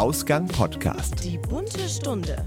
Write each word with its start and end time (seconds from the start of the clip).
Ausgang 0.00 0.46
Podcast. 0.48 1.22
Die 1.22 1.36
bunte 1.36 1.86
Stunde. 1.86 2.42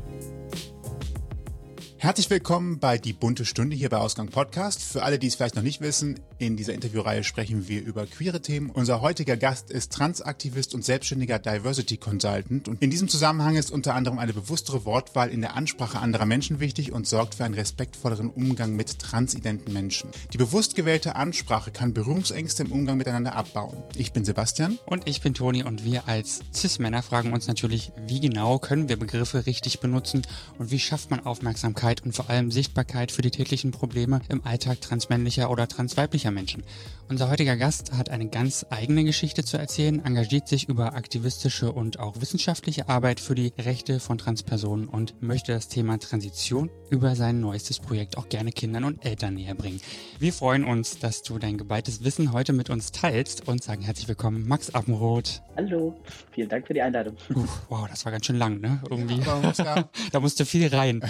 Herzlich 2.04 2.30
willkommen 2.30 2.80
bei 2.80 2.98
Die 2.98 3.14
bunte 3.14 3.46
Stunde 3.46 3.78
hier 3.78 3.88
bei 3.88 3.96
Ausgang 3.96 4.28
Podcast. 4.28 4.84
Für 4.84 5.04
alle, 5.04 5.18
die 5.18 5.28
es 5.28 5.36
vielleicht 5.36 5.56
noch 5.56 5.64
nicht 5.64 5.80
wissen, 5.80 6.20
in 6.38 6.58
dieser 6.58 6.74
Interviewreihe 6.74 7.24
sprechen 7.24 7.70
wir 7.70 7.82
über 7.82 8.06
queere 8.06 8.42
Themen. 8.42 8.72
Unser 8.72 9.00
heutiger 9.00 9.38
Gast 9.38 9.72
ist 9.72 9.94
Transaktivist 9.94 10.76
und 10.76 10.84
selbstständiger 10.84 11.40
Diversity 11.40 11.96
Consultant. 11.96 12.68
Und 12.68 12.84
in 12.84 12.90
diesem 12.90 13.08
Zusammenhang 13.08 13.56
ist 13.56 13.72
unter 13.72 13.96
anderem 13.96 14.20
eine 14.20 14.34
bewusstere 14.34 14.84
Wortwahl 14.84 15.30
in 15.30 15.40
der 15.40 15.56
Ansprache 15.56 15.98
anderer 15.98 16.26
Menschen 16.26 16.60
wichtig 16.60 16.92
und 16.92 17.08
sorgt 17.08 17.36
für 17.36 17.46
einen 17.46 17.54
respektvolleren 17.54 18.30
Umgang 18.30 18.76
mit 18.76 19.00
transidenten 19.00 19.72
Menschen. 19.72 20.10
Die 20.34 20.38
bewusst 20.38 20.76
gewählte 20.76 21.16
Ansprache 21.16 21.72
kann 21.72 21.94
Berührungsängste 21.94 22.64
im 22.64 22.74
Umgang 22.74 22.98
miteinander 22.98 23.34
abbauen. 23.34 23.82
Ich 23.96 24.12
bin 24.12 24.26
Sebastian. 24.26 24.78
Und 24.88 25.08
ich 25.08 25.22
bin 25.22 25.34
Toni 25.34 25.64
und 25.64 25.86
wir 25.86 26.06
als 26.10 26.42
Cis-Männer 26.54 27.02
fragen 27.02 27.32
uns 27.32 27.48
natürlich, 27.48 27.94
wie 28.06 28.20
genau 28.20 28.60
können 28.60 28.90
wir 28.90 29.00
Begriffe 29.00 29.46
richtig 29.46 29.80
benutzen 29.80 30.24
und 30.58 30.70
wie 30.70 30.80
schafft 30.80 31.10
man 31.10 31.26
Aufmerksamkeit 31.26 31.93
Aufmerksamkeit 31.94 32.06
und 32.06 32.14
vor 32.14 32.30
allem 32.30 32.52
Sichtbarkeit 32.52 33.12
für 33.12 33.22
die 33.22 33.32
täglichen 33.32 33.72
Probleme 33.72 34.22
im 34.30 34.46
Alltag 34.46 34.82
transmännlicher 34.82 35.50
oder 35.50 35.68
transweiblicher 35.68 36.32
Menschen. 36.32 36.64
Unser 37.10 37.30
heutiger 37.30 37.58
Gast 37.58 37.94
hat 37.94 38.10
eine 38.10 38.28
ganz 38.30 38.66
eigene 38.70 39.04
Geschichte 39.04 39.44
zu 39.44 39.58
erzählen, 39.58 40.04
engagiert 40.04 40.48
sich 40.48 40.70
über 40.70 40.96
aktivistische 40.96 41.72
und 41.72 42.00
auch 42.00 42.22
wissenschaftliche 42.22 42.90
Arbeit 42.90 43.20
für 43.20 43.36
die 43.36 43.54
Rechte 43.60 44.00
von 44.00 44.18
Transpersonen 44.18 44.88
und 44.88 45.22
möchte 45.22 45.52
das 45.52 45.68
Thema 45.68 46.00
Transition 46.00 46.70
über 46.90 47.16
sein 47.16 47.40
neuestes 47.40 47.80
Projekt 47.80 48.18
auch 48.18 48.30
gerne 48.30 48.52
Kindern 48.52 48.84
und 48.84 49.06
Eltern 49.06 49.36
näher 49.36 49.56
bringen. 49.56 49.82
Wir 50.20 50.34
freuen 50.34 50.64
uns, 50.64 51.00
dass 51.00 51.22
du 51.24 51.40
dein 51.40 51.58
geballtes 51.58 52.04
Wissen 52.04 52.34
heute 52.34 52.54
mit 52.54 52.70
uns 52.70 52.92
teilst 52.92 53.48
und 53.48 53.64
sagen 53.64 53.82
herzlich 53.82 54.08
willkommen, 54.08 54.48
Max 54.48 54.74
Appenroth. 54.74 55.42
Hallo, 55.58 55.96
vielen 56.32 56.50
Dank 56.50 56.66
für 56.66 56.74
die 56.74 56.82
Einladung. 56.82 57.16
Uh, 57.30 57.46
wow, 57.70 57.88
das 57.88 58.06
war 58.06 58.12
ganz 58.12 58.26
schön 58.26 58.38
lang, 58.38 58.60
ne? 58.60 58.82
Irgendwie. 58.90 59.20
Ja, 59.22 59.90
da 60.12 60.20
musste 60.20 60.46
viel 60.46 60.68
rein. 60.68 61.02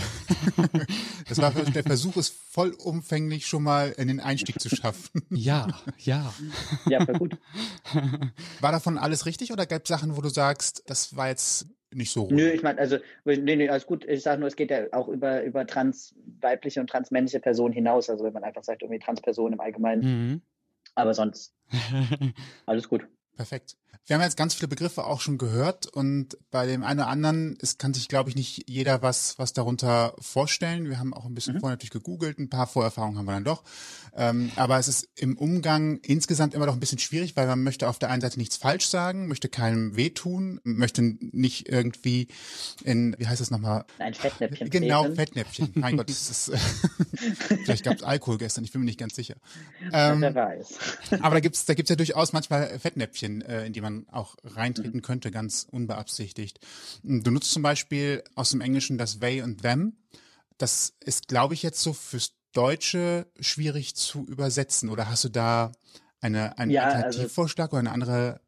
Das 1.28 1.40
war 1.40 1.52
der 1.52 1.84
Versuch, 1.84 2.18
es 2.18 2.30
vollumfänglich 2.30 3.48
schon 3.48 3.64
mal 3.64 3.94
in 3.98 4.08
den 4.08 4.20
Einstieg 4.20 4.60
zu 4.60 4.70
schaffen. 4.70 5.22
Ja, 5.30 5.68
ja. 5.98 6.34
Ja, 6.88 7.08
war 7.08 7.18
gut. 7.18 7.38
War 8.60 8.72
davon 8.72 8.98
alles 8.98 9.26
richtig 9.26 9.52
oder 9.52 9.66
gab 9.66 9.84
es 9.84 9.90
Sachen, 9.90 10.18
wo 10.18 10.22
du 10.22 10.30
sagst, 10.30 10.84
das 10.88 11.16
war 11.16 11.30
jetzt 11.30 11.68
nicht 11.96 12.12
so 12.12 12.28
Nö, 12.30 12.50
ich 12.50 12.64
meine, 12.64 12.80
also, 12.80 12.98
nee, 13.26 13.56
nee, 13.56 13.70
alles 13.70 13.86
gut. 13.86 14.06
Ich 14.06 14.24
sage 14.24 14.40
nur, 14.40 14.48
es 14.48 14.56
geht 14.56 14.72
ja 14.72 14.86
auch 14.92 15.08
über, 15.08 15.44
über 15.44 15.66
transweibliche 15.66 16.80
und 16.82 16.90
transmännliche 16.90 17.40
Personen 17.40 17.74
hinaus. 17.74 18.10
Also 18.10 18.24
wenn 18.24 18.34
man 18.34 18.44
einfach 18.44 18.64
sagt, 18.64 18.82
irgendwie 18.82 19.00
Transpersonen 19.00 19.54
im 19.54 19.60
Allgemeinen. 19.60 20.02
Mhm. 20.02 20.42
Aber 20.96 21.14
sonst 21.14 21.56
alles 22.66 22.88
gut. 22.90 23.08
Perfekt. 23.36 23.78
Wir 24.06 24.18
haben 24.18 24.22
jetzt 24.22 24.36
ganz 24.36 24.54
viele 24.54 24.68
Begriffe 24.68 25.06
auch 25.06 25.22
schon 25.22 25.38
gehört 25.38 25.88
und 25.88 26.38
bei 26.52 26.66
dem 26.66 26.84
einen 26.84 27.00
oder 27.00 27.08
anderen 27.08 27.56
ist, 27.56 27.80
kann 27.80 27.94
sich, 27.94 28.10
glaube 28.10 28.30
ich, 28.30 28.36
nicht 28.36 28.70
jeder 28.70 29.02
was, 29.02 29.40
was 29.40 29.54
darunter 29.54 30.14
vorstellen. 30.20 30.90
Wir 30.90 31.00
haben 31.00 31.14
auch 31.14 31.24
ein 31.24 31.34
bisschen 31.34 31.56
mhm. 31.56 31.60
vorher 31.62 31.76
natürlich 31.76 31.92
gegoogelt, 31.92 32.38
ein 32.38 32.50
paar 32.50 32.68
Vorerfahrungen 32.68 33.18
haben 33.18 33.26
wir 33.26 33.32
dann 33.32 33.46
doch. 33.46 33.64
Ähm, 34.14 34.52
aber 34.58 34.78
es 34.78 34.90
ist 34.90 35.08
im 35.16 35.38
Umgang 35.38 36.00
insgesamt 36.04 36.54
immer 36.54 36.66
noch 36.66 36.74
ein 36.74 36.82
bisschen 36.82 37.00
schwierig, 37.00 37.38
weil 37.38 37.48
man 37.48 37.64
möchte 37.64 37.88
auf 37.88 37.98
der 37.98 38.10
einen 38.10 38.22
Seite 38.22 38.40
nichts 38.40 38.58
falsch 38.58 38.88
sagen, 38.88 39.30
möchte 39.30 39.48
keinem 39.48 39.96
wehtun, 39.96 40.60
möchte 40.66 41.02
nicht 41.02 41.70
irgendwie 41.70 42.28
in, 42.84 43.16
wie 43.18 43.28
heißt 43.28 43.40
das 43.40 43.52
nochmal? 43.52 43.86
Ein 44.00 44.14
Fettnäpfchen. 44.14 44.70
Genau, 44.70 45.04
treten. 45.04 45.16
Fettnäpfchen. 45.16 45.72
Mein 45.76 45.96
Gott, 45.96 46.10
das 46.10 46.30
ist, 46.30 46.52
vielleicht 47.64 47.86
gab 47.86 47.96
es 47.96 48.04
Alkohol 48.04 48.38
gestern, 48.38 48.66
ich 48.66 48.74
bin 48.74 48.82
mir 48.82 48.86
nicht 48.86 49.00
ganz 49.00 49.16
sicher. 49.16 49.36
Ähm, 49.94 50.20
Wer 50.20 50.36
weiß. 50.36 50.78
aber 51.22 51.36
da 51.36 51.40
gibt's 51.40 51.64
da 51.64 51.74
gibt's 51.74 51.90
ja 51.90 51.96
durchaus 51.96 52.34
manchmal 52.34 52.78
Fettnäpfchen, 52.80 53.42
äh, 53.44 53.66
in 53.66 53.72
die 53.72 53.80
man 53.80 53.93
auch 54.12 54.36
reintreten 54.44 54.98
mhm. 54.98 55.02
könnte, 55.02 55.32
ganz 55.32 55.68
unbeabsichtigt. 55.70 56.60
Du 57.04 57.32
nutzt 57.32 57.52
zum 57.52 57.64
Beispiel 57.64 58.24
aus 58.36 58.52
dem 58.52 58.62
Englischen 58.62 58.98
das 58.98 59.20
they 59.20 59.42
und 59.42 59.62
them. 59.62 59.98
Das 60.58 60.94
ist, 61.00 61.28
glaube 61.28 61.54
ich, 61.54 61.64
jetzt 61.64 61.82
so 61.82 61.94
fürs 61.94 62.34
Deutsche 62.54 63.28
schwierig 63.40 63.96
zu 63.96 64.26
übersetzen. 64.26 64.90
Oder 64.90 65.10
hast 65.10 65.24
du 65.24 65.30
da 65.30 65.72
eine, 66.22 66.58
einen 66.58 66.72
ja, 66.72 66.84
also 66.84 66.98
Alternativvorschlag 66.98 67.66
also, 67.68 67.76
oder 67.78 67.80
eine 67.80 67.92
andere 67.92 68.42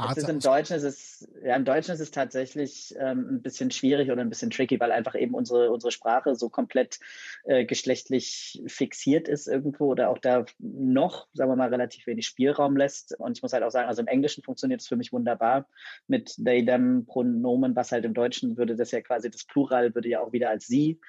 Art 0.00 0.16
es 0.16 0.24
ist 0.24 0.28
im 0.28 0.40
Deutschen 0.40 0.76
ist 0.76 0.82
es, 0.82 1.28
ja, 1.44 1.56
im 1.56 1.64
Deutschen 1.64 1.94
ist 1.94 2.00
es 2.00 2.10
tatsächlich 2.10 2.94
ähm, 2.98 3.26
ein 3.30 3.42
bisschen 3.42 3.70
schwierig 3.70 4.10
oder 4.10 4.20
ein 4.20 4.28
bisschen 4.28 4.50
tricky, 4.50 4.78
weil 4.80 4.92
einfach 4.92 5.14
eben 5.14 5.34
unsere, 5.34 5.70
unsere 5.70 5.90
Sprache 5.90 6.34
so 6.34 6.48
komplett 6.48 7.00
äh, 7.44 7.64
geschlechtlich 7.64 8.62
fixiert 8.66 9.28
ist 9.28 9.46
irgendwo 9.46 9.86
oder 9.86 10.10
auch 10.10 10.18
da 10.18 10.44
noch, 10.58 11.28
sagen 11.32 11.50
wir 11.50 11.56
mal, 11.56 11.68
relativ 11.68 12.06
wenig 12.06 12.26
Spielraum 12.26 12.76
lässt. 12.76 13.18
Und 13.18 13.36
ich 13.36 13.42
muss 13.42 13.52
halt 13.52 13.62
auch 13.62 13.70
sagen, 13.70 13.88
also 13.88 14.02
im 14.02 14.08
Englischen 14.08 14.42
funktioniert 14.42 14.80
es 14.80 14.88
für 14.88 14.96
mich 14.96 15.12
wunderbar 15.12 15.66
mit 16.06 16.34
they, 16.44 16.64
them 16.64 17.06
Pronomen, 17.06 17.76
was 17.76 17.92
halt 17.92 18.04
im 18.04 18.14
Deutschen 18.14 18.56
würde 18.56 18.76
das 18.76 18.90
ja 18.90 19.00
quasi, 19.00 19.30
das 19.30 19.44
Plural 19.44 19.94
würde 19.94 20.08
ja 20.08 20.20
auch 20.20 20.32
wieder 20.32 20.50
als 20.50 20.66
sie 20.66 21.00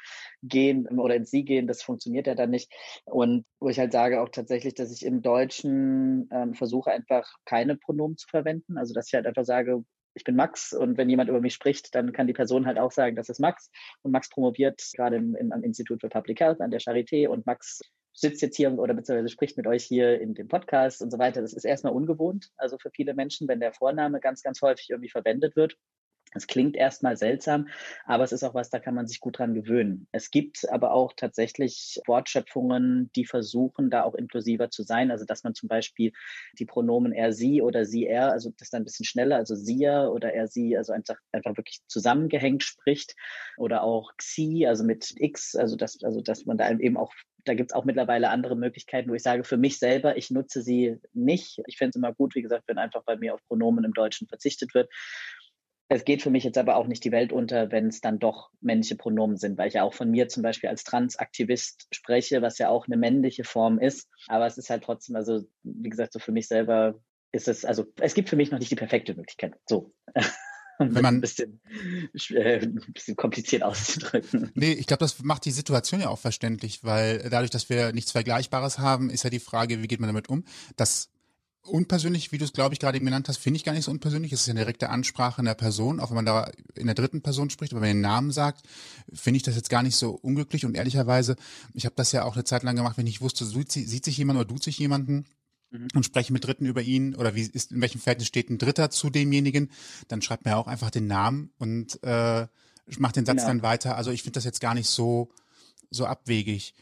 gehen 0.44 0.88
oder 1.00 1.16
ins 1.16 1.32
sie 1.32 1.44
gehen. 1.44 1.68
Das 1.68 1.84
funktioniert 1.84 2.28
ja 2.28 2.36
dann 2.36 2.50
nicht. 2.50 2.72
Und 3.06 3.46
wo 3.60 3.70
ich 3.70 3.80
halt 3.80 3.92
sage 3.92 4.22
auch 4.22 4.30
tatsächlich, 4.30 4.74
dass 4.74 4.92
ich 4.92 5.06
im 5.06 5.22
Deutschen 5.22 6.30
ähm, 6.32 6.54
versuche 6.54 6.92
einfach 6.92 7.28
keine 7.46 7.76
Pronomen 7.78 8.18
zu 8.18 8.28
verwenden 8.28 8.78
also, 8.78 8.94
dass 8.94 9.08
ich 9.08 9.14
halt 9.14 9.28
einfach 9.28 9.46
sage, 9.46 9.84
ich 10.14 10.24
bin 10.24 10.36
Max 10.36 10.74
und 10.74 10.98
wenn 10.98 11.10
jemand 11.10 11.30
über 11.30 11.40
mich 11.40 11.54
spricht, 11.54 11.96
dann 11.96 12.12
kann 12.12 12.28
die 12.28 12.34
Person 12.34 12.66
halt 12.66 12.78
auch 12.78 12.92
sagen, 12.92 13.16
das 13.16 13.30
ist 13.30 13.40
Max. 13.40 13.70
Und 14.02 14.12
Max 14.12 14.30
promoviert 14.30 14.82
gerade 14.94 15.16
im, 15.16 15.36
im, 15.36 15.52
am 15.52 15.64
Institut 15.64 16.02
für 16.02 16.10
Public 16.10 16.40
Health 16.40 16.60
an 16.60 16.72
der 16.72 16.82
Charité 16.82 17.28
und 17.28 17.46
Max 17.46 17.80
sitzt 18.14 18.42
jetzt 18.42 18.58
hier 18.58 18.72
oder 18.78 18.94
beziehungsweise 18.94 19.30
spricht 19.30 19.56
mit 19.56 19.68
euch 19.68 19.86
hier 19.86 20.20
in 20.20 20.34
dem 20.34 20.48
Podcast 20.48 21.02
und 21.02 21.12
so 21.12 21.18
weiter. 21.18 21.42
Das 21.42 21.54
ist 21.54 21.64
erstmal 21.64 21.94
ungewohnt, 21.94 22.50
also 22.58 22.78
für 22.78 22.92
viele 22.92 23.14
Menschen, 23.14 23.48
wenn 23.48 23.62
der 23.62 23.74
Vorname 23.74 24.20
ganz, 24.20 24.42
ganz 24.42 24.62
häufig 24.62 24.90
irgendwie 24.90 25.10
verwendet 25.10 25.56
wird. 25.56 25.78
Es 26.34 26.48
klingt 26.48 26.76
erstmal 26.76 27.18
seltsam, 27.18 27.68
aber 28.06 28.24
es 28.24 28.32
ist 28.32 28.44
auch 28.44 28.54
was, 28.54 28.70
da 28.70 28.80
kann 28.80 28.96
man 28.96 29.08
sich 29.08 29.20
gut 29.20 29.40
dran 29.40 29.54
gewöhnen. 29.54 30.08
Es 30.12 30.32
gibt 30.32 30.70
aber 30.70 30.94
auch 30.94 31.14
tatsächlich 31.14 32.00
Wortschöpfungen, 32.08 33.12
die 33.16 33.26
versuchen, 33.26 33.90
da 33.90 34.04
auch 34.04 34.16
inklusiver 34.16 34.70
zu 34.70 34.84
sein. 34.84 35.12
Also, 35.12 35.26
dass 35.26 35.44
man 35.44 35.54
zum 35.56 35.68
Beispiel 35.68 36.14
die 36.58 36.66
Pronomen 36.66 37.12
er, 37.12 37.34
sie 37.34 37.62
oder 37.62 37.86
sie, 37.86 38.06
er, 38.06 38.32
also 38.32 38.52
das 38.58 38.70
dann 38.70 38.84
ein 38.84 38.86
bisschen 38.86 39.06
schneller, 39.06 39.36
also 39.36 39.56
sie 39.56 39.82
oder 39.82 40.34
er, 40.34 40.48
sie, 40.48 40.78
also 40.78 40.94
einfach, 40.94 41.18
einfach 41.32 41.58
wirklich 41.58 41.80
zusammengehängt 41.88 42.64
spricht. 42.64 43.16
Oder 43.58 43.84
auch 43.84 44.12
xi, 44.18 44.66
also 44.68 44.84
mit 44.84 45.14
x, 45.18 45.56
also 45.56 45.76
dass, 45.76 46.04
also 46.04 46.22
dass 46.22 46.46
man 46.46 46.58
da 46.58 46.70
eben 46.70 46.98
auch 46.98 47.14
da 47.46 47.54
gibt's 47.54 47.74
auch 47.74 47.86
mittlerweile 47.86 48.30
andere 48.30 48.56
Möglichkeiten, 48.56 49.10
wo 49.10 49.16
ich 49.16 49.24
sage, 49.24 49.44
für 49.44 49.58
mich 49.58 49.80
selber, 49.80 50.18
ich 50.18 50.30
nutze 50.30 50.62
sie 50.62 50.98
nicht. 51.14 51.60
Ich 51.66 51.78
finde 51.78 51.90
es 51.90 51.96
immer 51.96 52.14
gut, 52.14 52.36
wie 52.36 52.42
gesagt, 52.42 52.66
wenn 52.68 52.78
einfach 52.78 53.04
bei 53.04 53.16
mir 53.16 53.34
auf 53.34 53.44
Pronomen 53.48 53.84
im 53.84 53.94
Deutschen 53.94 54.28
verzichtet 54.28 54.74
wird. 54.74 54.90
Es 55.94 56.06
geht 56.06 56.22
für 56.22 56.30
mich 56.30 56.46
jetzt 56.46 56.58
aber 56.58 56.78
auch 56.78 56.88
nicht 56.88 57.04
die 57.04 57.12
Welt 57.12 57.34
unter, 57.34 57.70
wenn 57.70 57.88
es 57.88 58.00
dann 58.00 58.18
doch 58.18 58.50
männliche 58.62 58.96
Pronomen 58.96 59.36
sind, 59.36 59.58
weil 59.58 59.68
ich 59.68 59.74
ja 59.74 59.84
auch 59.84 59.94
von 59.94 60.10
mir 60.10 60.30
zum 60.30 60.42
Beispiel 60.42 60.70
als 60.70 60.86
Transaktivist 60.86 61.90
spreche, 61.92 62.42
was 62.42 62.58
ja 62.60 62.70
auch 62.70 62.88
eine 62.88 62.96
männliche 62.96 63.44
Form 63.44 63.78
ist. 63.78 64.08
Aber 64.30 64.46
es 64.46 64.58
ist 64.58 64.70
halt 64.70 64.86
trotzdem, 64.86 65.18
also 65.18 65.42
wie 65.64 65.90
gesagt, 65.90 66.14
so 66.14 66.20
für 66.20 66.32
mich 66.32 66.48
selber 66.48 66.96
ist 67.34 67.50
es, 67.50 67.66
also 67.66 67.88
es 68.00 68.14
gibt 68.14 68.30
für 68.30 68.38
mich 68.38 68.52
noch 68.52 68.60
nicht 68.60 68.72
die 68.72 68.76
perfekte 68.76 69.14
Möglichkeit. 69.16 69.56
So. 69.68 69.94
wenn 70.80 71.04
man 71.04 71.16
ein 71.16 71.22
bisschen, 71.22 71.60
äh, 72.30 72.62
ein 72.62 72.94
bisschen 72.94 73.18
kompliziert 73.18 73.62
auszudrücken. 73.62 74.50
Nee, 74.56 74.72
ich 74.72 74.88
glaube, 74.88 75.02
das 75.02 75.22
macht 75.22 75.44
die 75.44 75.52
Situation 75.52 76.00
ja 76.00 76.08
auch 76.08 76.20
verständlich, 76.20 76.86
weil 76.86 77.30
dadurch, 77.30 77.52
dass 77.52 77.70
wir 77.70 77.92
nichts 77.92 78.12
Vergleichbares 78.12 78.80
haben, 78.80 79.10
ist 79.10 79.24
ja 79.24 79.30
die 79.30 79.40
Frage, 79.40 79.84
wie 79.84 79.88
geht 79.88 80.00
man 80.00 80.08
damit 80.08 80.30
um? 80.30 80.46
Das 80.78 81.11
unpersönlich, 81.64 82.32
wie 82.32 82.38
du 82.38 82.46
es, 82.46 82.54
glaube 82.54 82.74
ich, 82.74 82.80
gerade 82.80 82.98
eben 82.98 83.06
genannt 83.06 83.28
hast, 83.30 83.38
finde 83.38 83.58
ich 83.58 83.64
gar 83.64 83.74
nicht 83.74 83.86
so 83.86 83.92
unpersönlich. 83.92 84.34
Es 84.34 84.42
ist 84.42 84.48
ja 84.48 84.52
eine 84.52 84.62
direkte 84.62 84.90
Ansprache 84.90 85.42
in 85.42 85.46
der 85.46 85.54
Person, 85.54 86.00
auch 86.00 86.10
wenn 86.10 86.16
man 86.16 86.26
da 86.26 86.52
in 86.76 86.88
der 86.88 86.96
dritten 86.96 87.22
Person 87.22 87.50
spricht, 87.50 87.74
aber 87.74 87.82
wenn 87.82 87.90
man 87.90 87.98
den 87.98 88.02
Namen 88.02 88.32
sagt, 88.32 88.64
finde 89.14 89.38
ich 89.38 89.44
das 89.44 89.56
jetzt 89.56 89.70
gar 89.70 89.84
nicht 89.84 89.96
so 89.96 90.12
unglücklich. 90.12 90.66
Und 90.66 90.76
ehrlicherweise, 90.76 91.36
ich 91.74 91.86
habe 91.86 91.96
das 91.96 92.12
ja 92.12 92.24
auch 92.24 92.36
eine 92.36 92.44
Zeit 92.44 92.64
lang 92.64 92.76
gemacht, 92.76 92.98
wenn 92.98 93.08
ich 93.08 93.22
wusste, 93.22 93.46
sieht 93.46 93.72
sich 93.72 94.18
jemand 94.18 94.40
oder 94.40 94.48
tut 94.48 94.64
sich 94.64 94.80
jemanden 94.80 95.26
mhm. 95.70 95.88
und 95.94 96.06
spreche 96.06 96.34
mit 96.34 96.46
Dritten 96.46 96.66
über 96.66 96.82
ihn 96.82 97.16
oder 97.16 97.36
wie 97.36 97.42
ist, 97.42 97.72
in 97.72 97.82
welchem 97.82 98.02
Verhältnis 98.02 98.28
steht 98.28 98.50
ein 98.50 98.58
Dritter 98.58 98.90
zu 98.90 99.10
demjenigen, 99.10 99.70
dann 100.08 100.22
schreibt 100.22 100.46
man 100.46 100.54
ja 100.54 100.58
auch 100.58 100.68
einfach 100.68 100.90
den 100.90 101.08
Namen 101.08 101.52
und 101.60 102.02
äh, 102.04 102.48
macht 102.98 103.16
den 103.16 103.26
Satz 103.26 103.38
genau. 103.38 103.48
dann 103.48 103.62
weiter. 103.62 103.96
Also 103.96 104.12
ich 104.12 104.24
finde 104.24 104.38
das 104.38 104.46
jetzt 104.46 104.62
gar 104.62 104.74
nicht 104.74 104.90
so 104.90 105.30
so 105.92 106.06
abwegig. 106.06 106.74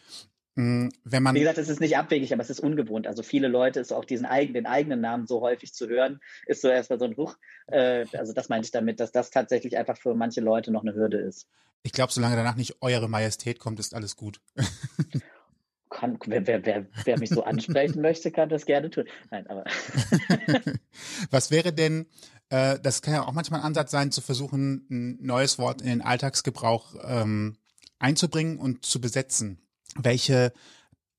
Mm, 0.59 0.89
wenn 1.05 1.23
man 1.23 1.35
Wie 1.35 1.39
gesagt, 1.39 1.57
es 1.57 1.69
ist 1.69 1.79
nicht 1.79 1.95
abwegig, 1.95 2.33
aber 2.33 2.41
es 2.41 2.49
ist 2.49 2.59
ungewohnt. 2.59 3.07
Also 3.07 3.23
viele 3.23 3.47
Leute 3.47 3.79
ist 3.79 3.93
auch 3.93 4.03
diesen 4.03 4.25
eigenen, 4.25 4.55
den 4.55 4.65
eigenen 4.65 4.99
Namen 4.99 5.25
so 5.25 5.39
häufig 5.39 5.73
zu 5.73 5.87
hören, 5.87 6.19
ist 6.47 6.61
so 6.61 6.67
erstmal 6.67 6.99
so 6.99 7.05
ein 7.05 7.15
Huch. 7.15 7.37
Äh, 7.67 8.05
also 8.11 8.33
das 8.33 8.49
meinte 8.49 8.65
ich 8.65 8.71
damit, 8.71 8.99
dass 8.99 9.13
das 9.13 9.29
tatsächlich 9.29 9.77
einfach 9.77 9.97
für 9.97 10.13
manche 10.15 10.41
Leute 10.41 10.71
noch 10.71 10.81
eine 10.81 10.93
Hürde 10.93 11.17
ist. 11.17 11.47
Ich 11.83 11.93
glaube, 11.93 12.11
solange 12.11 12.35
danach 12.35 12.57
nicht 12.57 12.75
Eure 12.81 13.07
Majestät 13.07 13.57
kommt, 13.57 13.79
ist 13.79 13.93
alles 13.93 14.17
gut. 14.17 14.41
Kann, 15.89 16.19
wer, 16.25 16.45
wer, 16.45 16.65
wer, 16.65 16.85
wer 17.05 17.19
mich 17.19 17.29
so 17.29 17.43
ansprechen 17.43 18.01
möchte, 18.01 18.29
kann 18.29 18.49
das 18.49 18.65
gerne 18.65 18.89
tun. 18.89 19.05
Nein, 19.31 19.47
aber. 19.47 19.63
Was 21.31 21.51
wäre 21.51 21.71
denn, 21.71 22.05
äh, 22.49 22.77
das 22.83 23.01
kann 23.01 23.13
ja 23.13 23.25
auch 23.25 23.31
manchmal 23.31 23.61
ein 23.61 23.67
Ansatz 23.67 23.91
sein, 23.91 24.11
zu 24.11 24.19
versuchen, 24.19 24.85
ein 24.91 25.25
neues 25.25 25.57
Wort 25.57 25.81
in 25.81 25.87
den 25.87 26.01
Alltagsgebrauch 26.01 26.95
ähm, 27.07 27.55
einzubringen 27.97 28.59
und 28.59 28.85
zu 28.85 28.99
besetzen 28.99 29.61
welche 30.03 30.53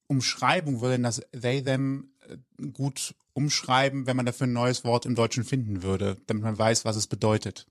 Umschreibung 0.06 0.80
würde 0.80 0.94
denn 0.94 1.02
das 1.04 1.22
they, 1.32 1.62
them 1.62 2.12
äh, 2.28 2.66
gut 2.72 3.14
umschreiben, 3.32 4.06
wenn 4.06 4.16
man 4.16 4.26
dafür 4.26 4.46
ein 4.46 4.52
neues 4.52 4.84
Wort 4.84 5.06
im 5.06 5.14
Deutschen 5.14 5.44
finden 5.44 5.82
würde, 5.82 6.16
damit 6.26 6.42
man 6.42 6.58
weiß, 6.58 6.84
was 6.84 6.96
es 6.96 7.06
bedeutet? 7.06 7.66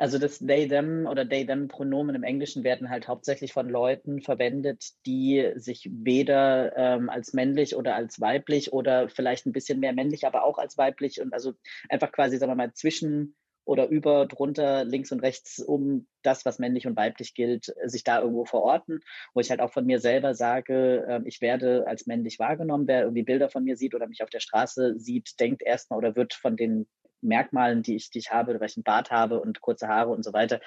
Also 0.00 0.18
das 0.18 0.38
they, 0.38 0.66
them 0.66 1.06
oder 1.06 1.28
they, 1.28 1.44
them 1.44 1.68
Pronomen 1.68 2.14
im 2.14 2.22
Englischen 2.22 2.64
werden 2.64 2.88
halt 2.88 3.06
hauptsächlich 3.06 3.52
von 3.52 3.68
Leuten 3.68 4.22
verwendet, 4.22 4.92
die 5.04 5.52
sich 5.56 5.90
weder 5.92 6.74
ähm, 6.74 7.10
als 7.10 7.34
männlich 7.34 7.76
oder 7.76 7.94
als 7.96 8.18
weiblich 8.18 8.72
oder 8.72 9.10
vielleicht 9.10 9.44
ein 9.44 9.52
bisschen 9.52 9.78
mehr 9.78 9.92
männlich, 9.92 10.26
aber 10.26 10.44
auch 10.44 10.56
als 10.56 10.78
weiblich 10.78 11.20
und 11.20 11.34
also 11.34 11.52
einfach 11.90 12.12
quasi, 12.12 12.38
sagen 12.38 12.50
wir 12.50 12.56
mal, 12.56 12.72
zwischen 12.72 13.36
oder 13.64 13.88
über, 13.88 14.26
drunter, 14.26 14.84
links 14.84 15.12
und 15.12 15.20
rechts 15.20 15.58
um 15.60 16.06
das, 16.22 16.44
was 16.44 16.58
männlich 16.58 16.86
und 16.86 16.96
weiblich 16.96 17.34
gilt, 17.34 17.72
sich 17.84 18.04
da 18.04 18.20
irgendwo 18.20 18.44
verorten, 18.44 19.00
wo 19.34 19.40
ich 19.40 19.50
halt 19.50 19.60
auch 19.60 19.72
von 19.72 19.86
mir 19.86 20.00
selber 20.00 20.34
sage, 20.34 21.06
äh, 21.08 21.20
ich 21.24 21.40
werde 21.40 21.86
als 21.86 22.06
männlich 22.06 22.38
wahrgenommen, 22.38 22.86
wer 22.86 23.02
irgendwie 23.02 23.22
Bilder 23.22 23.48
von 23.48 23.64
mir 23.64 23.76
sieht 23.76 23.94
oder 23.94 24.06
mich 24.06 24.22
auf 24.22 24.30
der 24.30 24.40
Straße 24.40 24.98
sieht, 24.98 25.38
denkt 25.40 25.62
erstmal 25.62 25.98
oder 25.98 26.16
wird 26.16 26.34
von 26.34 26.56
den 26.56 26.86
Merkmalen, 27.22 27.82
die 27.82 27.96
ich, 27.96 28.10
die 28.10 28.18
ich 28.18 28.30
habe, 28.30 28.58
weil 28.58 28.68
ich 28.68 28.76
einen 28.76 28.84
Bart 28.84 29.10
habe 29.10 29.40
und 29.40 29.60
kurze 29.60 29.88
Haare 29.88 30.10
und 30.10 30.24
so 30.24 30.32
weiter, 30.32 30.60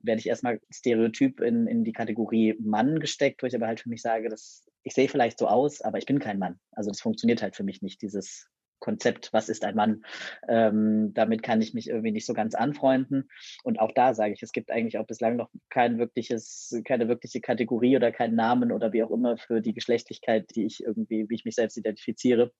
werde 0.00 0.20
ich 0.20 0.28
erstmal 0.28 0.60
stereotyp 0.70 1.40
in, 1.40 1.66
in 1.66 1.84
die 1.84 1.92
Kategorie 1.92 2.54
Mann 2.60 3.00
gesteckt, 3.00 3.42
wo 3.42 3.46
ich 3.46 3.54
aber 3.54 3.66
halt 3.66 3.80
für 3.80 3.88
mich 3.88 4.02
sage, 4.02 4.28
dass 4.28 4.64
ich 4.82 4.94
sehe 4.94 5.08
vielleicht 5.08 5.38
so 5.38 5.48
aus, 5.48 5.82
aber 5.82 5.98
ich 5.98 6.06
bin 6.06 6.20
kein 6.20 6.38
Mann. 6.38 6.60
Also 6.70 6.90
das 6.90 7.00
funktioniert 7.00 7.42
halt 7.42 7.56
für 7.56 7.64
mich 7.64 7.82
nicht, 7.82 8.02
dieses 8.02 8.48
Konzept, 8.78 9.32
was 9.32 9.48
ist 9.48 9.64
ein 9.64 9.74
Mann? 9.74 10.04
Ähm, 10.48 11.12
damit 11.14 11.42
kann 11.42 11.60
ich 11.60 11.74
mich 11.74 11.88
irgendwie 11.88 12.12
nicht 12.12 12.26
so 12.26 12.34
ganz 12.34 12.54
anfreunden. 12.54 13.28
Und 13.64 13.80
auch 13.80 13.92
da 13.92 14.14
sage 14.14 14.34
ich, 14.34 14.42
es 14.42 14.52
gibt 14.52 14.70
eigentlich 14.70 14.98
auch 14.98 15.06
bislang 15.06 15.36
noch 15.36 15.50
kein 15.70 15.98
wirkliches, 15.98 16.80
keine 16.84 17.08
wirkliche 17.08 17.40
Kategorie 17.40 17.96
oder 17.96 18.12
keinen 18.12 18.34
Namen 18.34 18.72
oder 18.72 18.92
wie 18.92 19.02
auch 19.02 19.10
immer 19.10 19.38
für 19.38 19.60
die 19.60 19.74
Geschlechtlichkeit, 19.74 20.50
die 20.54 20.66
ich 20.66 20.82
irgendwie, 20.82 21.28
wie 21.28 21.34
ich 21.34 21.44
mich 21.44 21.54
selbst 21.54 21.76
identifiziere. 21.76 22.52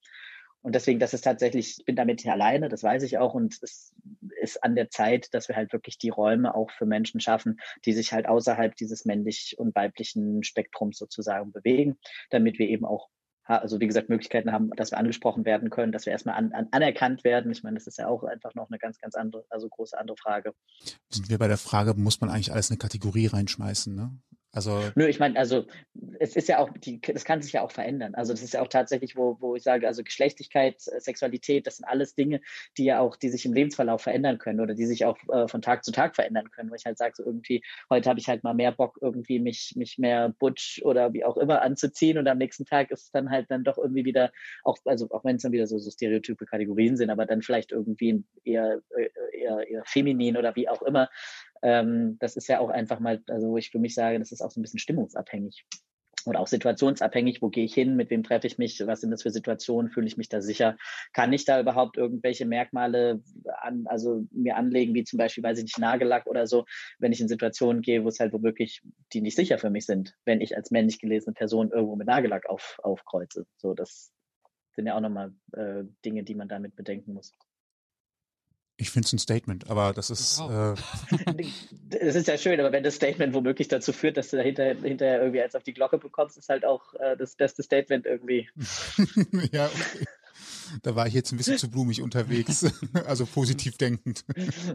Und 0.66 0.74
deswegen, 0.74 0.98
das 0.98 1.14
ist 1.14 1.22
tatsächlich, 1.22 1.76
ich 1.78 1.84
bin 1.84 1.94
damit 1.94 2.22
hier 2.22 2.32
alleine, 2.32 2.68
das 2.68 2.82
weiß 2.82 3.04
ich 3.04 3.18
auch. 3.18 3.34
Und 3.34 3.56
es 3.62 3.94
ist 4.40 4.64
an 4.64 4.74
der 4.74 4.90
Zeit, 4.90 5.32
dass 5.32 5.48
wir 5.48 5.54
halt 5.54 5.72
wirklich 5.72 5.96
die 5.96 6.08
Räume 6.08 6.56
auch 6.56 6.72
für 6.72 6.86
Menschen 6.86 7.20
schaffen, 7.20 7.60
die 7.84 7.92
sich 7.92 8.12
halt 8.12 8.26
außerhalb 8.26 8.74
dieses 8.74 9.04
männlich 9.04 9.54
und 9.58 9.76
weiblichen 9.76 10.42
Spektrums 10.42 10.98
sozusagen 10.98 11.52
bewegen, 11.52 11.98
damit 12.30 12.58
wir 12.58 12.68
eben 12.68 12.84
auch 12.84 13.08
also 13.46 13.80
wie 13.80 13.86
gesagt, 13.86 14.08
Möglichkeiten 14.08 14.52
haben, 14.52 14.70
dass 14.70 14.90
wir 14.90 14.98
angesprochen 14.98 15.44
werden 15.44 15.70
können, 15.70 15.92
dass 15.92 16.06
wir 16.06 16.12
erstmal 16.12 16.34
an, 16.34 16.52
an, 16.52 16.68
anerkannt 16.72 17.24
werden. 17.24 17.52
Ich 17.52 17.62
meine, 17.62 17.74
das 17.74 17.86
ist 17.86 17.98
ja 17.98 18.08
auch 18.08 18.24
einfach 18.24 18.54
noch 18.54 18.68
eine 18.68 18.78
ganz, 18.78 18.98
ganz 18.98 19.14
andere, 19.14 19.44
also 19.50 19.68
große 19.68 19.96
andere 19.98 20.16
Frage. 20.16 20.52
Sind 21.08 21.28
wir 21.28 21.38
bei 21.38 21.48
der 21.48 21.58
Frage, 21.58 21.94
muss 21.94 22.20
man 22.20 22.30
eigentlich 22.30 22.52
alles 22.52 22.70
in 22.70 22.74
eine 22.74 22.78
Kategorie 22.78 23.26
reinschmeißen, 23.26 23.94
ne? 23.94 24.10
Also 24.56 24.80
Nö, 24.94 25.06
ich 25.06 25.20
meine, 25.20 25.38
also 25.38 25.66
es 26.18 26.34
ist 26.34 26.48
ja 26.48 26.58
auch, 26.58 26.70
die, 26.78 26.98
das 26.98 27.26
kann 27.26 27.42
sich 27.42 27.52
ja 27.52 27.60
auch 27.60 27.70
verändern. 27.70 28.14
Also 28.14 28.32
das 28.32 28.42
ist 28.42 28.54
ja 28.54 28.62
auch 28.62 28.68
tatsächlich, 28.68 29.14
wo, 29.14 29.36
wo 29.38 29.54
ich 29.54 29.62
sage, 29.62 29.86
also 29.86 30.02
Geschlechtlichkeit, 30.02 30.76
äh, 30.86 30.98
Sexualität, 30.98 31.66
das 31.66 31.76
sind 31.76 31.84
alles 31.84 32.14
Dinge, 32.14 32.40
die 32.78 32.86
ja 32.86 33.00
auch, 33.00 33.16
die 33.16 33.28
sich 33.28 33.44
im 33.44 33.52
Lebensverlauf 33.52 34.00
verändern 34.00 34.38
können 34.38 34.60
oder 34.60 34.72
die 34.72 34.86
sich 34.86 35.04
auch 35.04 35.18
äh, 35.30 35.46
von 35.46 35.60
Tag 35.60 35.84
zu 35.84 35.92
Tag 35.92 36.16
verändern 36.16 36.50
können. 36.50 36.70
Wo 36.70 36.74
ich 36.74 36.86
halt 36.86 36.96
sage, 36.96 37.12
so 37.16 37.22
irgendwie, 37.22 37.62
heute 37.90 38.08
habe 38.08 38.18
ich 38.18 38.28
halt 38.28 38.44
mal 38.44 38.54
mehr 38.54 38.72
Bock, 38.72 38.96
irgendwie 39.02 39.40
mich, 39.40 39.74
mich 39.76 39.98
mehr 39.98 40.30
butch 40.38 40.80
oder 40.84 41.12
wie 41.12 41.22
auch 41.22 41.36
immer 41.36 41.60
anzuziehen 41.60 42.16
und 42.16 42.26
am 42.26 42.38
nächsten 42.38 42.64
Tag 42.64 42.90
ist 42.90 43.02
es 43.02 43.10
dann 43.10 43.28
halt 43.28 43.50
dann 43.50 43.62
doch 43.62 43.76
irgendwie 43.76 44.06
wieder, 44.06 44.32
auch, 44.64 44.78
also 44.86 45.06
auch 45.10 45.22
wenn 45.22 45.36
es 45.36 45.42
dann 45.42 45.52
wieder 45.52 45.66
so, 45.66 45.76
so 45.76 45.90
stereotype 45.90 46.46
Kategorien 46.46 46.96
sind, 46.96 47.10
aber 47.10 47.26
dann 47.26 47.42
vielleicht 47.42 47.72
irgendwie 47.72 48.24
eher, 48.42 48.80
äh, 48.96 49.10
eher, 49.38 49.68
eher 49.68 49.82
feminin 49.84 50.38
oder 50.38 50.56
wie 50.56 50.66
auch 50.66 50.80
immer. 50.80 51.10
Ähm, 51.66 52.16
das 52.20 52.36
ist 52.36 52.46
ja 52.46 52.60
auch 52.60 52.70
einfach 52.70 53.00
mal, 53.00 53.20
also 53.28 53.48
wo 53.48 53.56
ich 53.56 53.70
für 53.70 53.80
mich 53.80 53.96
sage, 53.96 54.20
das 54.20 54.30
ist 54.30 54.40
auch 54.40 54.52
so 54.52 54.60
ein 54.60 54.62
bisschen 54.62 54.78
stimmungsabhängig 54.78 55.66
oder 56.26 56.38
auch 56.38 56.46
situationsabhängig, 56.46 57.42
wo 57.42 57.48
gehe 57.48 57.64
ich 57.64 57.74
hin, 57.74 57.96
mit 57.96 58.08
wem 58.10 58.22
treffe 58.22 58.46
ich 58.46 58.56
mich, 58.56 58.80
was 58.86 59.00
sind 59.00 59.10
das 59.10 59.22
für 59.24 59.32
Situationen, 59.32 59.90
fühle 59.90 60.06
ich 60.06 60.16
mich 60.16 60.28
da 60.28 60.40
sicher, 60.40 60.76
kann 61.12 61.32
ich 61.32 61.44
da 61.44 61.60
überhaupt 61.60 61.96
irgendwelche 61.96 62.46
Merkmale 62.46 63.20
an, 63.62 63.86
also 63.86 64.24
mir 64.30 64.56
anlegen, 64.56 64.94
wie 64.94 65.02
zum 65.02 65.16
Beispiel, 65.16 65.42
weiß 65.42 65.58
ich 65.58 65.64
nicht, 65.64 65.78
Nagellack 65.78 66.28
oder 66.28 66.46
so, 66.46 66.66
wenn 67.00 67.10
ich 67.10 67.20
in 67.20 67.26
Situationen 67.26 67.82
gehe, 67.82 68.04
wo 68.04 68.08
es 68.08 68.20
halt 68.20 68.32
womöglich 68.32 68.82
die 69.12 69.20
nicht 69.20 69.36
sicher 69.36 69.58
für 69.58 69.70
mich 69.70 69.86
sind, 69.86 70.14
wenn 70.24 70.40
ich 70.40 70.56
als 70.56 70.70
männlich 70.70 71.00
gelesene 71.00 71.34
Person 71.34 71.72
irgendwo 71.72 71.96
mit 71.96 72.06
Nagellack 72.06 72.48
auf, 72.48 72.78
aufkreuze. 72.80 73.44
So, 73.56 73.74
das 73.74 74.12
sind 74.76 74.86
ja 74.86 74.94
auch 74.94 75.00
nochmal 75.00 75.32
äh, 75.52 75.82
Dinge, 76.04 76.22
die 76.22 76.36
man 76.36 76.46
damit 76.48 76.76
bedenken 76.76 77.12
muss. 77.12 77.32
Ich 78.78 78.90
finde 78.90 79.06
es 79.06 79.12
ein 79.14 79.18
Statement, 79.18 79.70
aber 79.70 79.94
das 79.94 80.10
ist. 80.10 80.38
Wow. 80.38 80.78
Äh 81.08 81.44
das 81.98 82.14
ist 82.14 82.28
ja 82.28 82.36
schön, 82.36 82.60
aber 82.60 82.72
wenn 82.72 82.84
das 82.84 82.96
Statement 82.96 83.32
womöglich 83.32 83.68
dazu 83.68 83.92
führt, 83.92 84.18
dass 84.18 84.30
du 84.30 84.36
dahinter, 84.36 84.74
hinterher 84.74 85.20
irgendwie 85.20 85.40
eins 85.40 85.54
auf 85.54 85.62
die 85.62 85.72
Glocke 85.72 85.96
bekommst, 85.98 86.36
ist 86.36 86.50
halt 86.50 86.66
auch 86.66 86.92
äh, 86.94 87.16
das 87.16 87.36
beste 87.36 87.62
Statement 87.62 88.04
irgendwie. 88.04 88.48
ja, 89.52 89.66
okay. 89.66 90.06
Da 90.82 90.94
war 90.94 91.06
ich 91.06 91.14
jetzt 91.14 91.32
ein 91.32 91.38
bisschen 91.38 91.58
zu 91.58 91.70
blumig 91.70 92.02
unterwegs, 92.02 92.70
also 93.06 93.24
positiv 93.24 93.78
denkend. 93.78 94.24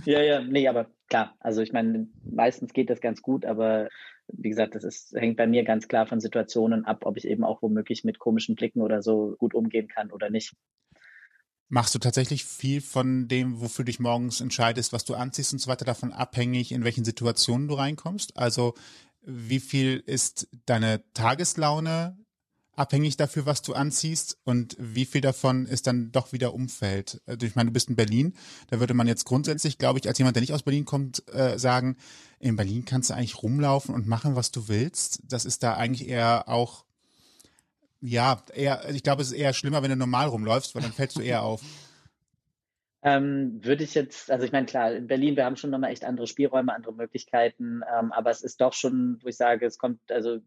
ja, 0.05 0.21
ja, 0.21 0.41
nee, 0.41 0.67
aber 0.67 0.89
klar, 1.07 1.35
also 1.39 1.61
ich 1.61 1.73
meine, 1.73 2.07
meistens 2.23 2.73
geht 2.73 2.89
das 2.89 3.01
ganz 3.01 3.21
gut, 3.21 3.45
aber 3.45 3.89
wie 4.27 4.49
gesagt, 4.49 4.75
das 4.75 4.83
ist, 4.83 5.13
hängt 5.13 5.37
bei 5.37 5.47
mir 5.47 5.63
ganz 5.63 5.87
klar 5.87 6.07
von 6.07 6.19
Situationen 6.19 6.85
ab, 6.85 7.05
ob 7.05 7.17
ich 7.17 7.27
eben 7.27 7.43
auch 7.43 7.61
womöglich 7.61 8.03
mit 8.03 8.19
komischen 8.19 8.55
Blicken 8.55 8.81
oder 8.81 9.01
so 9.01 9.35
gut 9.37 9.53
umgehen 9.53 9.87
kann 9.87 10.11
oder 10.11 10.29
nicht. 10.29 10.53
Machst 11.73 11.95
du 11.95 11.99
tatsächlich 11.99 12.43
viel 12.43 12.81
von 12.81 13.29
dem, 13.29 13.61
wofür 13.61 13.85
du 13.85 13.91
dich 13.91 14.01
morgens 14.01 14.41
entscheidest, 14.41 14.91
was 14.91 15.05
du 15.05 15.15
anziehst 15.15 15.53
und 15.53 15.59
so 15.59 15.69
weiter, 15.69 15.85
davon 15.85 16.11
abhängig, 16.11 16.73
in 16.73 16.83
welchen 16.83 17.05
Situationen 17.05 17.69
du 17.69 17.75
reinkommst? 17.75 18.35
Also 18.35 18.73
wie 19.21 19.61
viel 19.61 20.03
ist 20.05 20.49
deine 20.65 21.01
Tageslaune 21.13 22.17
abhängig 22.75 23.15
dafür, 23.15 23.45
was 23.45 23.61
du 23.61 23.73
anziehst 23.73 24.37
und 24.43 24.75
wie 24.79 25.05
viel 25.05 25.21
davon 25.21 25.65
ist 25.65 25.87
dann 25.87 26.11
doch 26.11 26.33
wieder 26.33 26.53
Umfeld? 26.53 27.21
Also 27.25 27.45
ich 27.45 27.55
meine, 27.55 27.69
du 27.69 27.73
bist 27.73 27.87
in 27.87 27.95
Berlin, 27.95 28.33
da 28.67 28.81
würde 28.81 28.93
man 28.93 29.07
jetzt 29.07 29.23
grundsätzlich, 29.23 29.77
glaube 29.77 29.99
ich, 29.99 30.09
als 30.09 30.17
jemand, 30.17 30.35
der 30.35 30.41
nicht 30.41 30.53
aus 30.53 30.63
Berlin 30.63 30.83
kommt, 30.83 31.23
äh, 31.33 31.57
sagen, 31.57 31.95
in 32.39 32.57
Berlin 32.57 32.83
kannst 32.83 33.11
du 33.11 33.13
eigentlich 33.13 33.41
rumlaufen 33.41 33.95
und 33.95 34.07
machen, 34.07 34.35
was 34.35 34.51
du 34.51 34.67
willst. 34.67 35.21
Das 35.23 35.45
ist 35.45 35.63
da 35.63 35.75
eigentlich 35.75 36.09
eher 36.09 36.49
auch 36.49 36.83
ja, 38.01 38.43
eher, 38.53 38.89
ich 38.89 39.03
glaube, 39.03 39.21
es 39.21 39.31
ist 39.31 39.37
eher 39.37 39.53
schlimmer, 39.53 39.83
wenn 39.83 39.91
du 39.91 39.95
normal 39.95 40.27
rumläufst, 40.27 40.75
weil 40.75 40.81
dann 40.81 40.91
fällst 40.91 41.17
du 41.17 41.21
eher 41.21 41.43
auf. 41.43 41.61
Ähm, 43.03 43.59
würde 43.63 43.83
ich 43.83 43.95
jetzt, 43.95 44.29
also 44.29 44.45
ich 44.45 44.51
meine, 44.51 44.67
klar, 44.67 44.93
in 44.93 45.07
Berlin, 45.07 45.35
wir 45.35 45.45
haben 45.45 45.55
schon 45.55 45.71
nochmal 45.71 45.91
echt 45.91 46.05
andere 46.05 46.27
Spielräume, 46.27 46.73
andere 46.73 46.93
Möglichkeiten, 46.93 47.81
ähm, 47.97 48.11
aber 48.11 48.29
es 48.29 48.43
ist 48.43 48.61
doch 48.61 48.73
schon, 48.73 49.19
wo 49.23 49.27
ich 49.27 49.37
sage, 49.37 49.65
es 49.65 49.79
kommt, 49.79 49.99
also 50.11 50.39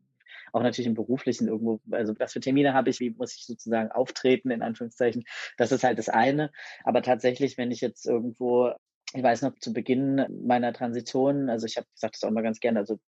auch 0.53 0.62
natürlich 0.62 0.87
im 0.87 0.95
Beruflichen 0.95 1.49
irgendwo, 1.49 1.81
also 1.91 2.15
was 2.19 2.33
für 2.33 2.41
Termine 2.41 2.73
habe 2.73 2.91
ich, 2.91 3.01
wie 3.01 3.11
muss 3.11 3.35
ich 3.35 3.45
sozusagen 3.45 3.91
auftreten, 3.91 4.53
in 4.53 4.62
Anführungszeichen, 4.62 5.25
das 5.56 5.73
ist 5.73 5.83
halt 5.83 5.99
das 5.99 6.09
eine. 6.09 6.53
Aber 6.85 7.03
tatsächlich, 7.03 7.59
wenn 7.59 7.73
ich 7.73 7.81
jetzt 7.81 8.06
irgendwo, 8.06 8.73
ich 9.12 9.23
weiß 9.23 9.43
noch, 9.43 9.59
zu 9.59 9.73
Beginn 9.73 10.25
meiner 10.47 10.73
Transition, 10.73 11.51
also 11.51 11.67
ich 11.67 11.77
habe 11.77 11.89
gesagt 11.93 12.15
das 12.15 12.23
auch 12.23 12.29
immer 12.29 12.43
ganz 12.43 12.61
gerne, 12.61 12.79
also 12.79 13.01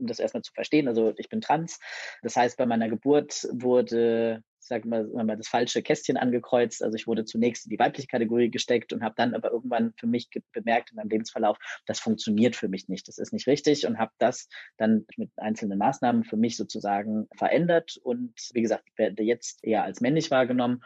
um 0.00 0.06
das 0.06 0.18
erstmal 0.18 0.42
zu 0.42 0.52
verstehen. 0.52 0.88
Also 0.88 1.12
ich 1.16 1.28
bin 1.28 1.40
trans. 1.40 1.78
Das 2.22 2.36
heißt, 2.36 2.56
bei 2.56 2.66
meiner 2.66 2.88
Geburt 2.88 3.46
wurde, 3.52 4.42
ich 4.60 4.66
sage 4.66 4.88
mal, 4.88 5.06
mal 5.06 5.36
das 5.36 5.48
falsche 5.48 5.82
Kästchen 5.82 6.16
angekreuzt. 6.16 6.82
Also 6.82 6.96
ich 6.96 7.06
wurde 7.06 7.24
zunächst 7.24 7.66
in 7.66 7.70
die 7.70 7.78
weibliche 7.78 8.08
Kategorie 8.08 8.50
gesteckt 8.50 8.92
und 8.92 9.02
habe 9.02 9.14
dann 9.16 9.34
aber 9.34 9.50
irgendwann 9.50 9.92
für 9.96 10.06
mich 10.06 10.28
bemerkt 10.52 10.90
in 10.90 10.96
meinem 10.96 11.10
Lebensverlauf, 11.10 11.58
das 11.86 12.00
funktioniert 12.00 12.56
für 12.56 12.68
mich 12.68 12.88
nicht. 12.88 13.08
Das 13.08 13.18
ist 13.18 13.32
nicht 13.32 13.46
richtig 13.46 13.86
und 13.86 13.98
habe 13.98 14.12
das 14.18 14.48
dann 14.76 15.06
mit 15.16 15.30
einzelnen 15.36 15.78
Maßnahmen 15.78 16.24
für 16.24 16.36
mich 16.36 16.56
sozusagen 16.56 17.28
verändert 17.36 17.98
und 18.02 18.32
wie 18.52 18.62
gesagt, 18.62 18.84
werde 18.96 19.22
jetzt 19.22 19.64
eher 19.64 19.84
als 19.84 20.00
männlich 20.00 20.30
wahrgenommen 20.30 20.82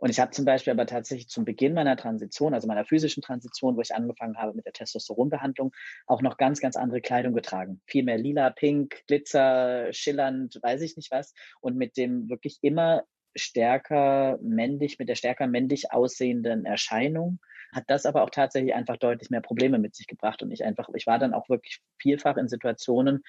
und 0.00 0.08
ich 0.08 0.18
habe 0.18 0.30
zum 0.30 0.46
Beispiel 0.46 0.72
aber 0.72 0.86
tatsächlich 0.86 1.28
zum 1.28 1.44
Beginn 1.44 1.74
meiner 1.74 1.96
Transition, 1.96 2.54
also 2.54 2.66
meiner 2.66 2.86
physischen 2.86 3.22
Transition, 3.22 3.76
wo 3.76 3.82
ich 3.82 3.94
angefangen 3.94 4.38
habe 4.38 4.54
mit 4.54 4.64
der 4.64 4.72
Testosteronbehandlung, 4.72 5.72
auch 6.06 6.22
noch 6.22 6.38
ganz, 6.38 6.60
ganz 6.60 6.76
andere 6.76 7.02
Kleidung 7.02 7.34
getragen. 7.34 7.82
Viel 7.86 8.04
mehr 8.04 8.16
lila, 8.16 8.48
pink, 8.48 9.02
glitzer, 9.06 9.92
schillernd, 9.92 10.58
weiß 10.62 10.80
ich 10.80 10.96
nicht 10.96 11.10
was. 11.10 11.34
Und 11.60 11.76
mit 11.76 11.98
dem 11.98 12.30
wirklich 12.30 12.58
immer 12.62 13.04
stärker 13.36 14.38
männlich, 14.42 14.98
mit 14.98 15.08
der 15.10 15.16
stärker 15.16 15.46
männlich 15.46 15.92
aussehenden 15.92 16.64
Erscheinung, 16.64 17.38
hat 17.72 17.84
das 17.88 18.06
aber 18.06 18.22
auch 18.22 18.30
tatsächlich 18.30 18.74
einfach 18.74 18.96
deutlich 18.96 19.30
mehr 19.30 19.40
Probleme 19.40 19.78
mit 19.78 19.94
sich 19.94 20.06
gebracht. 20.06 20.42
Und 20.42 20.50
ich 20.50 20.64
einfach, 20.64 20.88
ich 20.94 21.06
war 21.06 21.18
dann 21.18 21.34
auch 21.34 21.48
wirklich 21.48 21.80
vielfach 21.98 22.36
in 22.36 22.48
Situationen, 22.48 23.22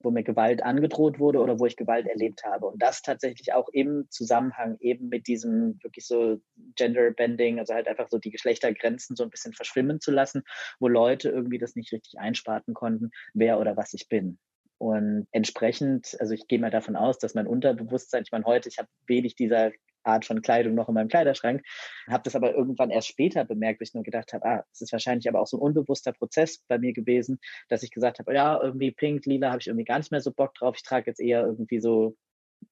wo 0.00 0.10
mir 0.10 0.22
Gewalt 0.22 0.62
angedroht 0.62 1.18
wurde 1.18 1.40
oder 1.40 1.58
wo 1.58 1.66
ich 1.66 1.76
Gewalt 1.76 2.06
erlebt 2.06 2.44
habe. 2.44 2.66
Und 2.66 2.82
das 2.82 3.02
tatsächlich 3.02 3.52
auch 3.52 3.68
im 3.68 4.06
Zusammenhang 4.10 4.76
eben 4.80 5.08
mit 5.08 5.26
diesem 5.26 5.78
wirklich 5.82 6.06
so 6.06 6.40
Gender 6.76 7.10
Bending, 7.10 7.58
also 7.58 7.74
halt 7.74 7.88
einfach 7.88 8.08
so 8.10 8.18
die 8.18 8.30
Geschlechtergrenzen 8.30 9.16
so 9.16 9.24
ein 9.24 9.30
bisschen 9.30 9.52
verschwimmen 9.52 10.00
zu 10.00 10.10
lassen, 10.10 10.42
wo 10.80 10.88
Leute 10.88 11.28
irgendwie 11.30 11.58
das 11.58 11.76
nicht 11.76 11.92
richtig 11.92 12.18
einsparten 12.18 12.74
konnten, 12.74 13.10
wer 13.34 13.60
oder 13.60 13.76
was 13.76 13.94
ich 13.94 14.08
bin. 14.08 14.38
Und 14.78 15.28
entsprechend, 15.30 16.16
also 16.18 16.34
ich 16.34 16.48
gehe 16.48 16.58
mal 16.58 16.70
davon 16.70 16.96
aus, 16.96 17.18
dass 17.18 17.34
mein 17.34 17.46
Unterbewusstsein, 17.46 18.24
ich 18.24 18.32
meine, 18.32 18.46
heute, 18.46 18.68
ich 18.68 18.78
habe 18.78 18.88
wenig 19.06 19.36
dieser 19.36 19.70
Art 20.04 20.24
von 20.24 20.42
Kleidung 20.42 20.74
noch 20.74 20.88
in 20.88 20.94
meinem 20.94 21.08
Kleiderschrank, 21.08 21.62
habe 22.08 22.22
das 22.24 22.36
aber 22.36 22.54
irgendwann 22.54 22.90
erst 22.90 23.08
später 23.08 23.44
bemerkt, 23.44 23.80
weil 23.80 23.86
ich 23.88 23.94
nur 23.94 24.02
gedacht 24.02 24.32
habe, 24.32 24.44
ah, 24.44 24.64
es 24.72 24.80
ist 24.80 24.92
wahrscheinlich 24.92 25.28
aber 25.28 25.40
auch 25.40 25.46
so 25.46 25.58
ein 25.58 25.62
unbewusster 25.62 26.12
Prozess 26.12 26.62
bei 26.68 26.78
mir 26.78 26.92
gewesen, 26.92 27.38
dass 27.68 27.82
ich 27.82 27.90
gesagt 27.90 28.18
habe, 28.18 28.34
ja, 28.34 28.60
irgendwie 28.62 28.92
pink, 28.92 29.26
lila 29.26 29.50
habe 29.50 29.60
ich 29.60 29.66
irgendwie 29.66 29.84
gar 29.84 29.98
nicht 29.98 30.10
mehr 30.10 30.20
so 30.20 30.32
Bock 30.32 30.54
drauf, 30.54 30.76
ich 30.76 30.82
trage 30.82 31.10
jetzt 31.10 31.20
eher 31.20 31.44
irgendwie 31.44 31.80
so 31.80 32.16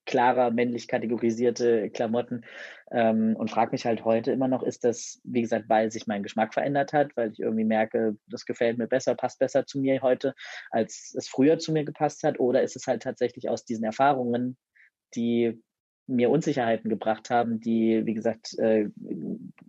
klarer 0.06 0.50
männlich 0.50 0.88
kategorisierte 0.88 1.90
Klamotten 1.90 2.44
ähm, 2.90 3.36
und 3.36 3.50
frage 3.50 3.72
mich 3.72 3.86
halt 3.86 4.04
heute 4.04 4.32
immer 4.32 4.48
noch, 4.48 4.62
ist 4.62 4.84
das, 4.84 5.20
wie 5.24 5.42
gesagt, 5.42 5.68
weil 5.68 5.90
sich 5.90 6.06
mein 6.06 6.22
Geschmack 6.22 6.54
verändert 6.54 6.92
hat, 6.92 7.16
weil 7.16 7.32
ich 7.32 7.40
irgendwie 7.40 7.64
merke, 7.64 8.16
das 8.26 8.44
gefällt 8.44 8.78
mir 8.78 8.86
besser, 8.86 9.14
passt 9.14 9.38
besser 9.38 9.66
zu 9.66 9.80
mir 9.80 10.00
heute, 10.02 10.34
als 10.70 11.14
es 11.16 11.28
früher 11.28 11.58
zu 11.58 11.72
mir 11.72 11.84
gepasst 11.84 12.22
hat, 12.22 12.40
oder 12.40 12.62
ist 12.62 12.76
es 12.76 12.86
halt 12.86 13.02
tatsächlich 13.02 13.48
aus 13.48 13.64
diesen 13.64 13.84
Erfahrungen, 13.84 14.56
die 15.14 15.60
mir 16.10 16.30
Unsicherheiten 16.30 16.90
gebracht 16.90 17.30
haben, 17.30 17.60
die, 17.60 18.04
wie 18.04 18.14
gesagt, 18.14 18.58
äh, 18.58 18.88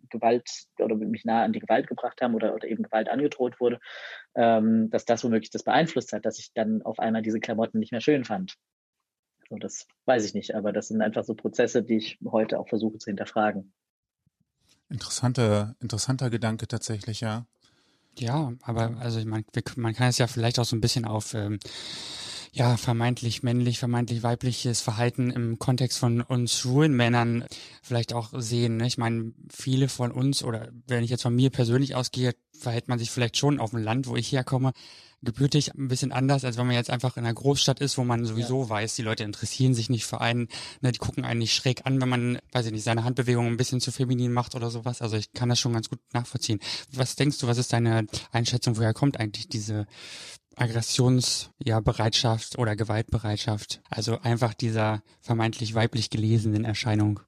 Gewalt 0.09 0.49
oder 0.79 0.95
mich 0.95 1.25
nah 1.25 1.43
an 1.43 1.53
die 1.53 1.59
Gewalt 1.59 1.87
gebracht 1.87 2.21
haben 2.21 2.35
oder, 2.35 2.53
oder 2.53 2.67
eben 2.67 2.83
Gewalt 2.83 3.09
angedroht 3.09 3.59
wurde, 3.59 3.79
ähm, 4.35 4.89
dass 4.89 5.05
das 5.05 5.23
womöglich 5.23 5.51
das 5.51 5.63
beeinflusst 5.63 6.13
hat, 6.13 6.25
dass 6.25 6.39
ich 6.39 6.51
dann 6.53 6.81
auf 6.81 6.99
einmal 6.99 7.21
diese 7.21 7.39
Klamotten 7.39 7.79
nicht 7.79 7.91
mehr 7.91 8.01
schön 8.01 8.25
fand. 8.25 8.55
So, 9.49 9.57
das 9.57 9.85
weiß 10.05 10.25
ich 10.25 10.33
nicht, 10.33 10.55
aber 10.55 10.71
das 10.71 10.87
sind 10.87 11.01
einfach 11.01 11.23
so 11.23 11.35
Prozesse, 11.35 11.83
die 11.83 11.97
ich 11.97 12.19
heute 12.25 12.59
auch 12.59 12.69
versuche 12.69 12.97
zu 12.97 13.09
hinterfragen. 13.09 13.73
Interessanter, 14.89 15.75
interessanter 15.79 16.29
Gedanke 16.29 16.67
tatsächlich, 16.67 17.21
ja. 17.21 17.45
Ja, 18.17 18.53
aber 18.63 18.97
also 18.99 19.19
ich 19.19 19.25
meine, 19.25 19.45
man 19.77 19.93
kann 19.93 20.09
es 20.09 20.17
ja 20.17 20.27
vielleicht 20.27 20.59
auch 20.59 20.65
so 20.65 20.75
ein 20.75 20.81
bisschen 20.81 21.05
auf 21.05 21.33
ähm, 21.33 21.59
ja, 22.53 22.75
vermeintlich 22.75 23.43
männlich, 23.43 23.79
vermeintlich 23.79 24.23
weibliches 24.23 24.81
Verhalten 24.81 25.31
im 25.31 25.57
Kontext 25.57 25.97
von 25.97 26.21
uns 26.21 26.57
schwulen 26.57 26.93
Männern 26.93 27.45
vielleicht 27.81 28.13
auch 28.13 28.29
sehen. 28.33 28.77
Ne? 28.77 28.87
Ich 28.87 28.97
meine, 28.97 29.31
viele 29.49 29.87
von 29.87 30.11
uns, 30.11 30.43
oder 30.43 30.69
wenn 30.87 31.03
ich 31.03 31.09
jetzt 31.09 31.21
von 31.21 31.35
mir 31.35 31.49
persönlich 31.49 31.95
ausgehe, 31.95 32.35
verhält 32.51 32.89
man 32.89 32.99
sich 32.99 33.09
vielleicht 33.09 33.37
schon 33.37 33.59
auf 33.59 33.69
dem 33.69 33.81
Land, 33.81 34.07
wo 34.07 34.17
ich 34.17 34.31
herkomme, 34.31 34.73
gebürtig 35.23 35.73
ein 35.75 35.87
bisschen 35.87 36.11
anders, 36.11 36.43
als 36.43 36.57
wenn 36.57 36.65
man 36.65 36.75
jetzt 36.75 36.89
einfach 36.89 37.15
in 37.15 37.23
einer 37.23 37.33
Großstadt 37.33 37.79
ist, 37.79 37.97
wo 37.97 38.03
man 38.03 38.25
sowieso 38.25 38.63
ja. 38.63 38.69
weiß, 38.69 38.95
die 38.95 39.03
Leute 39.03 39.23
interessieren 39.23 39.73
sich 39.73 39.89
nicht 39.89 40.05
für 40.05 40.19
einen, 40.19 40.47
ne, 40.81 40.91
die 40.91 40.99
gucken 40.99 41.23
einen 41.23 41.39
nicht 41.39 41.53
schräg 41.53 41.85
an, 41.85 42.01
wenn 42.01 42.09
man, 42.09 42.39
weiß 42.51 42.65
ich 42.65 42.71
nicht, 42.71 42.83
seine 42.83 43.03
Handbewegung 43.03 43.47
ein 43.47 43.57
bisschen 43.57 43.81
zu 43.81 43.91
feminin 43.91 44.33
macht 44.33 44.55
oder 44.55 44.71
sowas. 44.71 45.01
Also 45.01 45.17
ich 45.17 45.31
kann 45.31 45.49
das 45.49 45.59
schon 45.59 45.73
ganz 45.73 45.89
gut 45.89 45.99
nachvollziehen. 46.11 46.59
Was 46.91 47.15
denkst 47.15 47.37
du, 47.37 47.47
was 47.47 47.59
ist 47.59 47.71
deine 47.71 48.07
Einschätzung, 48.31 48.77
woher 48.77 48.93
kommt 48.93 49.19
eigentlich 49.19 49.47
diese 49.47 49.85
Aggressionsbereitschaft 50.55 52.53
ja, 52.53 52.59
oder 52.59 52.75
Gewaltbereitschaft. 52.75 53.81
Also 53.89 54.19
einfach 54.19 54.53
dieser 54.53 55.01
vermeintlich 55.19 55.73
weiblich 55.75 56.09
gelesenen 56.09 56.65
Erscheinung. 56.65 57.21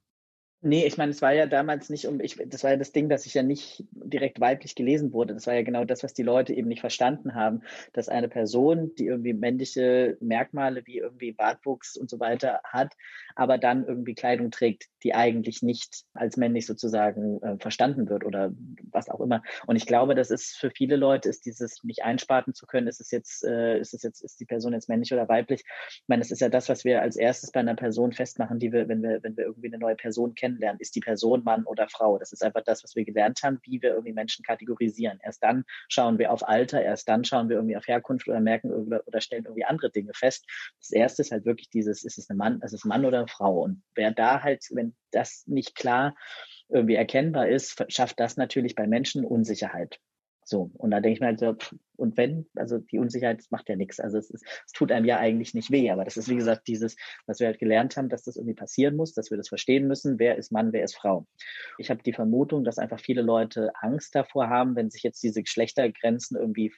Nee, 0.66 0.86
ich 0.86 0.96
meine, 0.96 1.10
es 1.10 1.20
war 1.20 1.34
ja 1.34 1.44
damals 1.44 1.90
nicht 1.90 2.06
um, 2.06 2.20
ich, 2.20 2.38
das 2.46 2.64
war 2.64 2.70
ja 2.70 2.78
das 2.78 2.90
Ding, 2.90 3.10
dass 3.10 3.26
ich 3.26 3.34
ja 3.34 3.42
nicht 3.42 3.84
direkt 3.92 4.40
weiblich 4.40 4.74
gelesen 4.74 5.12
wurde. 5.12 5.34
Das 5.34 5.46
war 5.46 5.52
ja 5.52 5.62
genau 5.62 5.84
das, 5.84 6.02
was 6.02 6.14
die 6.14 6.22
Leute 6.22 6.54
eben 6.54 6.68
nicht 6.68 6.80
verstanden 6.80 7.34
haben, 7.34 7.60
dass 7.92 8.08
eine 8.08 8.30
Person, 8.30 8.94
die 8.94 9.04
irgendwie 9.04 9.34
männliche 9.34 10.16
Merkmale 10.20 10.86
wie 10.86 11.00
irgendwie 11.00 11.32
Bartwuchs 11.32 11.98
und 11.98 12.08
so 12.08 12.18
weiter 12.18 12.62
hat, 12.64 12.94
aber 13.36 13.58
dann 13.58 13.84
irgendwie 13.86 14.14
Kleidung 14.14 14.50
trägt, 14.50 14.86
die 15.02 15.14
eigentlich 15.14 15.60
nicht 15.60 16.04
als 16.14 16.38
männlich 16.38 16.64
sozusagen 16.64 17.42
äh, 17.42 17.58
verstanden 17.58 18.08
wird 18.08 18.24
oder 18.24 18.50
was 18.90 19.10
auch 19.10 19.20
immer. 19.20 19.42
Und 19.66 19.76
ich 19.76 19.84
glaube, 19.84 20.14
das 20.14 20.30
ist 20.30 20.56
für 20.56 20.70
viele 20.70 20.96
Leute, 20.96 21.28
ist 21.28 21.44
dieses 21.44 21.84
mich 21.84 22.04
einspaten 22.04 22.54
zu 22.54 22.64
können, 22.64 22.86
ist 22.86 23.02
es 23.02 23.10
jetzt, 23.10 23.44
äh, 23.44 23.78
ist 23.78 23.92
es 23.92 24.02
jetzt, 24.02 24.24
ist 24.24 24.40
die 24.40 24.46
Person 24.46 24.72
jetzt 24.72 24.88
männlich 24.88 25.12
oder 25.12 25.28
weiblich? 25.28 25.62
Ich 25.90 26.04
meine, 26.08 26.22
das 26.22 26.30
ist 26.30 26.40
ja 26.40 26.48
das, 26.48 26.70
was 26.70 26.86
wir 26.86 27.02
als 27.02 27.16
erstes 27.16 27.52
bei 27.52 27.60
einer 27.60 27.76
Person 27.76 28.14
festmachen, 28.14 28.58
die 28.58 28.72
wir, 28.72 28.88
wenn 28.88 29.02
wir, 29.02 29.22
wenn 29.22 29.36
wir 29.36 29.44
irgendwie 29.44 29.68
eine 29.68 29.78
neue 29.78 29.96
Person 29.96 30.34
kennen 30.34 30.53
kennenlernen. 30.54 30.80
Ist 30.80 30.94
die 30.94 31.00
Person 31.00 31.42
Mann 31.44 31.64
oder 31.64 31.88
Frau? 31.88 32.18
Das 32.18 32.32
ist 32.32 32.42
einfach 32.42 32.62
das, 32.64 32.82
was 32.84 32.94
wir 32.94 33.04
gelernt 33.04 33.40
haben, 33.42 33.58
wie 33.62 33.82
wir 33.82 33.90
irgendwie 33.90 34.12
Menschen 34.12 34.44
kategorisieren. 34.44 35.18
Erst 35.22 35.42
dann 35.42 35.64
schauen 35.88 36.18
wir 36.18 36.32
auf 36.32 36.46
Alter, 36.46 36.82
erst 36.82 37.08
dann 37.08 37.24
schauen 37.24 37.48
wir 37.48 37.56
irgendwie 37.56 37.76
auf 37.76 37.86
Herkunft 37.86 38.28
oder 38.28 38.40
merken 38.40 38.72
oder, 38.72 39.20
stellen 39.20 39.44
irgendwie 39.44 39.64
andere 39.64 39.90
Dinge 39.90 40.12
fest. 40.14 40.46
Das 40.78 40.90
erste 40.90 41.22
ist 41.22 41.32
halt 41.32 41.44
wirklich 41.44 41.70
dieses, 41.70 42.04
ist 42.04 42.18
es 42.18 42.28
ein 42.30 42.36
Mann, 42.36 42.60
ist 42.60 42.72
es 42.72 42.84
Mann 42.84 43.04
oder 43.04 43.26
Frau? 43.28 43.62
Und 43.62 43.82
wer 43.94 44.10
da 44.12 44.42
halt, 44.42 44.64
wenn 44.70 44.94
das 45.10 45.44
nicht 45.46 45.74
klar 45.74 46.14
irgendwie 46.68 46.94
erkennbar 46.94 47.48
ist, 47.48 47.84
schafft 47.88 48.20
das 48.20 48.36
natürlich 48.36 48.74
bei 48.74 48.86
Menschen 48.86 49.24
Unsicherheit. 49.24 49.98
So, 50.54 50.70
und 50.74 50.92
da 50.92 51.00
denke 51.00 51.14
ich 51.14 51.20
mir 51.20 51.26
halt 51.26 51.40
so, 51.40 51.56
und 51.96 52.16
wenn, 52.16 52.46
also 52.54 52.78
die 52.78 53.00
Unsicherheit 53.00 53.42
macht 53.50 53.68
ja 53.68 53.74
nichts. 53.74 53.98
Also 53.98 54.18
es, 54.18 54.30
ist, 54.30 54.44
es 54.64 54.70
tut 54.70 54.92
einem 54.92 55.04
ja 55.04 55.18
eigentlich 55.18 55.52
nicht 55.52 55.72
weh, 55.72 55.90
aber 55.90 56.04
das 56.04 56.16
ist, 56.16 56.28
wie 56.28 56.36
gesagt, 56.36 56.68
dieses, 56.68 56.94
was 57.26 57.40
wir 57.40 57.48
halt 57.48 57.58
gelernt 57.58 57.96
haben, 57.96 58.08
dass 58.08 58.22
das 58.22 58.36
irgendwie 58.36 58.54
passieren 58.54 58.94
muss, 58.94 59.14
dass 59.14 59.32
wir 59.32 59.36
das 59.36 59.48
verstehen 59.48 59.88
müssen, 59.88 60.20
wer 60.20 60.36
ist 60.36 60.52
Mann, 60.52 60.72
wer 60.72 60.84
ist 60.84 60.94
Frau. 60.94 61.26
Ich 61.76 61.90
habe 61.90 62.04
die 62.04 62.12
Vermutung, 62.12 62.62
dass 62.62 62.78
einfach 62.78 63.00
viele 63.00 63.22
Leute 63.22 63.72
Angst 63.80 64.14
davor 64.14 64.48
haben, 64.48 64.76
wenn 64.76 64.90
sich 64.90 65.02
jetzt 65.02 65.24
diese 65.24 65.42
Geschlechtergrenzen 65.42 66.36
irgendwie 66.36 66.72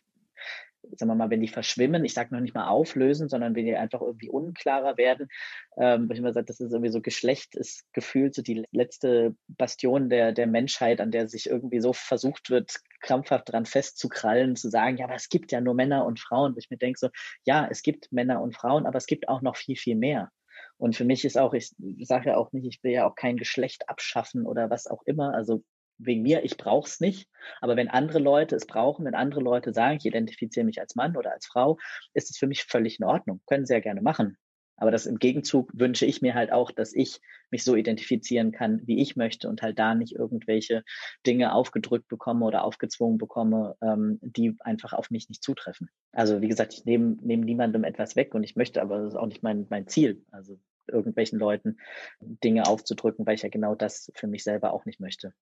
sagen 0.97 1.11
wir 1.11 1.15
mal, 1.15 1.31
wenn 1.31 1.41
die 1.41 1.49
verschwimmen, 1.49 2.05
ich 2.05 2.15
sage 2.15 2.35
noch 2.35 2.41
nicht 2.41 2.55
mal 2.55 2.69
auflösen, 2.69 3.29
sondern 3.29 3.55
wenn 3.55 3.67
die 3.67 3.77
einfach 3.77 4.01
irgendwie 4.01 4.29
unklarer 4.29 4.97
werden, 4.97 5.29
ähm, 5.77 6.09
ich 6.11 6.19
immer 6.19 6.33
sage, 6.33 6.47
das 6.47 6.61
ist 6.61 6.73
irgendwie 6.73 6.93
so 6.93 7.01
Geschlecht 7.01 7.55
ist 7.55 7.85
gefühlt 7.93 8.35
so 8.35 8.43
die 8.43 8.65
letzte 8.71 9.35
Bastion 9.49 10.09
der, 10.09 10.33
der 10.33 10.47
Menschheit, 10.47 11.01
an 11.01 11.11
der 11.11 11.29
sich 11.29 11.49
irgendwie 11.49 11.81
so 11.81 11.93
versucht 11.93 12.51
wird, 12.51 12.77
krampfhaft 13.01 13.53
dran 13.53 13.67
festzukrallen, 13.67 14.57
zu 14.57 14.69
sagen, 14.71 14.97
ja, 14.97 15.07
aber 15.07 15.15
es 15.15 15.29
gibt 15.29 15.53
ja 15.53 15.61
nur 15.61 15.75
Männer 15.75 16.07
und 16.07 16.21
Frauen. 16.21 16.53
Und 16.53 16.59
ich 16.59 16.71
mir 16.71 16.79
denke 16.79 16.99
so, 16.99 17.09
ja, 17.45 17.67
es 17.71 17.83
gibt 17.83 18.11
Männer 18.13 18.41
und 18.41 18.55
Frauen, 18.55 18.87
aber 18.87 18.99
es 18.99 19.07
gibt 19.07 19.29
auch 19.29 19.43
noch 19.43 19.57
viel, 19.57 19.77
viel 19.77 19.97
mehr. 19.97 20.31
Und 20.79 20.97
für 20.97 21.05
mich 21.05 21.25
ist 21.25 21.39
auch, 21.39 21.55
ich 21.55 21.73
sage 22.01 22.31
ja 22.31 22.37
auch 22.37 22.53
nicht, 22.53 22.67
ich 22.67 22.83
will 22.83 22.93
ja 22.93 23.09
auch 23.09 23.15
kein 23.15 23.37
Geschlecht 23.37 23.89
abschaffen 23.89 24.47
oder 24.47 24.69
was 24.71 24.87
auch 24.87 25.03
immer. 25.07 25.35
Also 25.35 25.63
wegen 25.99 26.23
mir, 26.23 26.45
ich 26.45 26.57
brauche 26.57 26.89
es 26.89 27.01
nicht. 27.01 27.29
Aber 27.61 27.77
wenn 27.77 27.89
andere 27.89 28.19
Leute 28.19 28.57
es 28.57 28.67
brauchen, 28.67 29.05
wenn 29.05 29.15
andere 29.15 29.41
Leute 29.41 29.73
sagen, 29.73 29.97
ich 29.97 30.07
identifiziere 30.07 30.67
mich 30.67 30.81
als 30.81 30.95
Mann 30.95 31.17
oder 31.17 31.33
als 31.33 31.47
Frau, 31.47 31.79
ist 32.15 32.31
es 32.31 32.39
für 32.39 32.47
mich 32.47 32.65
völlig 32.65 32.99
in 32.99 33.05
Ordnung. 33.05 33.41
Können 33.47 33.67
sie 33.67 33.75
ja 33.75 33.81
gerne 33.81 34.03
machen. 34.03 34.37
Aber 34.77 34.91
das 34.91 35.07
im 35.07 35.19
Gegenzug 35.19 35.71
wünsche 35.73 36.05
ich 36.05 36.21
mir 36.21 36.35
halt 36.35 36.53
auch, 36.53 36.71
dass 36.71 36.93
ich 36.93 37.21
mich 37.51 37.65
so 37.65 37.75
identifizieren 37.77 38.53
kann, 38.53 38.83
wie 38.85 39.01
ich 39.01 39.17
möchte 39.17 39.49
und 39.49 39.63
halt 39.63 39.79
da 39.79 39.95
nicht 39.95 40.15
irgendwelche 40.15 40.85
Dinge 41.27 41.55
aufgedrückt 41.55 42.09
bekomme 42.09 42.45
oder 42.45 42.65
aufgezwungen 42.65 43.17
bekomme, 43.17 43.77
ähm, 43.81 44.19
die 44.21 44.55
einfach 44.61 44.93
auf 44.93 45.11
mich 45.11 45.29
nicht 45.29 45.43
zutreffen. 45.43 45.89
Also 46.13 46.43
wie 46.43 46.49
gesagt, 46.49 46.75
ich 46.75 46.85
nehme 46.85 47.17
nehm 47.23 47.41
niemandem 47.41 47.85
etwas 47.85 48.17
weg 48.17 48.35
und 48.35 48.43
ich 48.43 48.57
möchte, 48.57 48.83
aber 48.83 48.99
das 48.99 49.15
ist 49.15 49.17
auch 49.17 49.27
nicht 49.27 49.43
mein, 49.43 49.67
mein 49.71 49.89
Ziel. 49.89 50.23
Also 50.31 50.59
irgendwelchen 50.89 51.39
Leuten 51.39 51.79
Dinge 52.21 52.67
aufzudrücken, 52.67 53.27
weil 53.27 53.35
ich 53.35 53.43
ja 53.43 53.49
genau 53.49 53.75
das 53.75 54.13
für 54.15 54.27
mich 54.27 54.45
selber 54.45 54.73
auch 54.73 54.85
nicht 54.85 55.01
möchte 55.01 55.33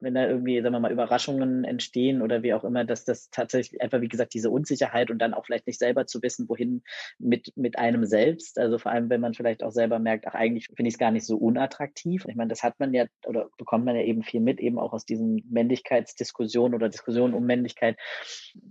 wenn 0.00 0.14
da 0.14 0.26
irgendwie, 0.26 0.60
sagen 0.60 0.74
wir 0.74 0.80
mal, 0.80 0.92
Überraschungen 0.92 1.64
entstehen 1.64 2.22
oder 2.22 2.42
wie 2.42 2.54
auch 2.54 2.64
immer, 2.64 2.84
dass 2.84 3.04
das 3.04 3.30
tatsächlich 3.30 3.82
einfach, 3.82 4.00
wie 4.00 4.08
gesagt, 4.08 4.34
diese 4.34 4.50
Unsicherheit 4.50 5.10
und 5.10 5.18
dann 5.18 5.34
auch 5.34 5.46
vielleicht 5.46 5.66
nicht 5.66 5.78
selber 5.78 6.06
zu 6.06 6.22
wissen, 6.22 6.48
wohin 6.48 6.82
mit, 7.18 7.52
mit 7.56 7.78
einem 7.78 8.04
selbst. 8.04 8.58
Also 8.58 8.78
vor 8.78 8.92
allem, 8.92 9.10
wenn 9.10 9.20
man 9.20 9.34
vielleicht 9.34 9.62
auch 9.62 9.72
selber 9.72 9.98
merkt, 9.98 10.26
ach, 10.26 10.34
eigentlich 10.34 10.66
finde 10.66 10.88
ich 10.88 10.94
es 10.94 10.98
gar 10.98 11.10
nicht 11.10 11.26
so 11.26 11.36
unattraktiv. 11.36 12.24
Ich 12.28 12.36
meine, 12.36 12.48
das 12.48 12.62
hat 12.62 12.78
man 12.78 12.94
ja 12.94 13.06
oder 13.26 13.48
bekommt 13.58 13.84
man 13.84 13.96
ja 13.96 14.02
eben 14.02 14.22
viel 14.22 14.40
mit, 14.40 14.60
eben 14.60 14.78
auch 14.78 14.92
aus 14.92 15.04
diesen 15.04 15.44
Männlichkeitsdiskussionen 15.50 16.74
oder 16.74 16.88
Diskussionen 16.88 17.34
um 17.34 17.44
Männlichkeit, 17.44 17.96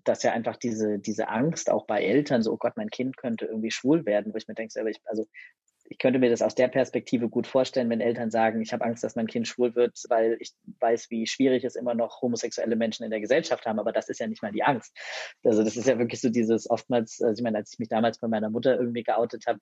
dass 0.03 0.23
ja 0.23 0.31
einfach 0.31 0.57
diese, 0.57 0.99
diese 0.99 1.29
Angst 1.29 1.69
auch 1.69 1.85
bei 1.85 2.03
Eltern, 2.03 2.41
so, 2.41 2.53
oh 2.53 2.57
Gott, 2.57 2.77
mein 2.77 2.89
Kind 2.89 3.17
könnte 3.17 3.45
irgendwie 3.45 3.71
schwul 3.71 4.05
werden, 4.05 4.33
wo 4.33 4.37
ich 4.37 4.47
mir 4.47 4.55
denke, 4.55 4.71
selber, 4.71 4.89
ich, 4.89 5.01
also 5.05 5.25
ich 5.89 5.97
könnte 5.99 6.19
mir 6.19 6.29
das 6.29 6.41
aus 6.41 6.55
der 6.55 6.67
Perspektive 6.67 7.29
gut 7.29 7.47
vorstellen, 7.47 7.89
wenn 7.89 8.01
Eltern 8.01 8.29
sagen, 8.29 8.61
ich 8.61 8.73
habe 8.73 8.83
Angst, 8.83 9.03
dass 9.03 9.15
mein 9.15 9.27
Kind 9.27 9.47
schwul 9.47 9.75
wird, 9.75 9.97
weil 10.09 10.37
ich 10.39 10.53
weiß, 10.79 11.09
wie 11.09 11.25
schwierig 11.27 11.63
es 11.63 11.75
immer 11.75 11.95
noch 11.95 12.21
homosexuelle 12.21 12.75
Menschen 12.75 13.03
in 13.03 13.09
der 13.09 13.21
Gesellschaft 13.21 13.65
haben. 13.65 13.79
Aber 13.79 13.91
das 13.91 14.09
ist 14.09 14.19
ja 14.19 14.27
nicht 14.27 14.41
mal 14.41 14.51
die 14.51 14.63
Angst. 14.63 14.95
Also 15.43 15.63
das 15.63 15.77
ist 15.77 15.87
ja 15.87 15.97
wirklich 15.97 16.19
so 16.19 16.29
dieses 16.29 16.69
oftmals, 16.69 17.21
also 17.21 17.39
ich 17.39 17.43
meine, 17.43 17.57
als 17.57 17.73
ich 17.73 17.79
mich 17.79 17.87
damals 17.87 18.19
bei 18.19 18.27
meiner 18.27 18.49
Mutter 18.49 18.77
irgendwie 18.77 19.03
geoutet 19.03 19.45
habe, 19.47 19.59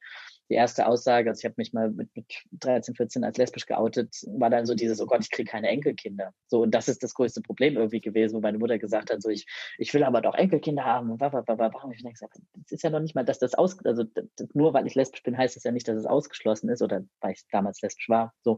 die 0.49 0.55
erste 0.55 0.87
Aussage, 0.87 1.29
also 1.29 1.39
ich 1.39 1.45
habe 1.45 1.55
mich 1.57 1.73
mal 1.73 1.91
mit, 1.91 2.09
mit 2.15 2.25
13, 2.53 2.95
14 2.95 3.23
als 3.23 3.37
lesbisch 3.37 3.67
geoutet, 3.67 4.15
war 4.27 4.49
dann 4.49 4.65
so 4.65 4.73
dieses, 4.73 4.99
oh 5.01 5.05
Gott, 5.05 5.21
ich 5.21 5.31
kriege 5.31 5.49
keine 5.49 5.67
Enkelkinder. 5.67 6.33
So, 6.47 6.63
und 6.63 6.71
das 6.71 6.87
ist 6.87 7.03
das 7.03 7.13
größte 7.13 7.41
Problem 7.41 7.75
irgendwie 7.75 8.01
gewesen, 8.01 8.35
wo 8.35 8.41
meine 8.41 8.57
Mutter 8.57 8.79
gesagt 8.79 9.11
hat, 9.11 9.21
so 9.21 9.29
ich, 9.29 9.45
ich 9.77 9.93
will 9.93 10.03
aber 10.03 10.21
doch 10.21 10.33
Enkelkinder 10.33 10.85
haben. 10.85 11.11
Und 11.11 11.21
ich 11.21 12.03
gesagt, 12.03 12.37
das 12.55 12.71
ist 12.71 12.83
ja 12.83 12.89
noch 12.89 12.99
nicht 12.99 13.15
mal, 13.15 13.25
dass 13.25 13.39
das 13.39 13.53
aus, 13.53 13.83
also 13.85 14.05
nur 14.53 14.73
weil 14.73 14.87
ich 14.87 14.95
lesbisch 14.95 15.21
bin, 15.21 15.37
heißt 15.37 15.55
das 15.55 15.63
ja 15.63 15.71
nicht, 15.71 15.87
dass 15.87 15.97
es 15.97 16.05
ausgeschlossen 16.15 16.69
ist 16.69 16.81
oder 16.81 17.03
weil 17.21 17.33
ich 17.33 17.43
damals 17.51 17.81
lesbisch 17.81 18.09
war. 18.09 18.33
So. 18.41 18.57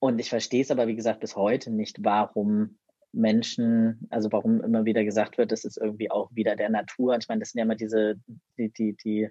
Und 0.00 0.18
ich 0.18 0.30
verstehe 0.30 0.62
es 0.62 0.70
aber, 0.70 0.86
wie 0.86 0.96
gesagt, 0.96 1.20
bis 1.20 1.36
heute 1.36 1.70
nicht, 1.70 1.98
warum 2.02 2.78
Menschen, 3.12 4.06
also 4.10 4.30
warum 4.32 4.62
immer 4.62 4.84
wieder 4.84 5.02
gesagt 5.02 5.38
wird, 5.38 5.50
das 5.50 5.64
ist 5.64 5.78
irgendwie 5.78 6.10
auch 6.10 6.30
wieder 6.34 6.56
der 6.56 6.68
Natur. 6.68 7.16
Ich 7.16 7.28
meine, 7.28 7.40
das 7.40 7.50
sind 7.50 7.58
ja 7.58 7.64
immer 7.64 7.74
diese, 7.74 8.16
die, 8.58 8.70
die, 8.70 8.96
die, 8.96 9.28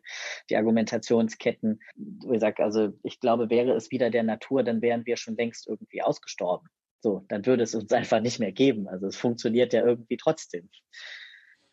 die 0.50 0.58
Argumentationsketten, 0.58 1.80
wo 1.96 2.34
ich 2.34 2.42
sage, 2.42 2.64
also 2.64 2.94
ich 3.04 3.20
glaube, 3.20 3.50
wäre 3.50 3.74
es 3.74 3.92
wieder 3.92 4.10
der 4.10 4.24
Natur, 4.24 4.64
dann 4.64 4.82
wären 4.82 5.06
wir 5.06 5.18
schon 5.18 5.36
längst 5.36 5.68
irgendwie 5.68 6.02
ausgestorben. 6.02 6.68
So, 7.00 7.24
dann 7.28 7.46
würde 7.46 7.64
es 7.64 7.76
uns 7.76 7.92
einfach 7.92 8.22
nicht 8.22 8.40
mehr 8.40 8.52
geben. 8.52 8.88
Also 8.88 9.08
es 9.08 9.16
funktioniert 9.16 9.74
ja 9.74 9.86
irgendwie 9.86 10.18
trotzdem. 10.18 10.70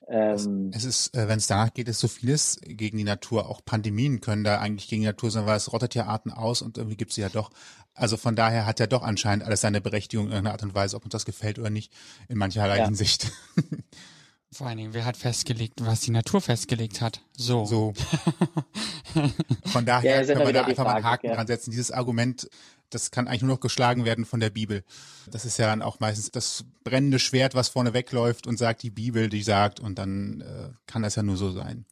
Ähm, 0.06 0.70
es 0.74 0.84
ist, 0.84 1.16
äh, 1.16 1.28
wenn 1.28 1.38
es 1.38 1.46
danach 1.46 1.72
geht, 1.72 1.88
ist 1.88 2.00
so 2.00 2.08
vieles 2.08 2.58
gegen 2.62 2.98
die 2.98 3.04
Natur. 3.04 3.48
Auch 3.48 3.64
Pandemien 3.64 4.20
können 4.20 4.44
da 4.44 4.58
eigentlich 4.58 4.88
gegen 4.88 5.02
die 5.02 5.08
Natur 5.08 5.30
sein, 5.30 5.46
weil 5.46 5.56
es 5.56 5.72
rottet 5.72 5.94
ja 5.94 6.06
Arten 6.06 6.30
aus 6.30 6.62
und 6.62 6.76
irgendwie 6.76 6.96
gibt 6.96 7.10
es 7.10 7.14
sie 7.16 7.22
ja 7.22 7.28
doch. 7.28 7.50
Also 7.94 8.16
von 8.16 8.36
daher 8.36 8.66
hat 8.66 8.80
ja 8.80 8.86
doch 8.86 9.02
anscheinend 9.02 9.44
alles 9.44 9.60
seine 9.60 9.80
Berechtigung 9.80 10.26
in 10.26 10.32
irgendeiner 10.32 10.54
Art 10.54 10.62
und 10.62 10.74
Weise, 10.74 10.96
ob 10.96 11.04
uns 11.04 11.12
das 11.12 11.24
gefällt 11.24 11.58
oder 11.58 11.70
nicht, 11.70 11.92
in 12.28 12.38
mancherlei 12.38 12.78
ja. 12.78 12.84
Hinsicht. 12.84 13.30
Vor 14.54 14.68
allen 14.68 14.78
Dingen, 14.78 14.94
wer 14.94 15.04
hat 15.04 15.16
festgelegt, 15.16 15.84
was 15.84 16.02
die 16.02 16.12
Natur 16.12 16.40
festgelegt 16.40 17.00
hat? 17.00 17.22
So. 17.36 17.64
So. 17.64 17.92
Von 19.64 19.84
daher 19.84 20.22
ja, 20.22 20.32
können 20.32 20.46
wir 20.46 20.52
da 20.52 20.62
einfach 20.64 20.84
Frage, 20.84 20.88
mal 20.88 20.96
einen 20.96 21.04
Haken 21.04 21.26
ja. 21.26 21.34
dran 21.34 21.46
setzen. 21.48 21.72
Dieses 21.72 21.90
Argument, 21.90 22.48
das 22.90 23.10
kann 23.10 23.26
eigentlich 23.26 23.42
nur 23.42 23.54
noch 23.54 23.60
geschlagen 23.60 24.04
werden 24.04 24.24
von 24.24 24.40
der 24.40 24.50
Bibel. 24.50 24.84
Das 25.30 25.44
ist 25.44 25.58
ja 25.58 25.66
dann 25.66 25.82
auch 25.82 26.00
meistens 26.00 26.30
das 26.30 26.64
brennende 26.84 27.18
Schwert, 27.18 27.54
was 27.54 27.68
vorne 27.68 27.92
wegläuft 27.94 28.46
und 28.46 28.58
sagt 28.58 28.82
die 28.82 28.90
Bibel, 28.90 29.28
die 29.28 29.42
sagt, 29.42 29.80
und 29.80 29.98
dann 29.98 30.40
äh, 30.42 30.70
kann 30.86 31.02
das 31.02 31.16
ja 31.16 31.22
nur 31.22 31.36
so 31.36 31.52
sein. 31.52 31.86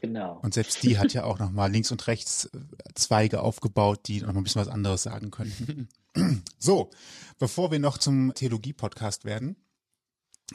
Genau. 0.00 0.38
Und 0.42 0.54
selbst 0.54 0.82
die 0.82 0.98
hat 0.98 1.12
ja 1.14 1.24
auch 1.24 1.38
nochmal 1.38 1.70
links 1.70 1.90
und 1.90 2.06
rechts 2.06 2.46
äh, 2.46 2.58
Zweige 2.94 3.40
aufgebaut, 3.40 4.00
die 4.06 4.20
noch 4.20 4.32
mal 4.32 4.40
ein 4.40 4.44
bisschen 4.44 4.60
was 4.60 4.68
anderes 4.68 5.02
sagen 5.02 5.30
könnten. 5.30 5.88
so, 6.58 6.90
bevor 7.38 7.70
wir 7.70 7.78
noch 7.78 7.98
zum 7.98 8.34
Theologie-Podcast 8.34 9.24
werden, 9.24 9.56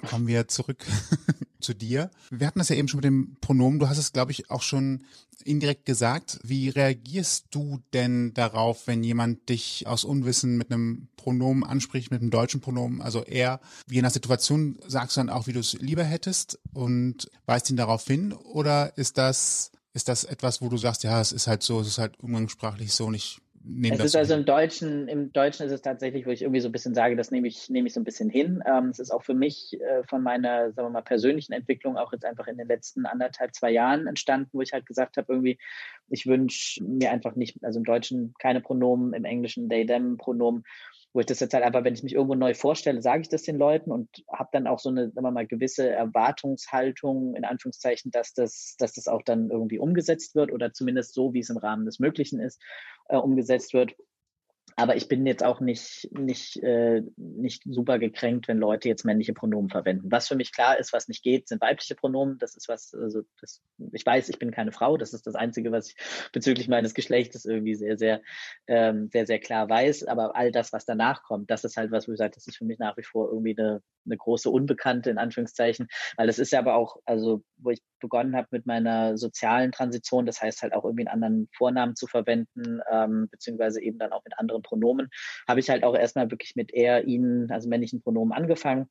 kommen 0.07 0.27
wir 0.27 0.47
zurück 0.47 0.85
zu 1.59 1.73
dir. 1.73 2.09
Wir 2.29 2.47
hatten 2.47 2.59
das 2.59 2.69
ja 2.69 2.75
eben 2.75 2.87
schon 2.87 2.99
mit 2.99 3.05
dem 3.05 3.37
Pronomen. 3.41 3.79
Du 3.79 3.89
hast 3.89 3.97
es, 3.97 4.13
glaube 4.13 4.31
ich, 4.31 4.49
auch 4.49 4.61
schon 4.61 5.03
indirekt 5.43 5.85
gesagt. 5.85 6.39
Wie 6.43 6.69
reagierst 6.69 7.47
du 7.51 7.81
denn 7.93 8.33
darauf, 8.33 8.87
wenn 8.87 9.03
jemand 9.03 9.49
dich 9.49 9.87
aus 9.87 10.03
Unwissen 10.03 10.57
mit 10.57 10.71
einem 10.71 11.07
Pronomen 11.17 11.63
anspricht, 11.63 12.11
mit 12.11 12.21
einem 12.21 12.31
deutschen 12.31 12.61
Pronomen? 12.61 13.01
Also 13.01 13.23
er, 13.23 13.59
je 13.89 14.01
nach 14.01 14.11
Situation, 14.11 14.79
sagst 14.87 15.17
du 15.17 15.21
dann 15.21 15.29
auch, 15.29 15.47
wie 15.47 15.53
du 15.53 15.59
es 15.59 15.73
lieber 15.73 16.03
hättest 16.03 16.59
und 16.73 17.29
weist 17.45 17.69
ihn 17.69 17.77
darauf 17.77 18.05
hin? 18.05 18.33
Oder 18.33 18.97
ist 18.97 19.17
das, 19.17 19.71
ist 19.93 20.07
das 20.07 20.23
etwas, 20.23 20.61
wo 20.61 20.69
du 20.69 20.77
sagst, 20.77 21.03
ja, 21.03 21.19
es 21.21 21.31
ist 21.31 21.47
halt 21.47 21.63
so, 21.63 21.81
es 21.81 21.87
ist 21.87 21.97
halt 21.97 22.19
umgangssprachlich 22.19 22.93
so 22.93 23.09
nicht 23.63 23.93
es 23.93 24.03
ist 24.03 24.15
also 24.15 24.33
im 24.33 24.45
Deutschen, 24.45 25.07
im 25.07 25.31
Deutschen 25.31 25.65
ist 25.65 25.71
es 25.71 25.81
tatsächlich, 25.81 26.25
wo 26.25 26.31
ich 26.31 26.41
irgendwie 26.41 26.61
so 26.61 26.69
ein 26.69 26.71
bisschen 26.71 26.93
sage, 26.93 27.15
das 27.15 27.31
nehme 27.31 27.47
ich, 27.47 27.69
nehme 27.69 27.87
ich 27.87 27.93
so 27.93 27.99
ein 27.99 28.03
bisschen 28.03 28.29
hin. 28.29 28.63
Ähm, 28.65 28.89
es 28.89 28.99
ist 28.99 29.11
auch 29.11 29.23
für 29.23 29.33
mich 29.33 29.79
äh, 29.79 30.03
von 30.03 30.23
meiner, 30.23 30.71
sagen 30.71 30.87
wir 30.87 30.91
mal, 30.91 31.01
persönlichen 31.01 31.53
Entwicklung 31.53 31.97
auch 31.97 32.11
jetzt 32.11 32.25
einfach 32.25 32.47
in 32.47 32.57
den 32.57 32.67
letzten 32.67 33.05
anderthalb, 33.05 33.53
zwei 33.53 33.71
Jahren 33.71 34.07
entstanden, 34.07 34.49
wo 34.53 34.61
ich 34.61 34.73
halt 34.73 34.85
gesagt 34.85 35.17
habe, 35.17 35.31
irgendwie, 35.33 35.59
ich 36.09 36.25
wünsche 36.25 36.83
mir 36.83 37.11
einfach 37.11 37.35
nicht, 37.35 37.63
also 37.63 37.79
im 37.79 37.85
Deutschen 37.85 38.33
keine 38.39 38.61
Pronomen, 38.61 39.13
im 39.13 39.25
Englischen 39.25 39.69
they, 39.69 39.85
them 39.85 40.17
Pronomen 40.17 40.63
wo 41.13 41.19
ich 41.19 41.25
das 41.25 41.39
jetzt 41.39 41.53
halt 41.53 41.63
einfach, 41.63 41.83
wenn 41.83 41.93
ich 41.93 42.03
mich 42.03 42.13
irgendwo 42.13 42.35
neu 42.35 42.53
vorstelle, 42.53 43.01
sage 43.01 43.21
ich 43.21 43.29
das 43.29 43.43
den 43.43 43.57
Leuten 43.57 43.91
und 43.91 44.09
habe 44.31 44.49
dann 44.53 44.67
auch 44.67 44.79
so 44.79 44.89
eine, 44.89 45.11
sagen 45.11 45.25
wir 45.25 45.31
mal, 45.31 45.47
gewisse 45.47 45.89
Erwartungshaltung, 45.89 47.35
in 47.35 47.43
Anführungszeichen, 47.43 48.11
dass 48.11 48.33
das, 48.33 48.75
dass 48.77 48.93
das 48.93 49.07
auch 49.07 49.21
dann 49.21 49.49
irgendwie 49.49 49.79
umgesetzt 49.79 50.35
wird 50.35 50.51
oder 50.51 50.71
zumindest 50.73 51.13
so, 51.13 51.33
wie 51.33 51.39
es 51.39 51.49
im 51.49 51.57
Rahmen 51.57 51.85
des 51.85 51.99
Möglichen 51.99 52.39
ist, 52.39 52.61
äh, 53.09 53.17
umgesetzt 53.17 53.73
wird. 53.73 53.95
Aber 54.75 54.95
ich 54.95 55.07
bin 55.07 55.25
jetzt 55.25 55.43
auch 55.43 55.59
nicht, 55.59 56.09
nicht, 56.11 56.57
äh, 56.63 57.01
nicht 57.17 57.63
super 57.65 57.99
gekränkt, 57.99 58.47
wenn 58.47 58.57
Leute 58.57 58.87
jetzt 58.87 59.05
männliche 59.05 59.33
Pronomen 59.33 59.69
verwenden. 59.69 60.11
Was 60.11 60.27
für 60.27 60.35
mich 60.35 60.53
klar 60.53 60.79
ist, 60.79 60.93
was 60.93 61.07
nicht 61.07 61.23
geht, 61.23 61.47
sind 61.47 61.61
weibliche 61.61 61.95
Pronomen. 61.95 62.37
Das 62.37 62.55
ist 62.55 62.67
was, 62.67 62.93
also 62.93 63.21
das, 63.39 63.61
ich 63.91 64.05
weiß, 64.05 64.29
ich 64.29 64.39
bin 64.39 64.51
keine 64.51 64.71
Frau. 64.71 64.97
Das 64.97 65.13
ist 65.13 65.27
das 65.27 65.35
Einzige, 65.35 65.71
was 65.71 65.89
ich 65.89 65.95
bezüglich 66.31 66.67
meines 66.67 66.93
Geschlechtes 66.93 67.45
irgendwie 67.45 67.75
sehr, 67.75 67.97
sehr, 67.97 68.21
ähm, 68.67 69.09
sehr, 69.11 69.25
sehr 69.25 69.39
klar 69.39 69.69
weiß. 69.69 70.05
Aber 70.05 70.35
all 70.35 70.51
das, 70.51 70.73
was 70.73 70.85
danach 70.85 71.23
kommt, 71.23 71.51
das 71.51 71.63
ist 71.63 71.77
halt 71.77 71.91
was, 71.91 72.07
wo 72.07 72.13
ich 72.13 72.17
sage, 72.17 72.33
das 72.35 72.47
ist 72.47 72.57
für 72.57 72.65
mich 72.65 72.79
nach 72.79 72.97
wie 72.97 73.03
vor 73.03 73.29
irgendwie 73.29 73.57
eine, 73.57 73.81
eine 74.05 74.17
große 74.17 74.49
Unbekannte 74.49 75.09
in 75.09 75.17
Anführungszeichen. 75.17 75.87
Weil 76.17 76.27
das 76.27 76.39
ist 76.39 76.51
ja 76.51 76.59
aber 76.59 76.75
auch, 76.75 76.97
also 77.05 77.43
wo 77.57 77.69
ich 77.71 77.81
begonnen 77.99 78.35
habe 78.35 78.47
mit 78.51 78.65
meiner 78.65 79.17
sozialen 79.17 79.71
Transition, 79.71 80.25
das 80.25 80.41
heißt 80.41 80.63
halt 80.63 80.73
auch 80.73 80.83
irgendwie 80.83 81.07
einen 81.07 81.13
anderen 81.13 81.49
Vornamen 81.55 81.95
zu 81.95 82.07
verwenden, 82.07 82.81
ähm, 82.91 83.29
beziehungsweise 83.31 83.81
eben 83.81 83.99
dann 83.99 84.11
auch 84.11 84.23
mit 84.25 84.37
anderen 84.37 84.63
Pronomen, 84.63 85.09
habe 85.47 85.59
ich 85.59 85.69
halt 85.69 85.83
auch 85.83 85.95
erstmal 85.95 86.29
wirklich 86.31 86.55
mit 86.55 86.73
er, 86.73 87.05
ihnen, 87.05 87.49
also 87.51 87.69
männlichen 87.69 88.01
Pronomen 88.01 88.33
angefangen. 88.33 88.89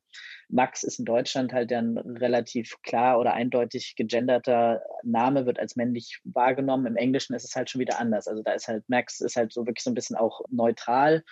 Max 0.49 0.83
ist 0.83 0.99
in 0.99 1.05
Deutschland 1.05 1.53
halt 1.53 1.71
ein 1.71 1.97
relativ 1.97 2.75
klar 2.83 3.19
oder 3.19 3.33
eindeutig 3.33 3.95
gegenderter 3.95 4.81
Name, 5.03 5.45
wird 5.45 5.59
als 5.59 5.75
männlich 5.75 6.19
wahrgenommen. 6.23 6.85
Im 6.85 6.95
Englischen 6.97 7.33
ist 7.33 7.45
es 7.45 7.55
halt 7.55 7.69
schon 7.69 7.79
wieder 7.79 7.99
anders. 7.99 8.27
Also 8.27 8.43
da 8.43 8.53
ist 8.53 8.67
halt 8.67 8.87
Max 8.89 9.21
ist 9.21 9.35
halt 9.35 9.53
so 9.53 9.65
wirklich 9.65 9.83
so 9.83 9.91
ein 9.91 9.95
bisschen 9.95 10.15
auch 10.15 10.41
neutral, 10.49 11.23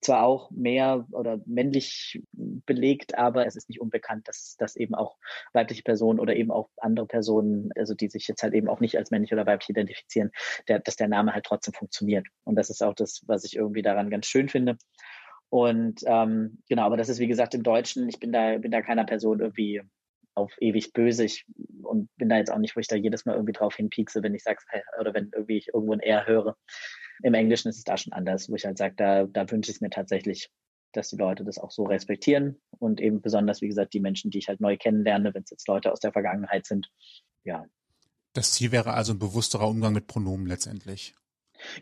zwar 0.00 0.22
auch 0.22 0.50
mehr 0.50 1.06
oder 1.12 1.40
männlich 1.46 2.22
belegt, 2.32 3.16
aber 3.18 3.46
es 3.46 3.56
ist 3.56 3.68
nicht 3.68 3.80
unbekannt, 3.80 4.28
dass, 4.28 4.56
dass 4.58 4.76
eben 4.76 4.94
auch 4.94 5.16
weibliche 5.52 5.82
Personen 5.82 6.18
oder 6.18 6.34
eben 6.36 6.50
auch 6.50 6.70
andere 6.78 7.06
Personen, 7.06 7.70
also 7.76 7.94
die 7.94 8.08
sich 8.08 8.26
jetzt 8.26 8.42
halt 8.42 8.54
eben 8.54 8.68
auch 8.68 8.80
nicht 8.80 8.96
als 8.96 9.10
männlich 9.10 9.32
oder 9.32 9.46
weiblich 9.46 9.70
identifizieren, 9.70 10.30
der, 10.68 10.78
dass 10.78 10.96
der 10.96 11.08
Name 11.08 11.32
halt 11.34 11.44
trotzdem 11.44 11.74
funktioniert. 11.74 12.26
Und 12.44 12.56
das 12.56 12.70
ist 12.70 12.82
auch 12.82 12.94
das, 12.94 13.22
was 13.26 13.44
ich 13.44 13.56
irgendwie 13.56 13.82
daran 13.82 14.10
ganz 14.10 14.26
schön 14.26 14.48
finde. 14.48 14.76
Und 15.50 16.00
ähm, 16.06 16.62
genau, 16.68 16.82
aber 16.82 16.96
das 16.96 17.08
ist 17.08 17.18
wie 17.18 17.26
gesagt 17.26 17.54
im 17.54 17.62
Deutschen, 17.62 18.08
ich 18.08 18.20
bin 18.20 18.32
da, 18.32 18.58
bin 18.58 18.70
da 18.70 18.82
keiner 18.82 19.04
Person 19.04 19.40
irgendwie 19.40 19.82
auf 20.34 20.52
ewig 20.60 20.92
böse. 20.92 21.24
Ich 21.24 21.44
und 21.82 22.08
bin 22.16 22.28
da 22.28 22.38
jetzt 22.38 22.50
auch 22.50 22.58
nicht, 22.58 22.76
wo 22.76 22.80
ich 22.80 22.86
da 22.86 22.96
jedes 22.96 23.24
Mal 23.24 23.34
irgendwie 23.34 23.52
drauf 23.52 23.74
hinpiekse, 23.74 24.22
wenn 24.22 24.34
ich 24.34 24.42
sag's, 24.42 24.64
oder 25.00 25.14
wenn 25.14 25.30
irgendwie 25.32 25.58
ich 25.58 25.68
irgendwo 25.74 25.92
ein 25.92 26.00
R 26.00 26.26
höre. 26.26 26.56
Im 27.22 27.34
Englischen 27.34 27.68
ist 27.68 27.78
es 27.78 27.84
da 27.84 27.96
schon 27.96 28.12
anders, 28.12 28.48
wo 28.48 28.54
ich 28.54 28.64
halt 28.64 28.78
sage, 28.78 28.94
da, 28.96 29.24
da 29.24 29.50
wünsche 29.50 29.70
ich 29.70 29.76
es 29.76 29.80
mir 29.80 29.90
tatsächlich, 29.90 30.50
dass 30.92 31.10
die 31.10 31.16
Leute 31.16 31.44
das 31.44 31.58
auch 31.58 31.70
so 31.70 31.84
respektieren 31.84 32.60
und 32.78 33.00
eben 33.00 33.20
besonders, 33.20 33.60
wie 33.60 33.68
gesagt, 33.68 33.94
die 33.94 34.00
Menschen, 34.00 34.30
die 34.30 34.38
ich 34.38 34.48
halt 34.48 34.60
neu 34.60 34.76
kennenlerne, 34.76 35.34
wenn 35.34 35.42
es 35.42 35.50
jetzt 35.50 35.68
Leute 35.68 35.92
aus 35.92 36.00
der 36.00 36.12
Vergangenheit 36.12 36.66
sind. 36.66 36.90
Ja. 37.44 37.64
Das 38.32 38.52
Ziel 38.52 38.72
wäre 38.72 38.94
also 38.94 39.12
ein 39.12 39.18
bewussterer 39.18 39.68
Umgang 39.68 39.92
mit 39.92 40.06
Pronomen 40.06 40.46
letztendlich. 40.46 41.14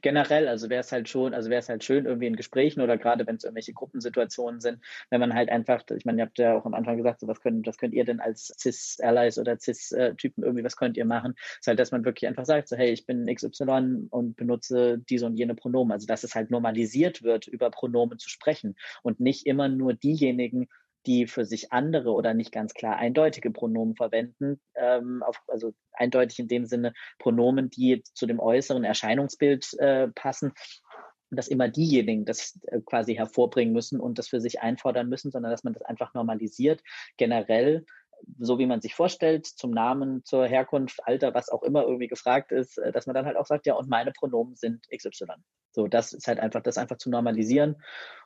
Generell, 0.02 0.48
also 0.48 0.70
wäre 0.70 0.80
es 0.80 0.92
halt 0.92 1.08
schon, 1.08 1.34
also 1.34 1.50
wäre 1.50 1.60
es 1.60 1.68
halt 1.68 1.84
schön 1.84 2.06
irgendwie 2.06 2.26
in 2.26 2.36
Gesprächen 2.36 2.80
oder 2.80 2.98
gerade 2.98 3.26
wenn 3.26 3.36
es 3.36 3.44
irgendwelche 3.44 3.72
Gruppensituationen 3.72 4.60
sind, 4.60 4.80
wenn 5.10 5.20
man 5.20 5.34
halt 5.34 5.48
einfach, 5.48 5.84
ich 5.96 6.04
meine, 6.04 6.18
ihr 6.18 6.26
habt 6.26 6.38
ja 6.38 6.56
auch 6.56 6.66
am 6.66 6.74
Anfang 6.74 6.96
gesagt, 6.96 7.20
so 7.20 7.28
was 7.28 7.40
könnt, 7.40 7.66
was 7.66 7.78
könnt 7.78 7.94
ihr 7.94 8.04
denn 8.04 8.20
als 8.20 8.52
Cis-Allies 8.58 9.38
oder 9.38 9.58
Cis-Typen 9.58 10.42
irgendwie, 10.44 10.64
was 10.64 10.76
könnt 10.76 10.96
ihr 10.96 11.04
machen? 11.04 11.34
ist 11.60 11.66
halt, 11.66 11.78
dass 11.78 11.92
man 11.92 12.04
wirklich 12.04 12.28
einfach 12.28 12.44
sagt, 12.44 12.68
so 12.68 12.76
hey, 12.76 12.92
ich 12.92 13.06
bin 13.06 13.26
XY 13.26 14.08
und 14.10 14.36
benutze 14.36 14.98
diese 14.98 15.26
und 15.26 15.36
jene 15.36 15.54
Pronomen. 15.54 15.92
Also 15.92 16.06
dass 16.06 16.24
es 16.24 16.34
halt 16.34 16.50
normalisiert 16.50 17.22
wird, 17.22 17.46
über 17.46 17.70
Pronomen 17.70 18.18
zu 18.18 18.28
sprechen 18.28 18.76
und 19.02 19.20
nicht 19.20 19.46
immer 19.46 19.68
nur 19.68 19.94
diejenigen 19.94 20.68
die 21.06 21.26
für 21.26 21.44
sich 21.44 21.72
andere 21.72 22.12
oder 22.12 22.34
nicht 22.34 22.52
ganz 22.52 22.74
klar 22.74 22.96
eindeutige 22.96 23.50
Pronomen 23.50 23.94
verwenden, 23.94 24.60
ähm, 24.74 25.22
auf, 25.22 25.40
also 25.48 25.72
eindeutig 25.92 26.38
in 26.38 26.48
dem 26.48 26.66
Sinne 26.66 26.92
Pronomen, 27.18 27.70
die 27.70 28.02
zu 28.02 28.26
dem 28.26 28.40
äußeren 28.40 28.84
Erscheinungsbild 28.84 29.74
äh, 29.78 30.08
passen, 30.08 30.52
dass 31.30 31.48
immer 31.48 31.68
diejenigen 31.68 32.24
das 32.24 32.58
äh, 32.66 32.80
quasi 32.80 33.14
hervorbringen 33.14 33.74
müssen 33.74 34.00
und 34.00 34.18
das 34.18 34.28
für 34.28 34.40
sich 34.40 34.60
einfordern 34.60 35.08
müssen, 35.08 35.30
sondern 35.30 35.50
dass 35.50 35.64
man 35.64 35.74
das 35.74 35.82
einfach 35.82 36.14
normalisiert, 36.14 36.82
generell 37.16 37.84
so 38.38 38.58
wie 38.58 38.66
man 38.66 38.80
sich 38.80 38.94
vorstellt, 38.94 39.46
zum 39.46 39.70
Namen, 39.70 40.24
zur 40.24 40.46
Herkunft, 40.46 41.00
Alter, 41.04 41.34
was 41.34 41.48
auch 41.48 41.62
immer 41.62 41.82
irgendwie 41.82 42.08
gefragt 42.08 42.52
ist, 42.52 42.78
äh, 42.78 42.92
dass 42.92 43.06
man 43.06 43.14
dann 43.14 43.26
halt 43.26 43.36
auch 43.36 43.46
sagt, 43.46 43.66
ja, 43.66 43.74
und 43.74 43.88
meine 43.88 44.12
Pronomen 44.12 44.56
sind 44.56 44.86
XY. 44.94 45.26
So, 45.72 45.86
das 45.86 46.12
ist 46.12 46.26
halt 46.26 46.40
einfach, 46.40 46.62
das 46.62 46.78
einfach 46.78 46.98
zu 46.98 47.10
normalisieren 47.10 47.76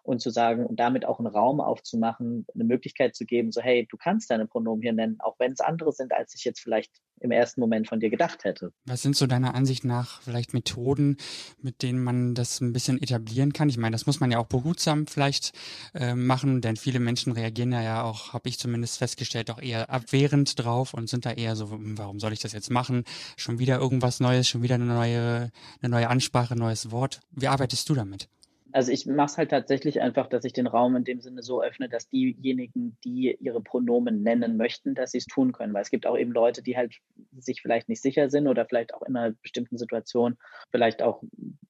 und 0.02 0.20
zu 0.20 0.30
sagen 0.30 0.64
und 0.64 0.80
damit 0.80 1.04
auch 1.04 1.18
einen 1.18 1.28
Raum 1.28 1.60
aufzumachen, 1.60 2.46
eine 2.54 2.64
Möglichkeit 2.64 3.14
zu 3.14 3.24
geben, 3.24 3.52
so, 3.52 3.60
hey, 3.60 3.86
du 3.90 3.96
kannst 3.96 4.30
deine 4.30 4.46
Pronomen 4.46 4.82
hier 4.82 4.92
nennen, 4.92 5.16
auch 5.20 5.38
wenn 5.38 5.52
es 5.52 5.60
andere 5.60 5.92
sind, 5.92 6.12
als 6.12 6.34
ich 6.34 6.44
jetzt 6.44 6.60
vielleicht 6.60 6.92
im 7.20 7.30
ersten 7.30 7.60
Moment 7.60 7.88
von 7.88 8.00
dir 8.00 8.10
gedacht 8.10 8.44
hätte. 8.44 8.72
Was 8.84 9.02
sind 9.02 9.16
so 9.16 9.26
deiner 9.26 9.54
Ansicht 9.54 9.84
nach 9.84 10.22
vielleicht 10.22 10.54
Methoden, 10.54 11.16
mit 11.60 11.82
denen 11.82 12.02
man 12.02 12.34
das 12.34 12.60
ein 12.60 12.72
bisschen 12.72 13.00
etablieren 13.00 13.52
kann? 13.52 13.68
Ich 13.68 13.78
meine, 13.78 13.92
das 13.92 14.06
muss 14.06 14.18
man 14.18 14.30
ja 14.30 14.38
auch 14.38 14.46
behutsam 14.46 15.06
vielleicht 15.06 15.52
äh, 15.94 16.14
machen, 16.14 16.60
denn 16.60 16.76
viele 16.76 16.98
Menschen 16.98 17.32
reagieren 17.32 17.72
ja 17.72 18.02
auch, 18.02 18.32
habe 18.32 18.48
ich 18.48 18.58
zumindest 18.58 18.98
festgestellt, 18.98 19.50
auch 19.50 19.62
eher 19.62 19.81
abwehrend 19.88 20.58
drauf 20.58 20.94
und 20.94 21.08
sind 21.08 21.26
da 21.26 21.32
eher 21.32 21.56
so, 21.56 21.70
hm, 21.70 21.98
warum 21.98 22.20
soll 22.20 22.32
ich 22.32 22.40
das 22.40 22.52
jetzt 22.52 22.70
machen? 22.70 23.04
Schon 23.36 23.58
wieder 23.58 23.78
irgendwas 23.78 24.20
Neues, 24.20 24.48
schon 24.48 24.62
wieder 24.62 24.76
eine 24.76 24.86
neue, 24.86 25.50
eine 25.80 25.90
neue 25.90 26.08
Ansprache, 26.08 26.56
neues 26.56 26.90
Wort. 26.90 27.20
Wie 27.30 27.48
arbeitest 27.48 27.88
du 27.88 27.94
damit? 27.94 28.28
Also 28.72 28.90
ich 28.90 29.06
mache 29.06 29.26
es 29.26 29.38
halt 29.38 29.50
tatsächlich 29.50 30.00
einfach, 30.00 30.26
dass 30.26 30.44
ich 30.44 30.52
den 30.52 30.66
Raum 30.66 30.96
in 30.96 31.04
dem 31.04 31.20
Sinne 31.20 31.42
so 31.42 31.62
öffne, 31.62 31.88
dass 31.88 32.08
diejenigen, 32.08 32.96
die 33.04 33.36
ihre 33.40 33.60
Pronomen 33.60 34.22
nennen 34.22 34.56
möchten, 34.56 34.94
dass 34.94 35.12
sie 35.12 35.18
es 35.18 35.26
tun 35.26 35.52
können. 35.52 35.74
Weil 35.74 35.82
es 35.82 35.90
gibt 35.90 36.06
auch 36.06 36.16
eben 36.16 36.32
Leute, 36.32 36.62
die 36.62 36.76
halt 36.76 36.94
sich 37.38 37.60
vielleicht 37.60 37.88
nicht 37.88 38.02
sicher 38.02 38.30
sind 38.30 38.48
oder 38.48 38.64
vielleicht 38.64 38.94
auch 38.94 39.02
in 39.02 39.16
einer 39.16 39.34
bestimmten 39.42 39.76
Situation 39.76 40.36
vielleicht 40.70 41.02
auch 41.02 41.22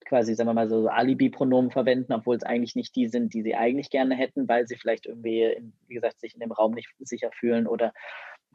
quasi, 0.04 0.34
sagen 0.34 0.48
wir 0.48 0.54
mal, 0.54 0.68
so 0.68 0.88
Alibi-Pronomen 0.88 1.70
verwenden, 1.70 2.12
obwohl 2.12 2.36
es 2.36 2.44
eigentlich 2.44 2.76
nicht 2.76 2.94
die 2.94 3.08
sind, 3.08 3.34
die 3.34 3.42
sie 3.42 3.54
eigentlich 3.54 3.90
gerne 3.90 4.14
hätten, 4.14 4.48
weil 4.48 4.66
sie 4.66 4.76
vielleicht 4.76 5.06
irgendwie, 5.06 5.42
in, 5.42 5.72
wie 5.88 5.94
gesagt, 5.94 6.20
sich 6.20 6.34
in 6.34 6.40
dem 6.40 6.52
Raum 6.52 6.72
nicht 6.72 6.88
sicher 6.98 7.30
fühlen 7.32 7.66
oder 7.66 7.92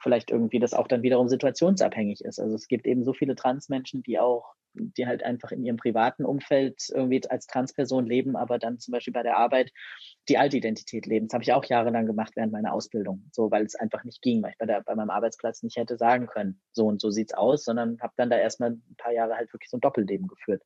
vielleicht 0.02 0.32
irgendwie 0.32 0.60
das 0.60 0.74
auch 0.74 0.88
dann 0.88 1.04
wiederum 1.04 1.28
situationsabhängig 1.28 2.22
ist. 2.24 2.40
Also 2.40 2.56
es 2.56 2.68
gibt 2.68 2.86
eben 2.86 3.04
so 3.04 3.14
viele 3.14 3.36
Transmenschen, 3.36 4.04
die 4.04 4.20
auch 4.20 4.54
die 4.80 5.08
halt 5.08 5.24
einfach 5.24 5.52
in 5.52 5.63
ihrem 5.63 5.78
privaten 5.78 6.26
Umfeld 6.26 6.90
irgendwie 6.90 7.22
als 7.30 7.48
Transperson 7.48 8.06
leben, 8.06 8.36
aber 8.36 8.60
dann 8.60 8.80
zum 8.80 8.92
Beispiel 8.92 9.13
bei 9.13 9.24
der 9.24 9.38
Arbeit 9.38 9.72
die 10.30 10.38
alte 10.38 10.58
Identität 10.58 11.06
leben. 11.06 11.28
Das 11.28 11.34
habe 11.34 11.44
ich 11.44 11.54
auch 11.54 11.66
jahrelang 11.66 12.06
gemacht 12.06 12.34
während 12.36 12.52
meiner 12.52 12.74
Ausbildung, 12.74 13.30
so 13.32 13.52
weil 13.52 13.66
es 13.66 13.76
einfach 13.76 14.04
nicht 14.04 14.22
ging, 14.22 14.42
weil 14.42 14.52
ich 14.52 14.58
bei, 14.58 14.66
der, 14.66 14.82
bei 14.82 14.96
meinem 14.96 15.10
Arbeitsplatz 15.10 15.63
nicht 15.63 15.78
hätte 15.78 15.98
sagen 15.98 16.28
können, 16.28 16.62
so 16.72 16.86
und 16.88 17.02
so 17.02 17.10
sieht's 17.10 17.34
aus, 17.34 17.63
sondern 17.63 17.98
habe 18.02 18.13
dann 18.18 18.30
da 18.30 18.38
erstmal 18.38 18.72
ein 18.72 18.96
paar 18.98 19.13
Jahre 19.13 19.36
halt 19.36 19.54
wirklich 19.54 19.70
so 19.70 19.78
ein 19.78 19.82
Doppelleben 19.82 20.28
geführt. 20.28 20.63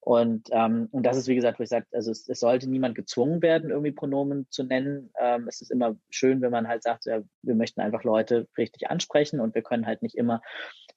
Und, 0.00 0.48
ähm, 0.52 0.88
und 0.90 1.02
das 1.04 1.16
ist, 1.16 1.28
wie 1.28 1.34
gesagt, 1.34 1.58
wo 1.58 1.64
ich 1.64 1.68
sage, 1.68 1.86
also 1.92 2.10
es, 2.10 2.28
es, 2.28 2.40
sollte 2.40 2.70
niemand 2.70 2.94
gezwungen 2.94 3.42
werden, 3.42 3.70
irgendwie 3.70 3.92
Pronomen 3.92 4.46
zu 4.48 4.62
nennen. 4.62 5.10
Ähm, 5.18 5.46
es 5.48 5.60
ist 5.60 5.70
immer 5.70 5.96
schön, 6.08 6.40
wenn 6.40 6.50
man 6.50 6.68
halt 6.68 6.82
sagt, 6.82 7.04
ja, 7.06 7.20
wir 7.42 7.54
möchten 7.54 7.80
einfach 7.80 8.04
Leute 8.04 8.48
richtig 8.56 8.88
ansprechen 8.88 9.40
und 9.40 9.54
wir 9.54 9.62
können 9.62 9.86
halt 9.86 10.02
nicht 10.02 10.14
immer 10.14 10.40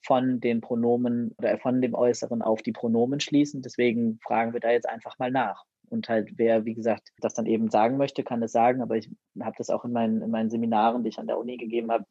von 0.03 0.39
den 0.39 0.61
Pronomen 0.61 1.33
oder 1.37 1.57
von 1.59 1.81
dem 1.81 1.93
Äußeren 1.93 2.41
auf 2.41 2.61
die 2.61 2.71
Pronomen 2.71 3.19
schließen. 3.19 3.61
Deswegen 3.61 4.19
fragen 4.23 4.53
wir 4.53 4.59
da 4.59 4.71
jetzt 4.71 4.89
einfach 4.89 5.17
mal 5.19 5.31
nach. 5.31 5.65
Und 5.89 6.07
halt, 6.07 6.37
wer, 6.37 6.65
wie 6.65 6.73
gesagt, 6.73 7.09
das 7.19 7.33
dann 7.33 7.45
eben 7.45 7.69
sagen 7.69 7.97
möchte, 7.97 8.23
kann 8.23 8.41
das 8.41 8.51
sagen. 8.51 8.81
Aber 8.81 8.95
ich 8.95 9.09
habe 9.41 9.55
das 9.57 9.69
auch 9.69 9.83
in 9.83 9.91
meinen, 9.91 10.21
in 10.21 10.31
meinen 10.31 10.49
Seminaren, 10.49 11.03
die 11.03 11.09
ich 11.09 11.19
an 11.19 11.27
der 11.27 11.37
Uni 11.37 11.57
gegeben 11.57 11.91
habe, 11.91 12.05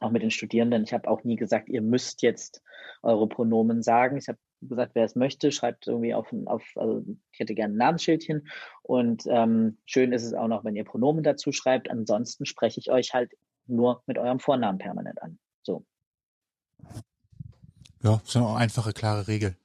auch 0.00 0.10
mit 0.10 0.22
den 0.22 0.30
Studierenden. 0.30 0.82
Ich 0.84 0.92
habe 0.92 1.08
auch 1.08 1.22
nie 1.22 1.36
gesagt, 1.36 1.68
ihr 1.68 1.82
müsst 1.82 2.22
jetzt 2.22 2.62
eure 3.02 3.28
Pronomen 3.28 3.82
sagen. 3.82 4.16
Ich 4.16 4.28
habe 4.28 4.38
gesagt, 4.62 4.92
wer 4.94 5.04
es 5.04 5.14
möchte, 5.14 5.52
schreibt 5.52 5.86
irgendwie 5.86 6.14
auf, 6.14 6.32
auf 6.46 6.64
also 6.76 7.04
ich 7.32 7.38
hätte 7.38 7.54
gerne 7.54 7.74
ein 7.74 7.78
Namensschildchen. 7.78 8.48
Und 8.82 9.24
ähm, 9.26 9.78
schön 9.84 10.12
ist 10.12 10.24
es 10.24 10.34
auch 10.34 10.48
noch, 10.48 10.64
wenn 10.64 10.76
ihr 10.76 10.84
Pronomen 10.84 11.22
dazu 11.22 11.52
schreibt. 11.52 11.90
Ansonsten 11.90 12.46
spreche 12.46 12.80
ich 12.80 12.90
euch 12.90 13.12
halt 13.12 13.32
nur 13.66 14.02
mit 14.06 14.18
eurem 14.18 14.40
Vornamen 14.40 14.78
permanent 14.78 15.20
an. 15.22 15.38
So. 15.62 15.84
Ja, 18.02 18.16
das 18.18 18.28
ist 18.28 18.36
eine 18.36 18.54
einfache, 18.56 18.92
klare 18.92 19.28
Regel. 19.28 19.56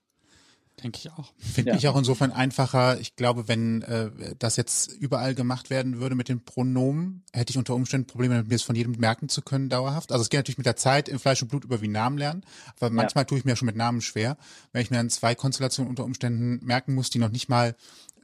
Denke 0.83 0.99
ich 0.99 1.11
auch. 1.11 1.33
Finde 1.39 1.71
ja. 1.71 1.77
ich 1.77 1.87
auch 1.87 1.97
insofern 1.97 2.31
einfacher. 2.31 2.99
Ich 2.99 3.15
glaube, 3.15 3.47
wenn 3.47 3.81
äh, 3.81 4.35
das 4.37 4.57
jetzt 4.57 4.91
überall 4.93 5.33
gemacht 5.33 5.71
werden 5.71 5.99
würde 5.99 6.13
mit 6.13 6.29
den 6.29 6.45
Pronomen, 6.45 7.23
hätte 7.33 7.49
ich 7.49 7.57
unter 7.57 7.73
Umständen 7.73 8.05
Probleme, 8.05 8.43
mir 8.43 8.53
es 8.53 8.61
von 8.61 8.75
jedem 8.75 8.91
merken 8.99 9.27
zu 9.27 9.41
können, 9.41 9.69
dauerhaft. 9.69 10.11
Also 10.11 10.21
es 10.21 10.29
geht 10.29 10.37
natürlich 10.37 10.59
mit 10.59 10.67
der 10.67 10.75
Zeit 10.75 11.09
in 11.09 11.17
Fleisch 11.17 11.41
und 11.41 11.47
Blut 11.47 11.63
über 11.63 11.81
wie 11.81 11.87
Namen 11.87 12.19
lernen, 12.19 12.43
aber 12.79 12.91
manchmal 12.91 13.23
ja. 13.23 13.25
tue 13.25 13.39
ich 13.39 13.45
mir 13.45 13.55
schon 13.55 13.65
mit 13.65 13.75
Namen 13.75 14.01
schwer, 14.01 14.37
wenn 14.71 14.83
ich 14.83 14.91
mir 14.91 14.97
dann 14.97 15.09
zwei 15.09 15.33
Konstellationen 15.33 15.89
unter 15.89 16.03
Umständen 16.03 16.63
merken 16.63 16.93
muss, 16.93 17.09
die 17.09 17.17
noch 17.17 17.31
nicht 17.31 17.49
mal 17.49 17.75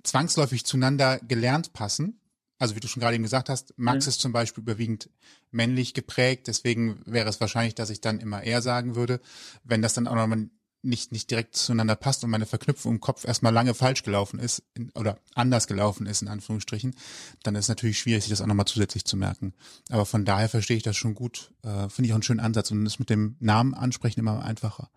zwangsläufig 0.04 0.64
zueinander 0.64 1.20
gelernt 1.20 1.74
passen. 1.74 2.20
Also 2.60 2.76
wie 2.76 2.80
du 2.80 2.88
schon 2.88 3.02
gerade 3.02 3.16
eben 3.16 3.24
gesagt 3.24 3.50
hast, 3.50 3.74
Max 3.78 4.06
mhm. 4.06 4.10
ist 4.10 4.22
zum 4.22 4.32
Beispiel 4.32 4.62
überwiegend 4.62 5.10
männlich 5.52 5.94
geprägt, 5.94 6.48
deswegen 6.48 7.02
wäre 7.06 7.28
es 7.30 7.42
wahrscheinlich, 7.42 7.76
dass 7.76 7.90
ich 7.90 8.02
dann 8.02 8.20
immer 8.20 8.44
eher 8.44 8.62
sagen 8.62 8.96
würde. 8.96 9.20
Wenn 9.64 9.82
das 9.82 9.94
dann 9.94 10.08
auch 10.08 10.16
nochmal 10.16 10.50
nicht, 10.84 11.12
nicht 11.12 11.32
direkt 11.32 11.56
zueinander 11.56 11.96
passt 11.96 12.24
und 12.24 12.30
meine 12.30 12.46
Verknüpfung 12.46 12.94
im 12.94 13.00
Kopf 13.00 13.26
erstmal 13.26 13.54
lange 13.54 13.74
falsch 13.74 14.04
gelaufen 14.04 14.38
ist 14.38 14.64
in, 14.74 14.92
oder 14.92 15.18
anders 15.34 15.68
gelaufen 15.68 16.06
ist, 16.06 16.22
in 16.22 16.28
Anführungsstrichen, 16.28 16.94
dann 17.42 17.56
ist 17.56 17.66
es 17.66 17.70
natürlich 17.70 18.00
schwierig, 18.00 18.24
sich 18.24 18.32
das 18.32 18.42
auch 18.42 18.48
nochmal 18.48 18.66
zusätzlich 18.66 19.06
zu 19.06 19.16
merken. 19.16 19.54
Aber 19.90 20.06
von 20.06 20.26
daher 20.26 20.50
verstehe 20.50 20.78
ich 20.78 20.84
das 20.84 20.98
schon 20.98 21.16
gut. 21.16 21.52
Äh, 21.64 21.90
Finde 21.90 22.08
ich 22.08 22.12
auch 22.12 22.16
einen 22.16 22.24
schönen 22.24 22.42
Ansatz 22.42 22.70
und 22.72 22.86
ist 22.86 23.00
mit 23.00 23.10
dem 23.10 23.38
Namen 23.40 23.74
ansprechen 23.74 24.20
immer 24.20 24.44
einfacher. 24.44 24.90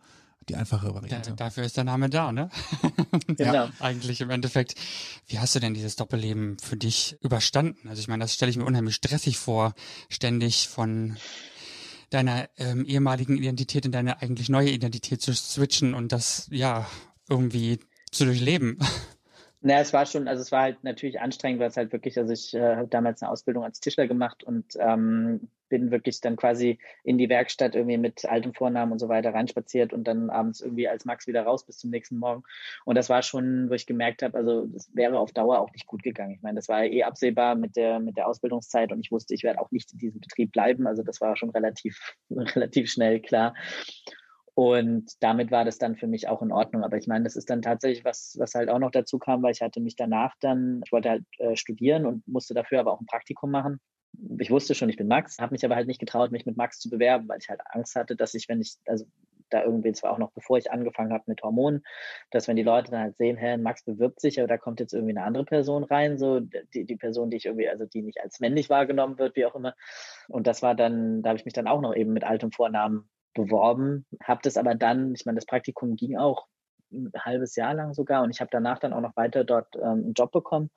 Die 0.48 0.54
einfache 0.54 0.94
Variante. 0.94 1.30
Da, 1.30 1.36
dafür 1.36 1.64
ist 1.64 1.76
der 1.76 1.84
Name 1.84 2.08
da, 2.08 2.30
ne? 2.30 2.50
genau. 3.26 3.52
Ja. 3.52 3.70
Eigentlich 3.80 4.20
im 4.20 4.30
Endeffekt. 4.30 4.74
Wie 5.26 5.40
hast 5.40 5.54
du 5.54 5.60
denn 5.60 5.74
dieses 5.74 5.96
Doppelleben 5.96 6.58
für 6.58 6.76
dich 6.76 7.16
überstanden? 7.20 7.88
Also 7.88 8.00
ich 8.00 8.08
meine, 8.08 8.22
das 8.22 8.34
stelle 8.34 8.50
ich 8.50 8.56
mir 8.56 8.64
unheimlich 8.64 8.94
stressig 8.94 9.38
vor, 9.38 9.74
ständig 10.08 10.68
von 10.68 11.16
deiner 12.10 12.48
ähm, 12.56 12.84
ehemaligen 12.84 13.36
Identität 13.36 13.84
in 13.84 13.92
deine 13.92 14.22
eigentlich 14.22 14.48
neue 14.48 14.70
Identität 14.70 15.20
zu 15.20 15.34
switchen 15.34 15.94
und 15.94 16.12
das 16.12 16.46
ja 16.50 16.86
irgendwie 17.28 17.80
zu 18.12 18.24
durchleben. 18.24 18.78
Naja, 19.66 19.80
es 19.80 19.92
war 19.92 20.06
schon, 20.06 20.28
also 20.28 20.42
es 20.42 20.52
war 20.52 20.62
halt 20.62 20.84
natürlich 20.84 21.20
anstrengend, 21.20 21.58
weil 21.58 21.66
es 21.70 21.76
halt 21.76 21.90
wirklich, 21.92 22.16
also 22.16 22.32
ich 22.32 22.54
äh, 22.54 22.76
habe 22.76 22.86
damals 22.86 23.20
eine 23.20 23.32
Ausbildung 23.32 23.64
als 23.64 23.80
Tischler 23.80 24.06
gemacht 24.06 24.44
und 24.44 24.64
ähm, 24.78 25.48
bin 25.68 25.90
wirklich 25.90 26.20
dann 26.20 26.36
quasi 26.36 26.78
in 27.02 27.18
die 27.18 27.28
Werkstatt 27.28 27.74
irgendwie 27.74 27.98
mit 27.98 28.24
altem 28.26 28.54
Vornamen 28.54 28.92
und 28.92 29.00
so 29.00 29.08
weiter 29.08 29.34
reinspaziert 29.34 29.92
und 29.92 30.04
dann 30.04 30.30
abends 30.30 30.60
irgendwie 30.60 30.86
als 30.86 31.04
Max 31.04 31.26
wieder 31.26 31.42
raus 31.42 31.66
bis 31.66 31.78
zum 31.78 31.90
nächsten 31.90 32.16
Morgen. 32.16 32.44
Und 32.84 32.94
das 32.94 33.08
war 33.08 33.22
schon, 33.22 33.68
wo 33.68 33.74
ich 33.74 33.86
gemerkt 33.86 34.22
habe, 34.22 34.38
also 34.38 34.66
das 34.66 34.88
wäre 34.94 35.18
auf 35.18 35.32
Dauer 35.32 35.58
auch 35.58 35.72
nicht 35.72 35.88
gut 35.88 36.04
gegangen. 36.04 36.36
Ich 36.36 36.42
meine, 36.42 36.54
das 36.54 36.68
war 36.68 36.84
eh 36.84 37.02
absehbar 37.02 37.56
mit 37.56 37.74
der, 37.74 37.98
mit 37.98 38.16
der 38.16 38.28
Ausbildungszeit 38.28 38.92
und 38.92 39.00
ich 39.00 39.10
wusste, 39.10 39.34
ich 39.34 39.42
werde 39.42 39.60
auch 39.60 39.72
nicht 39.72 39.92
in 39.92 39.98
diesem 39.98 40.20
Betrieb 40.20 40.52
bleiben. 40.52 40.86
Also 40.86 41.02
das 41.02 41.20
war 41.20 41.36
schon 41.36 41.50
relativ, 41.50 42.14
relativ 42.30 42.88
schnell 42.88 43.18
klar. 43.18 43.52
Und 44.56 45.22
damit 45.22 45.50
war 45.50 45.66
das 45.66 45.76
dann 45.76 45.96
für 45.96 46.06
mich 46.06 46.28
auch 46.28 46.40
in 46.40 46.50
Ordnung. 46.50 46.82
Aber 46.82 46.96
ich 46.96 47.06
meine, 47.06 47.24
das 47.24 47.36
ist 47.36 47.50
dann 47.50 47.60
tatsächlich 47.60 48.06
was, 48.06 48.36
was 48.38 48.54
halt 48.54 48.70
auch 48.70 48.78
noch 48.78 48.90
dazu 48.90 49.18
kam, 49.18 49.42
weil 49.42 49.52
ich 49.52 49.60
hatte 49.60 49.80
mich 49.80 49.96
danach 49.96 50.32
dann, 50.40 50.80
ich 50.82 50.92
wollte 50.92 51.10
halt 51.10 51.24
äh, 51.36 51.56
studieren 51.56 52.06
und 52.06 52.26
musste 52.26 52.54
dafür 52.54 52.80
aber 52.80 52.94
auch 52.94 53.00
ein 53.02 53.06
Praktikum 53.06 53.50
machen. 53.50 53.80
Ich 54.38 54.50
wusste 54.50 54.74
schon, 54.74 54.88
ich 54.88 54.96
bin 54.96 55.08
Max, 55.08 55.36
habe 55.40 55.52
mich 55.52 55.62
aber 55.62 55.76
halt 55.76 55.86
nicht 55.86 56.00
getraut, 56.00 56.32
mich 56.32 56.46
mit 56.46 56.56
Max 56.56 56.78
zu 56.78 56.88
bewerben, 56.88 57.28
weil 57.28 57.36
ich 57.38 57.50
halt 57.50 57.60
Angst 57.66 57.96
hatte, 57.96 58.16
dass 58.16 58.32
ich, 58.32 58.48
wenn 58.48 58.62
ich, 58.62 58.78
also 58.86 59.04
da 59.50 59.62
irgendwie, 59.62 59.92
zwar 59.92 60.12
auch 60.12 60.18
noch 60.18 60.32
bevor 60.32 60.56
ich 60.56 60.70
angefangen 60.70 61.12
habe 61.12 61.24
mit 61.26 61.42
Hormonen, 61.42 61.84
dass 62.30 62.48
wenn 62.48 62.56
die 62.56 62.62
Leute 62.62 62.90
dann 62.92 63.00
halt 63.00 63.18
sehen, 63.18 63.36
hä, 63.36 63.58
Max 63.58 63.84
bewirbt 63.84 64.20
sich, 64.22 64.40
aber 64.40 64.48
da 64.48 64.56
kommt 64.56 64.80
jetzt 64.80 64.94
irgendwie 64.94 65.12
eine 65.18 65.26
andere 65.26 65.44
Person 65.44 65.84
rein, 65.84 66.16
so 66.16 66.40
die, 66.40 66.86
die 66.86 66.96
Person, 66.96 67.28
die 67.28 67.36
ich 67.36 67.44
irgendwie, 67.44 67.68
also 67.68 67.84
die 67.84 68.00
nicht 68.00 68.22
als 68.22 68.40
männlich 68.40 68.70
wahrgenommen 68.70 69.18
wird, 69.18 69.36
wie 69.36 69.44
auch 69.44 69.54
immer. 69.54 69.74
Und 70.28 70.46
das 70.46 70.62
war 70.62 70.74
dann, 70.74 71.22
da 71.22 71.28
habe 71.28 71.38
ich 71.38 71.44
mich 71.44 71.54
dann 71.54 71.68
auch 71.68 71.82
noch 71.82 71.94
eben 71.94 72.14
mit 72.14 72.24
altem 72.24 72.52
Vornamen 72.52 73.10
beworben, 73.36 74.04
habe 74.22 74.40
das 74.42 74.56
aber 74.56 74.74
dann, 74.74 75.14
ich 75.14 75.24
meine, 75.26 75.36
das 75.36 75.46
Praktikum 75.46 75.94
ging 75.94 76.16
auch 76.16 76.46
ein 76.92 77.12
halbes 77.18 77.56
Jahr 77.56 77.74
lang 77.74 77.94
sogar 77.94 78.22
und 78.22 78.30
ich 78.30 78.40
habe 78.40 78.50
danach 78.50 78.78
dann 78.78 78.92
auch 78.92 79.00
noch 79.00 79.16
weiter 79.16 79.44
dort 79.44 79.74
ähm, 79.76 79.82
einen 79.82 80.12
Job 80.14 80.32
bekommen, 80.32 80.70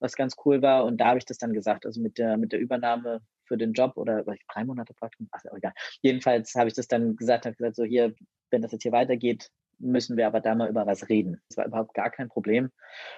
was 0.00 0.16
ganz 0.16 0.34
cool 0.44 0.62
war 0.62 0.84
und 0.84 1.00
da 1.00 1.06
habe 1.08 1.18
ich 1.18 1.24
das 1.24 1.38
dann 1.38 1.52
gesagt, 1.52 1.86
also 1.86 2.00
mit 2.00 2.18
der 2.18 2.36
mit 2.36 2.52
der 2.52 2.60
Übernahme 2.60 3.20
für 3.44 3.56
den 3.56 3.72
Job 3.72 3.96
oder 3.96 4.24
drei 4.52 4.64
Monate 4.64 4.94
Praktikum, 4.94 5.28
ach 5.30 5.42
egal. 5.56 5.72
Jedenfalls 6.00 6.54
habe 6.54 6.68
ich 6.68 6.74
das 6.74 6.88
dann 6.88 7.16
gesagt, 7.16 7.44
habe 7.44 7.56
gesagt 7.56 7.76
so 7.76 7.84
hier, 7.84 8.14
wenn 8.50 8.62
das 8.62 8.72
jetzt 8.72 8.82
hier 8.82 8.92
weitergeht, 8.92 9.50
müssen 9.78 10.16
wir 10.16 10.26
aber 10.26 10.40
da 10.40 10.54
mal 10.54 10.70
über 10.70 10.86
was 10.86 11.08
reden. 11.08 11.40
Das 11.48 11.58
war 11.58 11.66
überhaupt 11.66 11.94
gar 11.94 12.10
kein 12.10 12.28
Problem 12.28 12.70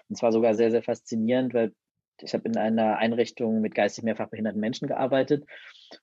und 0.08 0.16
es 0.16 0.22
war 0.22 0.32
sogar 0.32 0.54
sehr 0.54 0.70
sehr 0.70 0.82
faszinierend, 0.82 1.54
weil 1.54 1.72
ich 2.20 2.32
habe 2.34 2.48
in 2.48 2.56
einer 2.56 2.98
Einrichtung 2.98 3.60
mit 3.60 3.74
geistig 3.74 4.04
mehrfach 4.04 4.28
behinderten 4.28 4.60
Menschen 4.60 4.86
gearbeitet 4.86 5.44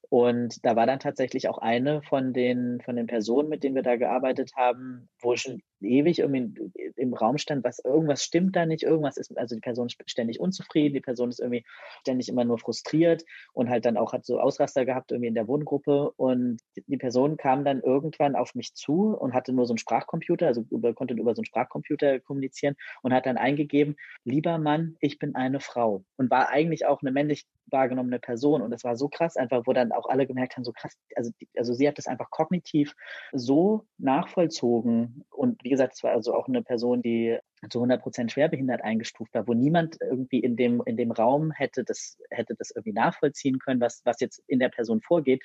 und 0.09 0.65
da 0.65 0.75
war 0.75 0.85
dann 0.85 0.99
tatsächlich 0.99 1.47
auch 1.47 1.57
eine 1.57 2.01
von 2.03 2.33
den, 2.33 2.81
von 2.81 2.95
den 2.95 3.07
Personen, 3.07 3.49
mit 3.49 3.63
denen 3.63 3.75
wir 3.75 3.83
da 3.83 3.95
gearbeitet 3.95 4.51
haben, 4.55 5.09
wo 5.21 5.35
schon 5.35 5.61
ewig 5.81 6.19
irgendwie 6.19 6.71
im 6.95 7.13
Raum 7.13 7.37
stand, 7.37 7.63
was 7.63 7.79
irgendwas 7.79 8.23
stimmt 8.23 8.55
da 8.55 8.65
nicht, 8.65 8.83
irgendwas 8.83 9.17
ist, 9.17 9.35
also 9.37 9.55
die 9.55 9.61
Person 9.61 9.87
ist 9.87 9.97
ständig 10.05 10.39
unzufrieden, 10.39 10.93
die 10.93 11.01
Person 11.01 11.29
ist 11.29 11.39
irgendwie 11.39 11.65
ständig 12.01 12.29
immer 12.29 12.45
nur 12.45 12.59
frustriert 12.59 13.23
und 13.53 13.69
halt 13.69 13.85
dann 13.85 13.97
auch 13.97 14.13
hat 14.13 14.25
so 14.25 14.39
Ausraster 14.39 14.85
gehabt 14.85 15.11
irgendwie 15.11 15.27
in 15.27 15.35
der 15.35 15.47
Wohngruppe. 15.47 16.11
Und 16.17 16.59
die 16.87 16.97
Person 16.97 17.37
kam 17.37 17.65
dann 17.65 17.81
irgendwann 17.81 18.35
auf 18.35 18.55
mich 18.55 18.73
zu 18.73 19.15
und 19.17 19.33
hatte 19.33 19.53
nur 19.53 19.65
so 19.65 19.73
einen 19.73 19.79
Sprachcomputer, 19.79 20.47
also 20.47 20.63
über, 20.69 20.93
konnte 20.93 21.13
über 21.13 21.35
so 21.35 21.39
einen 21.39 21.45
Sprachcomputer 21.45 22.19
kommunizieren 22.19 22.75
und 23.01 23.13
hat 23.13 23.25
dann 23.25 23.37
eingegeben, 23.37 23.95
lieber 24.23 24.57
Mann, 24.57 24.95
ich 24.99 25.19
bin 25.19 25.35
eine 25.35 25.59
Frau. 25.59 26.03
Und 26.17 26.29
war 26.29 26.49
eigentlich 26.49 26.85
auch 26.85 27.01
eine 27.01 27.11
männlich 27.11 27.45
wahrgenommene 27.71 28.19
Person. 28.19 28.61
Und 28.61 28.71
das 28.71 28.83
war 28.83 28.95
so 28.95 29.07
krass 29.07 29.37
einfach, 29.37 29.63
wo 29.65 29.73
dann 29.81 29.91
auch 29.91 30.07
alle 30.07 30.27
gemerkt 30.27 30.55
haben, 30.55 30.63
so 30.63 30.71
krass, 30.71 30.97
also, 31.15 31.31
also 31.57 31.73
sie 31.73 31.87
hat 31.87 31.97
das 31.97 32.07
einfach 32.07 32.29
kognitiv 32.29 32.95
so 33.31 33.85
nachvollzogen 33.97 35.25
und 35.29 35.63
wie 35.63 35.69
gesagt, 35.69 35.93
es 35.95 36.03
war 36.03 36.11
also 36.11 36.33
auch 36.33 36.47
eine 36.47 36.61
Person, 36.61 37.01
die 37.01 37.37
zu 37.69 37.79
100 37.79 38.01
Prozent 38.01 38.31
schwerbehindert 38.31 38.81
eingestuft 38.83 39.33
war, 39.33 39.47
wo 39.47 39.53
niemand 39.53 39.97
irgendwie 40.01 40.39
in 40.39 40.55
dem, 40.55 40.81
in 40.85 40.97
dem 40.97 41.11
Raum 41.11 41.51
hätte 41.51 41.83
das, 41.83 42.17
hätte 42.29 42.55
das 42.55 42.71
irgendwie 42.71 42.93
nachvollziehen 42.93 43.59
können, 43.59 43.81
was, 43.81 44.01
was 44.05 44.19
jetzt 44.19 44.43
in 44.47 44.59
der 44.59 44.69
Person 44.69 45.01
vorgeht. 45.01 45.43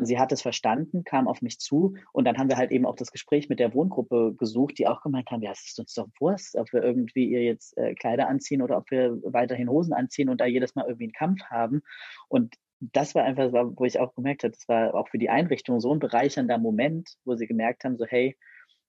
Sie 0.00 0.18
hat 0.18 0.30
es 0.30 0.42
verstanden, 0.42 1.02
kam 1.02 1.26
auf 1.26 1.42
mich 1.42 1.58
zu 1.58 1.96
und 2.12 2.24
dann 2.24 2.38
haben 2.38 2.48
wir 2.48 2.56
halt 2.56 2.70
eben 2.70 2.86
auch 2.86 2.94
das 2.94 3.10
Gespräch 3.10 3.48
mit 3.48 3.58
der 3.58 3.74
Wohngruppe 3.74 4.34
gesucht, 4.38 4.78
die 4.78 4.86
auch 4.86 5.02
gemeint 5.02 5.30
haben, 5.30 5.42
ja, 5.42 5.50
es 5.50 5.66
ist 5.66 5.80
uns 5.80 5.94
doch 5.94 6.06
Wurst, 6.20 6.54
ob 6.54 6.72
wir 6.72 6.84
irgendwie 6.84 7.24
ihr 7.28 7.42
jetzt 7.42 7.76
äh, 7.76 7.94
Kleider 7.94 8.28
anziehen 8.28 8.62
oder 8.62 8.76
ob 8.76 8.90
wir 8.92 9.18
weiterhin 9.24 9.68
Hosen 9.68 9.92
anziehen 9.92 10.28
und 10.28 10.40
da 10.40 10.46
jedes 10.46 10.76
Mal 10.76 10.84
irgendwie 10.84 11.06
einen 11.06 11.12
Kampf 11.12 11.42
haben. 11.46 11.82
Und 12.28 12.54
das 12.80 13.14
war 13.14 13.24
einfach, 13.24 13.50
wo 13.52 13.84
ich 13.84 13.98
auch 13.98 14.14
gemerkt 14.14 14.44
habe, 14.44 14.52
das 14.52 14.68
war 14.68 14.94
auch 14.94 15.08
für 15.08 15.18
die 15.18 15.30
Einrichtung 15.30 15.80
so 15.80 15.92
ein 15.92 15.98
bereichernder 15.98 16.58
Moment, 16.58 17.16
wo 17.24 17.34
sie 17.34 17.46
gemerkt 17.46 17.84
haben, 17.84 17.96
so 17.96 18.06
hey, 18.06 18.36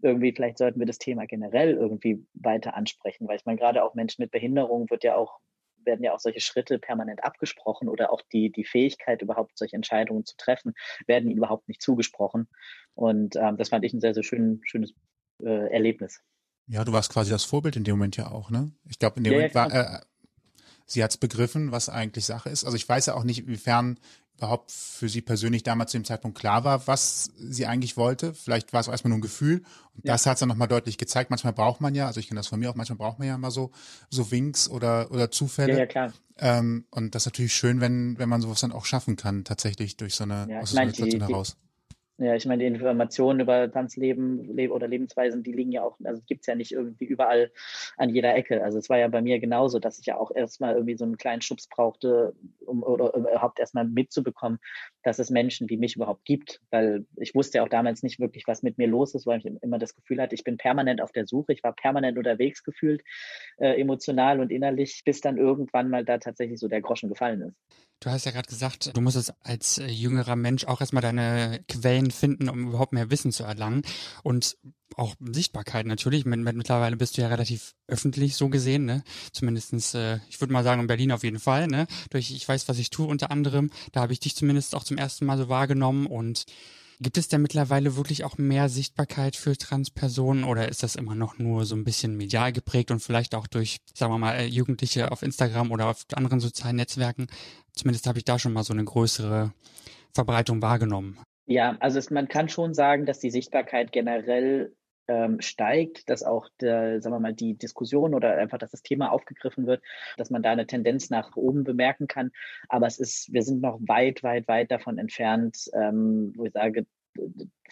irgendwie 0.01 0.33
vielleicht 0.33 0.57
sollten 0.57 0.79
wir 0.79 0.85
das 0.85 0.97
Thema 0.97 1.25
generell 1.25 1.73
irgendwie 1.73 2.25
weiter 2.33 2.75
ansprechen, 2.75 3.27
weil 3.27 3.37
ich 3.37 3.45
meine, 3.45 3.57
gerade 3.57 3.83
auch 3.83 3.95
Menschen 3.95 4.21
mit 4.21 4.31
Behinderung 4.31 4.89
wird 4.89 5.03
ja 5.03 5.15
auch, 5.15 5.39
werden 5.83 6.03
ja 6.03 6.13
auch 6.13 6.19
solche 6.19 6.39
Schritte 6.39 6.79
permanent 6.79 7.23
abgesprochen 7.23 7.89
oder 7.89 8.11
auch 8.11 8.21
die, 8.31 8.51
die 8.51 8.65
Fähigkeit, 8.65 9.21
überhaupt 9.21 9.57
solche 9.57 9.75
Entscheidungen 9.75 10.25
zu 10.25 10.35
treffen, 10.37 10.73
werden 11.07 11.29
ihnen 11.29 11.37
überhaupt 11.37 11.67
nicht 11.67 11.81
zugesprochen. 11.81 12.47
Und 12.93 13.35
ähm, 13.35 13.57
das 13.57 13.69
fand 13.69 13.83
ich 13.85 13.93
ein 13.93 14.01
sehr, 14.01 14.13
sehr 14.13 14.23
schön, 14.23 14.61
schönes 14.63 14.93
äh, 15.41 15.71
Erlebnis. 15.71 16.21
Ja, 16.67 16.83
du 16.85 16.93
warst 16.93 17.11
quasi 17.11 17.31
das 17.31 17.45
Vorbild 17.45 17.75
in 17.75 17.83
dem 17.83 17.95
Moment 17.95 18.15
ja 18.17 18.31
auch, 18.31 18.51
ne? 18.51 18.71
Ich 18.87 18.99
glaube, 18.99 19.17
in 19.17 19.23
dem 19.23 19.33
ja, 19.33 19.39
Moment 19.39 19.55
war, 19.55 19.73
äh, 19.73 19.99
sie 20.91 21.03
hat 21.03 21.11
es 21.11 21.17
begriffen, 21.17 21.71
was 21.71 21.89
eigentlich 21.89 22.25
Sache 22.25 22.49
ist. 22.49 22.65
Also 22.65 22.75
ich 22.75 22.87
weiß 22.87 23.05
ja 23.05 23.13
auch 23.13 23.23
nicht, 23.23 23.39
inwiefern 23.39 23.99
überhaupt 24.39 24.71
für 24.71 25.09
sie 25.09 25.21
persönlich 25.21 25.63
damals 25.63 25.91
zu 25.91 25.97
dem 25.97 26.05
Zeitpunkt 26.05 26.37
klar 26.37 26.63
war, 26.63 26.87
was 26.87 27.31
sie 27.37 27.65
eigentlich 27.65 27.97
wollte. 27.97 28.33
Vielleicht 28.33 28.71
war 28.71 28.79
es 28.79 28.87
auch 28.87 28.93
erstmal 28.93 29.09
nur 29.09 29.17
ein 29.17 29.21
Gefühl. 29.21 29.63
Und 29.95 30.05
ja. 30.05 30.13
das 30.13 30.25
hat 30.25 30.35
es 30.35 30.39
dann 30.39 30.49
nochmal 30.49 30.69
deutlich 30.69 30.97
gezeigt. 30.97 31.29
Manchmal 31.29 31.53
braucht 31.53 31.81
man 31.81 31.93
ja, 31.93 32.07
also 32.07 32.21
ich 32.21 32.29
kenne 32.29 32.39
das 32.39 32.47
von 32.47 32.59
mir 32.59 32.69
auch, 32.69 32.75
manchmal 32.75 32.97
braucht 32.97 33.19
man 33.19 33.27
ja 33.27 33.35
immer 33.35 33.51
so, 33.51 33.71
so 34.09 34.31
Winks 34.31 34.69
oder, 34.69 35.11
oder 35.11 35.29
Zufälle. 35.29 35.73
Ja, 35.73 35.79
ja 35.79 35.85
klar. 35.85 36.13
Ähm, 36.37 36.85
und 36.89 37.15
das 37.15 37.23
ist 37.23 37.25
natürlich 37.27 37.53
schön, 37.53 37.81
wenn, 37.81 38.17
wenn 38.17 38.29
man 38.29 38.41
sowas 38.41 38.61
dann 38.61 38.71
auch 38.71 38.85
schaffen 38.85 39.17
kann, 39.17 39.43
tatsächlich 39.43 39.97
durch 39.97 40.15
so 40.15 40.23
eine, 40.23 40.47
ja, 40.49 40.61
aus 40.61 40.71
so 40.71 40.77
einer 40.77 40.91
Situation 40.91 41.21
heraus. 41.21 41.57
Ja, 42.21 42.35
ich 42.35 42.45
meine, 42.45 42.63
die 42.63 42.67
Informationen 42.67 43.39
über 43.39 43.71
Tanzleben 43.71 44.49
oder 44.71 44.89
Lebensweisen, 44.89 45.41
die 45.41 45.53
liegen 45.53 45.71
ja 45.71 45.83
auch, 45.83 45.97
also 46.03 46.21
gibt 46.27 46.41
es 46.41 46.47
ja 46.47 46.55
nicht 46.55 46.73
irgendwie 46.73 47.05
überall 47.05 47.49
an 47.95 48.09
jeder 48.09 48.35
Ecke. 48.35 48.61
Also 48.61 48.77
es 48.77 48.89
war 48.89 48.97
ja 48.97 49.07
bei 49.07 49.21
mir 49.21 49.39
genauso, 49.39 49.79
dass 49.79 49.99
ich 49.99 50.05
ja 50.05 50.17
auch 50.17 50.29
erstmal 50.35 50.73
irgendwie 50.73 50.97
so 50.97 51.05
einen 51.05 51.15
kleinen 51.17 51.41
Schubs 51.41 51.69
brauchte, 51.69 52.35
um 52.65 52.83
oder 52.83 53.13
überhaupt 53.15 53.59
erstmal 53.59 53.85
mitzubekommen, 53.85 54.59
dass 55.01 55.19
es 55.19 55.29
Menschen 55.29 55.69
wie 55.69 55.77
mich 55.77 55.95
überhaupt 55.95 56.25
gibt. 56.25 56.59
Weil 56.71 57.05
ich 57.15 57.35
wusste 57.35 57.59
ja 57.59 57.63
auch 57.63 57.69
damals 57.69 58.03
nicht 58.03 58.19
wirklich, 58.19 58.43
was 58.47 58.63
mit 58.63 58.77
mir 58.77 58.87
los 58.87 59.15
ist, 59.15 59.25
weil 59.25 59.39
ich 59.39 59.45
immer 59.45 59.79
das 59.79 59.95
Gefühl 59.95 60.21
hatte, 60.21 60.35
ich 60.35 60.43
bin 60.43 60.57
permanent 60.57 60.99
auf 61.01 61.13
der 61.13 61.25
Suche, 61.25 61.53
ich 61.53 61.63
war 61.63 61.73
permanent 61.73 62.17
unterwegs 62.17 62.65
gefühlt, 62.65 63.01
äh, 63.59 63.79
emotional 63.79 64.41
und 64.41 64.51
innerlich, 64.51 65.03
bis 65.05 65.21
dann 65.21 65.37
irgendwann 65.37 65.89
mal 65.89 66.03
da 66.03 66.17
tatsächlich 66.17 66.59
so 66.59 66.67
der 66.67 66.81
Groschen 66.81 67.07
gefallen 67.07 67.41
ist. 67.43 67.88
Du 68.01 68.09
hast 68.09 68.25
ja 68.25 68.31
gerade 68.31 68.47
gesagt, 68.47 68.95
du 68.95 69.01
musstest 69.01 69.33
als 69.43 69.77
äh, 69.77 69.87
jüngerer 69.87 70.37
Mensch 70.37 70.63
auch 70.65 70.79
erstmal 70.79 71.01
deine 71.01 71.63
Quellen 71.67 72.11
finden, 72.11 72.47
um 72.47 72.69
überhaupt 72.69 72.93
mehr 72.93 73.11
Wissen 73.11 73.33
zu 73.33 73.43
erlangen. 73.43 73.81
Und 74.23 74.57
auch 74.95 75.15
Sichtbarkeit 75.19 75.85
natürlich. 75.85 76.25
Mittlerweile 76.25 76.95
bist 76.95 77.17
du 77.17 77.21
ja 77.21 77.27
relativ 77.27 77.75
öffentlich 77.87 78.35
so 78.35 78.49
gesehen, 78.49 78.85
ne? 78.85 79.03
Zumindestens, 79.33 79.93
äh, 79.93 80.19
ich 80.29 80.39
würde 80.39 80.53
mal 80.53 80.63
sagen, 80.63 80.81
in 80.81 80.87
Berlin 80.87 81.11
auf 81.11 81.23
jeden 81.23 81.39
Fall, 81.39 81.67
ne? 81.67 81.87
Durch 82.09 82.31
ich 82.31 82.47
weiß, 82.47 82.69
was 82.69 82.79
ich 82.79 82.89
tue 82.89 83.07
unter 83.07 83.31
anderem. 83.31 83.69
Da 83.91 84.01
habe 84.01 84.13
ich 84.13 84.19
dich 84.19 84.35
zumindest 84.35 84.75
auch 84.75 84.83
zum 84.83 84.97
ersten 84.97 85.25
Mal 85.25 85.37
so 85.37 85.49
wahrgenommen 85.49 86.07
und 86.07 86.45
Gibt 87.01 87.17
es 87.17 87.29
denn 87.29 87.41
mittlerweile 87.41 87.95
wirklich 87.95 88.25
auch 88.25 88.37
mehr 88.37 88.67
Sichtbarkeit 88.67 89.37
für 89.37 89.55
Transpersonen 89.55 90.43
oder 90.43 90.67
ist 90.67 90.83
das 90.83 90.97
immer 90.97 91.15
noch 91.15 91.39
nur 91.39 91.63
so 91.65 91.75
ein 91.75 91.85
bisschen 91.85 92.17
medial 92.17 92.51
geprägt 92.51 92.91
und 92.91 92.99
vielleicht 92.99 93.35
auch 93.35 93.47
durch, 93.47 93.77
sagen 93.93 94.11
wir 94.11 94.17
mal, 94.17 94.33
äh, 94.33 94.45
Jugendliche 94.45 95.09
auf 95.11 95.23
Instagram 95.23 95.71
oder 95.71 95.87
auf 95.87 96.05
anderen 96.13 96.41
sozialen 96.41 96.75
Netzwerken? 96.75 97.27
Zumindest 97.73 98.05
habe 98.05 98.17
ich 98.17 98.25
da 98.25 98.37
schon 98.37 98.51
mal 98.51 98.63
so 98.63 98.73
eine 98.73 98.83
größere 98.83 99.53
Verbreitung 100.13 100.61
wahrgenommen. 100.61 101.17
Ja, 101.45 101.77
also 101.79 101.99
es, 101.99 102.11
man 102.11 102.27
kann 102.27 102.49
schon 102.49 102.73
sagen, 102.73 103.05
dass 103.05 103.19
die 103.19 103.31
Sichtbarkeit 103.31 103.93
generell 103.93 104.75
ähm, 105.09 105.41
steigt, 105.41 106.09
dass 106.09 106.23
auch 106.23 106.47
der, 106.61 107.01
sagen 107.01 107.15
wir 107.15 107.19
mal, 107.19 107.33
die 107.33 107.55
Diskussion 107.55 108.13
oder 108.13 108.37
einfach, 108.37 108.59
dass 108.59 108.71
das 108.71 108.83
Thema 108.83 109.11
aufgegriffen 109.11 109.67
wird, 109.67 109.81
dass 110.17 110.29
man 110.29 110.43
da 110.43 110.51
eine 110.51 110.67
Tendenz 110.67 111.09
nach 111.09 111.35
oben 111.35 111.63
bemerken 111.63 112.07
kann. 112.07 112.31
Aber 112.69 112.87
es 112.87 112.99
ist, 112.99 113.33
wir 113.33 113.41
sind 113.41 113.61
noch 113.61 113.79
weit, 113.81 114.23
weit, 114.23 114.47
weit 114.47 114.71
davon 114.71 114.97
entfernt, 114.97 115.69
ähm, 115.73 116.33
wo 116.35 116.45
ich 116.45 116.53
sage, 116.53 116.85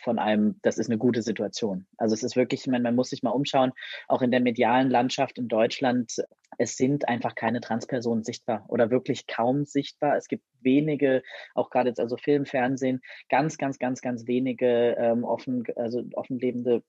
von 0.01 0.19
einem, 0.19 0.59
das 0.61 0.77
ist 0.77 0.89
eine 0.89 0.97
gute 0.97 1.21
Situation. 1.21 1.85
Also 1.97 2.13
es 2.13 2.23
ist 2.23 2.35
wirklich, 2.35 2.61
ich 2.61 2.67
meine, 2.67 2.83
man 2.83 2.95
muss 2.95 3.09
sich 3.09 3.23
mal 3.23 3.31
umschauen, 3.31 3.71
auch 4.07 4.21
in 4.21 4.31
der 4.31 4.41
medialen 4.41 4.89
Landschaft 4.89 5.37
in 5.37 5.47
Deutschland, 5.47 6.15
es 6.57 6.75
sind 6.75 7.07
einfach 7.07 7.35
keine 7.35 7.61
Transpersonen 7.61 8.23
sichtbar 8.23 8.65
oder 8.67 8.89
wirklich 8.89 9.27
kaum 9.27 9.65
sichtbar. 9.65 10.17
Es 10.17 10.27
gibt 10.27 10.43
wenige, 10.61 11.23
auch 11.55 11.69
gerade 11.69 11.89
jetzt 11.89 11.99
also 11.99 12.17
Film, 12.17 12.45
Fernsehen, 12.45 13.01
ganz, 13.29 13.57
ganz, 13.57 13.79
ganz, 13.79 14.01
ganz 14.01 14.27
wenige 14.27 14.95
ähm, 14.97 15.23
offen, 15.23 15.63
also 15.75 16.03
offen 16.13 16.39
lebende 16.39 16.83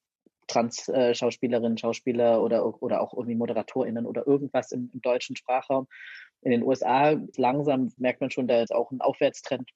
Trans-Schauspielerinnen, 0.48 1.76
äh, 1.76 1.80
Schauspieler 1.80 2.42
oder, 2.42 2.82
oder 2.82 3.00
auch 3.00 3.14
irgendwie 3.14 3.36
ModeratorInnen 3.36 4.06
oder 4.06 4.26
irgendwas 4.26 4.72
im, 4.72 4.90
im 4.92 5.00
deutschen 5.00 5.36
Sprachraum. 5.36 5.86
In 6.42 6.50
den 6.50 6.62
USA 6.62 7.16
langsam 7.36 7.92
merkt 7.96 8.20
man 8.20 8.30
schon, 8.30 8.48
da 8.48 8.62
ist 8.62 8.74
auch 8.74 8.90
ein 8.90 9.00
Aufwärtstrend 9.00 9.70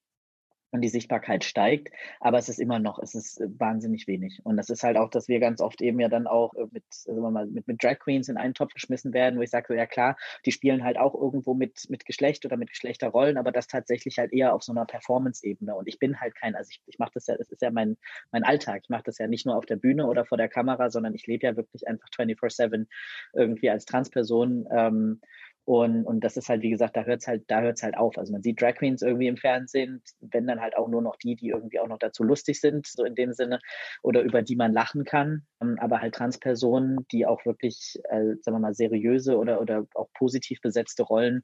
und 0.73 0.81
die 0.81 0.89
Sichtbarkeit 0.89 1.45
steigt, 1.45 1.93
aber 2.19 2.39
es 2.39 2.49
ist 2.49 2.59
immer 2.59 2.79
noch, 2.79 2.99
es 2.99 3.15
ist 3.15 3.41
äh, 3.41 3.47
wahnsinnig 3.59 4.07
wenig. 4.09 4.41
Und 4.43 4.57
das 4.57 4.71
ist 4.71 4.83
halt 4.83 4.97
auch, 4.97 5.11
dass 5.11 5.29
wir 5.29 5.39
ganz 5.39 5.61
oft 5.61 5.83
eben 5.83 6.01
ja 6.01 6.09
dann 6.09 6.27
auch 6.27 6.55
äh, 6.55 6.67
mit, 6.73 6.83
sagen 6.89 7.21
wir 7.21 7.31
mal, 7.31 7.47
mit, 7.47 7.69
mit 7.69 7.83
Drag 7.83 7.99
Queens 7.99 8.29
in 8.29 8.39
einen 8.39 8.55
Topf 8.55 8.73
geschmissen 8.73 9.13
werden, 9.13 9.39
wo 9.39 9.43
ich 9.43 9.51
sage, 9.51 9.67
so, 9.69 9.75
ja 9.75 9.87
klar, 9.87 10.17
die 10.47 10.53
spielen 10.53 10.83
halt 10.83 10.97
auch 10.97 11.15
irgendwo 11.15 11.53
mit, 11.53 11.89
mit 11.91 12.07
Geschlecht 12.07 12.45
oder 12.47 12.57
mit 12.57 12.71
Geschlechterrollen, 12.71 13.37
aber 13.37 13.53
das 13.53 13.67
tatsächlich 13.67 14.19
halt 14.19 14.33
eher 14.33 14.55
auf 14.55 14.63
so 14.63 14.73
einer 14.73 14.87
Performance-Ebene. 14.87 15.75
Und 15.75 15.89
ich 15.89 15.99
bin 15.99 16.19
halt 16.21 16.35
kein, 16.35 16.57
also 16.57 16.71
ich, 16.71 16.81
ich 16.87 16.99
mache 16.99 17.13
das 17.15 17.27
ja, 17.27 17.37
das 17.37 17.51
ist 17.51 17.61
ja 17.61 17.71
mein, 17.71 17.99
mein 18.31 18.43
Alltag. 18.43 18.81
Ich 18.85 18.89
mache 18.89 19.05
das 19.05 19.19
ja 19.19 19.27
nicht 19.27 19.45
nur 19.45 19.57
auf 19.57 19.67
der 19.67 19.77
Bühne 19.77 20.07
oder 20.07 20.25
vor 20.25 20.39
der 20.39 20.49
Kamera, 20.49 20.91
sondern 20.91 21.15
ich 21.15 21.27
lebe 21.27 21.47
ja 21.47 21.55
wirklich 21.55 21.87
einfach 21.87 22.09
24-7 22.09 22.87
irgendwie 23.35 23.69
als 23.69 23.85
Transperson. 23.85 24.67
Ähm, 24.75 25.21
und, 25.65 26.05
und 26.05 26.25
das 26.25 26.37
ist 26.37 26.49
halt, 26.49 26.63
wie 26.63 26.71
gesagt, 26.71 26.97
da 26.97 27.05
hört's 27.05 27.29
halt, 27.29 27.45
halt 27.49 27.97
auf. 27.97 28.19
Also 28.19 28.33
man 28.33 28.43
sieht 28.43 28.61
Drag 28.61 28.75
Queens 28.75 29.03
irgendwie 29.03 29.29
im 29.29 29.37
Fernsehen, 29.37 30.03
wenn 30.21 30.47
dann 30.47 30.61
halt 30.61 30.77
auch 30.77 30.89
nur 30.89 31.03
noch 31.03 31.17
die, 31.17 31.37
die 31.37 31.51
irgendwie 31.51 31.79
auch 31.79 31.87
noch 31.87 31.99
dazu 31.99 32.25
lustig 32.25 32.61
sind, 32.61 32.87
so 32.87 33.05
in 33.05 33.15
dem 33.15 33.33
Sinne, 33.33 33.61
oder 34.03 34.23
über 34.23 34.43
die 34.43 34.57
man 34.57 34.73
lachen 34.73 35.05
kann. 35.05 35.47
Ähm, 35.63 35.77
aber 35.81 36.01
halt 36.01 36.15
Transpersonen, 36.15 37.07
die 37.13 37.27
auch 37.27 37.45
wirklich, 37.47 38.01
äh, 38.11 38.35
sagen 38.41 38.57
wir 38.57 38.59
mal, 38.59 38.75
seriöse 38.75 39.39
oder, 39.39 39.61
oder 39.61 39.87
auch 39.95 40.09
positiv 40.15 40.61
besetzte 40.61 41.05
Rollen 41.05 41.43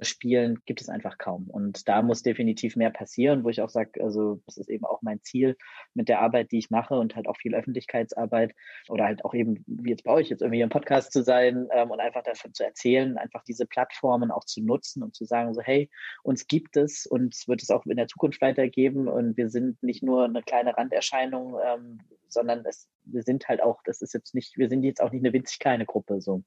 spielen, 0.00 0.58
gibt 0.66 0.80
es 0.80 0.88
einfach 0.88 1.18
kaum. 1.18 1.48
Und 1.48 1.88
da 1.88 2.02
muss 2.02 2.22
definitiv 2.22 2.74
mehr 2.74 2.90
passieren, 2.90 3.44
wo 3.44 3.50
ich 3.50 3.62
auch 3.62 3.68
sage, 3.68 4.02
also 4.02 4.40
das 4.46 4.56
ist 4.56 4.68
eben 4.68 4.84
auch 4.84 5.02
mein 5.02 5.22
Ziel 5.22 5.56
mit 5.94 6.08
der 6.08 6.20
Arbeit, 6.20 6.50
die 6.52 6.58
ich 6.58 6.70
mache 6.70 6.94
und 6.94 7.14
halt 7.16 7.28
auch 7.28 7.36
viel 7.36 7.54
Öffentlichkeitsarbeit 7.54 8.52
oder 8.88 9.04
halt 9.04 9.24
auch 9.24 9.34
eben, 9.34 9.64
wie 9.66 9.90
jetzt 9.90 10.04
bei 10.04 10.12
euch, 10.12 10.28
jetzt 10.28 10.42
irgendwie 10.42 10.60
im 10.60 10.70
Podcast 10.70 11.12
zu 11.12 11.22
sein 11.22 11.68
ähm, 11.72 11.90
und 11.90 12.00
einfach 12.00 12.22
davon 12.22 12.52
zu 12.52 12.64
erzählen, 12.64 13.16
einfach 13.16 13.44
diese 13.44 13.59
diese 13.60 13.66
Plattformen 13.66 14.30
auch 14.30 14.44
zu 14.44 14.62
nutzen 14.62 15.02
und 15.02 15.14
zu 15.14 15.24
sagen, 15.24 15.52
so 15.52 15.60
hey, 15.60 15.90
uns 16.22 16.46
gibt 16.46 16.76
es 16.76 17.06
und 17.06 17.36
wird 17.46 17.62
es 17.62 17.70
auch 17.70 17.84
in 17.84 17.96
der 17.96 18.08
Zukunft 18.08 18.40
weitergeben 18.40 19.06
und 19.06 19.36
wir 19.36 19.50
sind 19.50 19.82
nicht 19.82 20.02
nur 20.02 20.24
eine 20.24 20.42
kleine 20.42 20.76
Randerscheinung, 20.76 21.58
ähm, 21.62 21.98
sondern 22.28 22.64
es, 22.64 22.88
wir 23.04 23.22
sind 23.22 23.48
halt 23.48 23.62
auch, 23.62 23.82
das 23.84 24.00
ist 24.00 24.14
jetzt 24.14 24.34
nicht, 24.34 24.56
wir 24.56 24.68
sind 24.70 24.82
jetzt 24.82 25.02
auch 25.02 25.10
nicht 25.10 25.22
eine 25.22 25.32
winzig 25.32 25.58
kleine 25.58 25.84
Gruppe 25.84 26.20
so. 26.22 26.42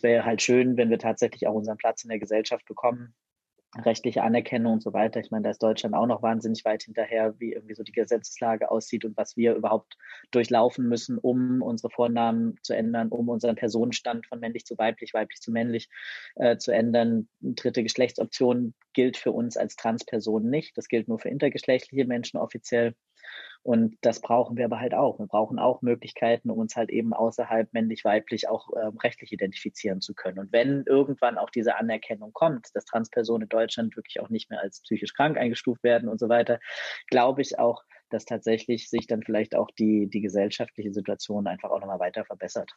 Wäre 0.00 0.24
halt 0.24 0.42
schön, 0.42 0.76
wenn 0.76 0.90
wir 0.90 0.98
tatsächlich 0.98 1.46
auch 1.46 1.54
unseren 1.54 1.76
Platz 1.76 2.02
in 2.02 2.10
der 2.10 2.18
Gesellschaft 2.18 2.64
bekommen 2.66 3.14
rechtliche 3.76 4.22
Anerkennung 4.22 4.74
und 4.74 4.82
so 4.82 4.92
weiter. 4.92 5.20
Ich 5.20 5.30
meine, 5.30 5.44
da 5.44 5.50
ist 5.50 5.62
Deutschland 5.62 5.94
auch 5.94 6.06
noch 6.06 6.22
wahnsinnig 6.22 6.64
weit 6.64 6.84
hinterher, 6.84 7.34
wie 7.38 7.52
irgendwie 7.52 7.74
so 7.74 7.82
die 7.82 7.92
Gesetzeslage 7.92 8.70
aussieht 8.70 9.04
und 9.04 9.16
was 9.16 9.36
wir 9.36 9.54
überhaupt 9.54 9.98
durchlaufen 10.30 10.88
müssen, 10.88 11.18
um 11.18 11.60
unsere 11.60 11.90
Vornamen 11.90 12.56
zu 12.62 12.74
ändern, 12.74 13.08
um 13.08 13.28
unseren 13.28 13.56
Personenstand 13.56 14.26
von 14.26 14.40
männlich 14.40 14.64
zu 14.64 14.78
weiblich, 14.78 15.12
weiblich 15.12 15.40
zu 15.40 15.52
männlich 15.52 15.88
äh, 16.36 16.56
zu 16.56 16.72
ändern. 16.72 17.28
Dritte 17.40 17.82
Geschlechtsoption 17.82 18.74
gilt 18.94 19.16
für 19.18 19.32
uns 19.32 19.56
als 19.56 19.76
Transpersonen 19.76 20.48
nicht. 20.48 20.76
Das 20.78 20.88
gilt 20.88 21.08
nur 21.08 21.18
für 21.18 21.28
intergeschlechtliche 21.28 22.06
Menschen 22.06 22.38
offiziell. 22.38 22.94
Und 23.62 23.96
das 24.00 24.20
brauchen 24.20 24.56
wir 24.56 24.64
aber 24.64 24.80
halt 24.80 24.94
auch. 24.94 25.18
Wir 25.18 25.26
brauchen 25.26 25.58
auch 25.58 25.82
Möglichkeiten, 25.82 26.50
um 26.50 26.58
uns 26.58 26.76
halt 26.76 26.90
eben 26.90 27.12
außerhalb 27.12 27.72
männlich-weiblich 27.74 28.48
auch 28.48 28.72
äh, 28.72 28.90
rechtlich 29.02 29.32
identifizieren 29.32 30.00
zu 30.00 30.14
können. 30.14 30.38
Und 30.38 30.52
wenn 30.52 30.84
irgendwann 30.86 31.38
auch 31.38 31.50
diese 31.50 31.76
Anerkennung 31.76 32.32
kommt, 32.32 32.68
dass 32.74 32.86
Transpersonen 32.86 33.42
in 33.42 33.48
Deutschland 33.48 33.96
wirklich 33.96 34.20
auch 34.20 34.30
nicht 34.30 34.48
mehr 34.50 34.60
als 34.60 34.80
psychisch 34.82 35.12
krank 35.12 35.36
eingestuft 35.36 35.82
werden 35.82 36.08
und 36.08 36.18
so 36.18 36.28
weiter, 36.28 36.60
glaube 37.08 37.42
ich 37.42 37.58
auch, 37.58 37.82
dass 38.10 38.24
tatsächlich 38.24 38.88
sich 38.88 39.06
dann 39.06 39.22
vielleicht 39.22 39.54
auch 39.54 39.70
die, 39.78 40.08
die 40.08 40.22
gesellschaftliche 40.22 40.92
Situation 40.92 41.46
einfach 41.46 41.70
auch 41.70 41.80
nochmal 41.80 42.00
weiter 42.00 42.24
verbessert. 42.24 42.72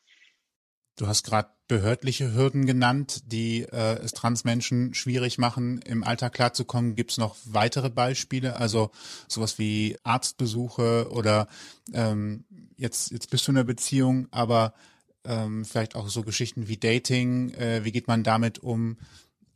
Du 1.02 1.08
hast 1.08 1.24
gerade 1.24 1.50
behördliche 1.68 2.32
Hürden 2.36 2.68
genannt, 2.68 3.24
die 3.26 3.64
äh, 3.64 3.98
es 4.04 4.12
Transmenschen 4.12 4.94
schwierig 4.94 5.40
machen, 5.40 5.80
im 5.80 6.04
Alltag 6.04 6.34
klarzukommen. 6.34 6.96
Gibt 6.96 7.10
es 7.10 7.18
noch 7.18 7.36
weitere 7.44 7.90
Beispiele? 7.90 8.58
Also 8.58 8.92
sowas 9.28 9.58
wie 9.58 9.98
Arztbesuche 10.04 11.08
oder 11.10 11.48
ähm, 11.92 12.46
jetzt, 12.78 13.10
jetzt 13.10 13.32
bist 13.32 13.48
du 13.48 13.52
in 13.52 13.58
einer 13.58 13.64
Beziehung, 13.64 14.28
aber 14.30 14.76
ähm, 15.24 15.66
vielleicht 15.66 15.96
auch 15.96 16.08
so 16.08 16.22
Geschichten 16.22 16.68
wie 16.68 16.78
Dating. 16.78 17.50
Äh, 17.56 17.84
wie 17.84 17.92
geht 17.92 18.08
man 18.08 18.22
damit 18.22 18.60
um? 18.60 19.00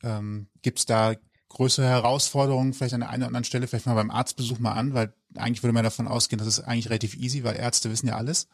Ähm, 0.02 0.48
Gibt 0.64 0.80
es 0.80 0.88
da 0.88 1.14
größere 1.50 1.88
Herausforderungen 1.88 2.74
vielleicht 2.74 2.96
an 2.96 3.02
der 3.02 3.10
einen 3.12 3.22
oder 3.22 3.28
anderen 3.28 3.44
Stelle? 3.44 3.68
Vielleicht 3.68 3.86
mal 3.86 3.94
beim 3.94 4.10
Arztbesuch 4.10 4.58
mal 4.58 4.74
an, 4.74 4.96
weil 4.96 5.14
eigentlich 5.36 5.62
würde 5.62 5.74
man 5.74 5.84
davon 5.84 6.08
ausgehen, 6.08 6.40
das 6.40 6.48
ist 6.48 6.62
eigentlich 6.62 6.90
relativ 6.90 7.16
easy, 7.16 7.44
weil 7.44 7.56
Ärzte 7.56 7.92
wissen 7.92 8.08
ja 8.08 8.16
alles. 8.16 8.48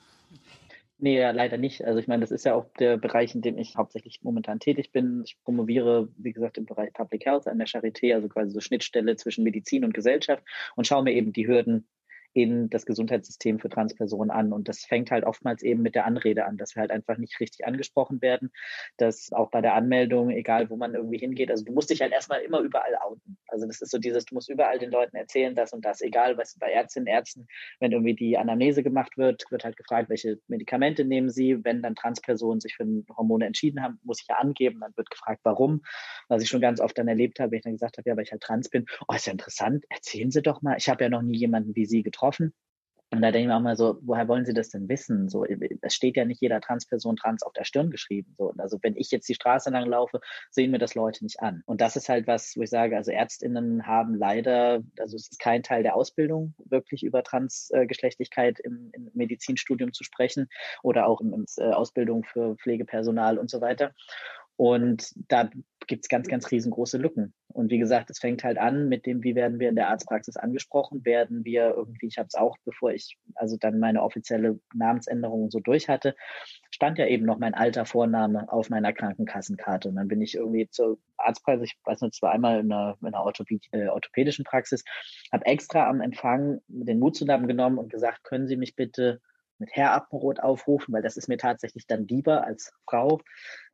Nee, 1.03 1.19
leider 1.31 1.57
nicht. 1.57 1.83
Also 1.83 1.97
ich 1.99 2.07
meine, 2.07 2.21
das 2.21 2.29
ist 2.29 2.45
ja 2.45 2.53
auch 2.53 2.71
der 2.77 2.95
Bereich, 2.97 3.33
in 3.33 3.41
dem 3.41 3.57
ich 3.57 3.75
hauptsächlich 3.75 4.21
momentan 4.21 4.59
tätig 4.59 4.91
bin. 4.91 5.23
Ich 5.25 5.35
promoviere, 5.43 6.09
wie 6.15 6.31
gesagt, 6.31 6.59
im 6.59 6.65
Bereich 6.67 6.93
Public 6.93 7.25
Health 7.25 7.47
an 7.47 7.57
der 7.57 7.65
Charité, 7.67 8.13
also 8.13 8.29
quasi 8.29 8.51
so 8.51 8.59
Schnittstelle 8.59 9.15
zwischen 9.15 9.43
Medizin 9.43 9.83
und 9.83 9.95
Gesellschaft 9.95 10.43
und 10.75 10.85
schaue 10.85 11.03
mir 11.03 11.13
eben 11.13 11.33
die 11.33 11.47
Hürden 11.47 11.87
in 12.33 12.69
das 12.69 12.85
Gesundheitssystem 12.85 13.59
für 13.59 13.69
Transpersonen 13.69 14.31
an. 14.31 14.53
Und 14.53 14.69
das 14.69 14.85
fängt 14.85 15.11
halt 15.11 15.25
oftmals 15.25 15.63
eben 15.63 15.81
mit 15.81 15.95
der 15.95 16.05
Anrede 16.05 16.45
an, 16.45 16.57
dass 16.57 16.75
wir 16.75 16.81
halt 16.81 16.91
einfach 16.91 17.17
nicht 17.17 17.39
richtig 17.39 17.65
angesprochen 17.65 18.21
werden, 18.21 18.51
dass 18.97 19.31
auch 19.33 19.51
bei 19.51 19.61
der 19.61 19.73
Anmeldung, 19.73 20.29
egal 20.29 20.69
wo 20.69 20.77
man 20.77 20.95
irgendwie 20.95 21.17
hingeht, 21.17 21.51
also 21.51 21.65
du 21.65 21.73
musst 21.73 21.89
dich 21.89 22.01
halt 22.01 22.13
erstmal 22.13 22.41
immer 22.41 22.59
überall 22.59 22.95
outen. 23.03 23.37
Also 23.47 23.67
das 23.67 23.81
ist 23.81 23.91
so 23.91 23.97
dieses, 23.97 24.25
du 24.25 24.35
musst 24.35 24.49
überall 24.49 24.79
den 24.79 24.91
Leuten 24.91 25.15
erzählen, 25.17 25.55
das 25.55 25.73
und 25.73 25.83
das, 25.83 26.01
egal 26.01 26.37
was 26.37 26.57
bei 26.57 26.71
Ärztinnen, 26.71 27.07
Ärzten, 27.07 27.47
wenn 27.79 27.91
irgendwie 27.91 28.15
die 28.15 28.37
Anamnese 28.37 28.83
gemacht 28.83 29.17
wird, 29.17 29.43
wird 29.49 29.65
halt 29.65 29.75
gefragt, 29.75 30.09
welche 30.09 30.39
Medikamente 30.47 31.03
nehmen 31.03 31.29
sie. 31.29 31.63
Wenn 31.63 31.81
dann 31.81 31.95
Transpersonen 31.95 32.61
sich 32.61 32.75
für 32.75 32.85
Hormone 33.15 33.45
entschieden 33.45 33.83
haben, 33.83 33.99
muss 34.03 34.21
ich 34.21 34.27
ja 34.29 34.37
angeben, 34.37 34.79
dann 34.79 34.95
wird 34.95 35.09
gefragt, 35.09 35.41
warum. 35.43 35.81
Was 36.29 36.41
ich 36.41 36.49
schon 36.49 36.61
ganz 36.61 36.79
oft 36.79 36.97
dann 36.97 37.07
erlebt 37.07 37.39
habe, 37.39 37.51
wenn 37.51 37.57
ich 37.57 37.63
dann 37.63 37.73
gesagt 37.73 37.97
habe, 37.97 38.09
ja, 38.09 38.15
weil 38.15 38.23
ich 38.23 38.31
halt 38.31 38.41
trans 38.41 38.69
bin, 38.69 38.85
oh, 39.07 39.13
ist 39.13 39.25
ja 39.25 39.33
interessant, 39.33 39.83
erzählen 39.89 40.31
Sie 40.31 40.41
doch 40.41 40.61
mal, 40.61 40.77
ich 40.77 40.87
habe 40.87 41.03
ja 41.03 41.09
noch 41.09 41.21
nie 41.21 41.37
jemanden 41.37 41.75
wie 41.75 41.85
Sie 41.85 42.03
getroffen 42.03 42.20
getroffen. 42.21 42.53
Und 43.13 43.21
da 43.21 43.31
denke 43.31 43.41
ich 43.41 43.47
mir 43.47 43.57
auch 43.57 43.61
mal 43.61 43.75
so, 43.75 43.99
woher 44.03 44.29
wollen 44.29 44.45
Sie 44.45 44.53
das 44.53 44.69
denn 44.69 44.87
wissen? 44.87 45.27
So, 45.27 45.43
es 45.43 45.93
steht 45.93 46.15
ja 46.15 46.23
nicht 46.23 46.41
jeder 46.41 46.61
Transperson 46.61 47.17
trans 47.17 47.43
auf 47.43 47.51
der 47.51 47.65
Stirn 47.65 47.91
geschrieben. 47.91 48.33
So, 48.37 48.53
also 48.57 48.79
wenn 48.83 48.95
ich 48.95 49.11
jetzt 49.11 49.27
die 49.27 49.33
Straße 49.33 49.69
lang 49.69 49.85
laufe, 49.85 50.21
sehen 50.49 50.71
mir 50.71 50.77
das 50.77 50.95
Leute 50.95 51.25
nicht 51.25 51.41
an. 51.41 51.61
Und 51.65 51.81
das 51.81 51.97
ist 51.97 52.07
halt 52.07 52.25
was, 52.25 52.55
wo 52.55 52.61
ich 52.61 52.69
sage, 52.69 52.95
also 52.95 53.11
Ärztinnen 53.11 53.85
haben 53.85 54.15
leider, 54.15 54.81
also 54.97 55.17
es 55.17 55.29
ist 55.29 55.39
kein 55.39 55.61
Teil 55.61 55.83
der 55.83 55.97
Ausbildung, 55.97 56.53
wirklich 56.63 57.03
über 57.03 57.21
Transgeschlechtlichkeit 57.21 58.61
im, 58.61 58.91
im 58.93 59.11
Medizinstudium 59.13 59.91
zu 59.91 60.05
sprechen 60.05 60.47
oder 60.81 61.05
auch 61.05 61.19
in, 61.19 61.33
in 61.33 61.45
äh, 61.57 61.73
Ausbildung 61.73 62.23
für 62.23 62.55
Pflegepersonal 62.55 63.37
und 63.37 63.49
so 63.49 63.59
weiter. 63.59 63.93
Und 64.61 65.11
da 65.27 65.49
gibt 65.87 66.05
es 66.05 66.07
ganz, 66.07 66.27
ganz 66.27 66.51
riesengroße 66.51 66.99
Lücken. 66.99 67.33
Und 67.47 67.71
wie 67.71 67.79
gesagt, 67.79 68.11
es 68.11 68.19
fängt 68.19 68.43
halt 68.43 68.59
an 68.59 68.89
mit 68.89 69.07
dem, 69.07 69.23
wie 69.23 69.33
werden 69.33 69.59
wir 69.59 69.69
in 69.69 69.75
der 69.75 69.89
Arztpraxis 69.89 70.37
angesprochen, 70.37 71.03
werden 71.03 71.43
wir 71.43 71.73
irgendwie, 71.75 72.05
ich 72.05 72.19
habe 72.19 72.27
es 72.27 72.35
auch, 72.35 72.55
bevor 72.63 72.91
ich 72.91 73.17
also 73.33 73.57
dann 73.57 73.79
meine 73.79 74.03
offizielle 74.03 74.59
Namensänderung 74.75 75.49
so 75.49 75.59
durch 75.61 75.89
hatte, 75.89 76.15
stand 76.69 76.99
ja 76.99 77.07
eben 77.07 77.25
noch 77.25 77.39
mein 77.39 77.55
alter 77.55 77.85
Vorname 77.85 78.53
auf 78.53 78.69
meiner 78.69 78.93
Krankenkassenkarte. 78.93 79.89
Und 79.89 79.95
dann 79.95 80.07
bin 80.07 80.21
ich 80.21 80.35
irgendwie 80.35 80.69
zur 80.69 80.99
Arztpraxis, 81.17 81.71
ich 81.71 81.79
weiß 81.83 82.01
nicht, 82.01 82.13
zwar 82.13 82.31
einmal 82.31 82.59
in 82.59 82.71
einer, 82.71 82.99
in 83.01 83.07
einer 83.07 83.33
äh, 83.71 83.87
orthopädischen 83.87 84.45
Praxis, 84.45 84.83
habe 85.31 85.47
extra 85.47 85.89
am 85.89 86.01
Empfang 86.01 86.61
den 86.67 86.99
Mut 86.99 87.15
zusammengenommen 87.15 87.79
und 87.79 87.91
gesagt, 87.91 88.23
können 88.25 88.47
Sie 88.47 88.57
mich 88.57 88.75
bitte 88.75 89.21
mit 89.61 89.71
Herr 89.71 89.93
Appenroth 89.93 90.41
aufrufen, 90.41 90.93
weil 90.93 91.01
das 91.01 91.15
ist 91.15 91.29
mir 91.29 91.37
tatsächlich 91.37 91.87
dann 91.87 92.07
lieber 92.07 92.43
als 92.45 92.73
Frau. 92.85 93.21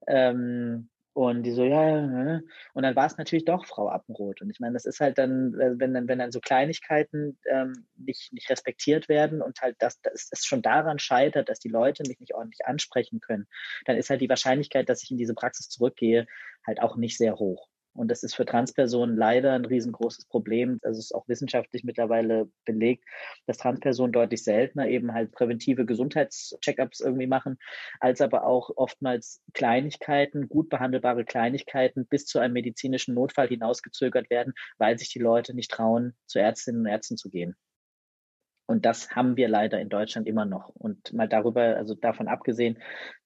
Ähm, 0.06 0.89
und 1.13 1.41
die 1.41 1.52
so, 1.52 1.63
ja, 1.63 1.97
ja. 1.97 2.41
Und 2.76 2.84
dann 2.84 2.95
war 2.95 3.08
es 3.08 3.17
natürlich 3.17 3.43
doch 3.43 3.65
Frau 3.65 3.89
Appenroth. 3.89 4.39
Und 4.43 4.52
ich 4.52 4.60
meine, 4.60 4.73
das 4.73 4.86
ist 4.86 5.00
halt 5.00 5.17
dann, 5.17 5.60
äh, 5.60 5.73
wenn 5.80 5.91
dann, 5.95 6.08
wenn 6.08 6.19
dann 6.19 6.32
so 6.32 6.39
Kleinigkeiten 6.39 7.39
ähm, 7.50 7.88
nicht, 7.95 8.32
nicht 8.34 8.52
respektiert 8.52 9.10
werden 9.10 9.41
und 9.41 9.60
halt 9.62 9.78
das, 9.80 10.00
das, 10.02 10.30
das 10.30 10.45
schon 10.45 10.62
daran 10.62 11.00
scheitert, 11.00 11.50
dass 11.50 11.58
die 11.58 11.69
Leute 11.69 12.04
mich 12.08 12.19
nicht 12.19 12.36
ordentlich 12.36 12.67
ansprechen 12.67 13.19
können, 13.19 13.47
dann 13.86 13.97
ist 13.97 14.12
halt 14.12 14.21
die 14.21 14.30
Wahrscheinlichkeit, 14.30 14.89
dass 14.89 15.02
ich 15.02 15.10
in 15.10 15.17
diese 15.17 15.34
Praxis 15.34 15.69
zurückgehe, 15.69 16.28
halt 16.67 16.80
auch 16.84 16.97
nicht 16.97 17.17
sehr 17.17 17.38
hoch. 17.39 17.67
Und 17.97 18.10
das 18.10 18.23
ist 18.23 18.36
für 18.36 18.45
Transpersonen 18.45 19.17
leider 19.17 19.53
ein 19.53 19.65
riesengroßes 19.65 20.25
Problem. 20.25 20.79
Das 20.81 20.97
ist 20.97 21.13
auch 21.13 21.27
wissenschaftlich 21.27 21.83
mittlerweile 21.83 22.49
belegt, 22.65 23.03
dass 23.47 23.57
Transpersonen 23.57 24.12
deutlich 24.12 24.43
seltener 24.43 24.88
eben 24.88 25.13
halt 25.13 25.31
präventive 25.31 25.86
Gesundheitscheckups 25.86 26.99
irgendwie 26.99 27.27
machen, 27.27 27.57
als 27.99 28.21
aber 28.21 28.45
auch 28.45 28.69
oftmals 28.75 29.41
Kleinigkeiten, 29.53 30.47
gut 30.47 30.69
behandelbare 30.69 31.25
Kleinigkeiten 31.25 32.05
bis 32.05 32.25
zu 32.25 32.39
einem 32.39 32.53
medizinischen 32.53 33.15
Notfall 33.15 33.47
hinausgezögert 33.47 34.29
werden, 34.29 34.53
weil 34.77 34.97
sich 34.99 35.10
die 35.12 35.19
Leute 35.19 35.53
nicht 35.55 35.71
trauen, 35.71 36.15
zu 36.27 36.39
Ärztinnen 36.39 36.81
und 36.81 36.88
Ärzten 36.88 37.17
zu 37.17 37.29
gehen. 37.29 37.55
Und 38.67 38.86
das 38.86 39.12
haben 39.15 39.38
wir 39.38 39.47
leider 39.47 39.80
in 39.80 39.88
Deutschland 39.88 40.27
immer 40.27 40.45
noch. 40.45 40.69
Und 40.75 41.13
mal 41.13 41.27
darüber, 41.27 41.77
also 41.77 41.95
davon 41.95 42.27
abgesehen, 42.27 42.77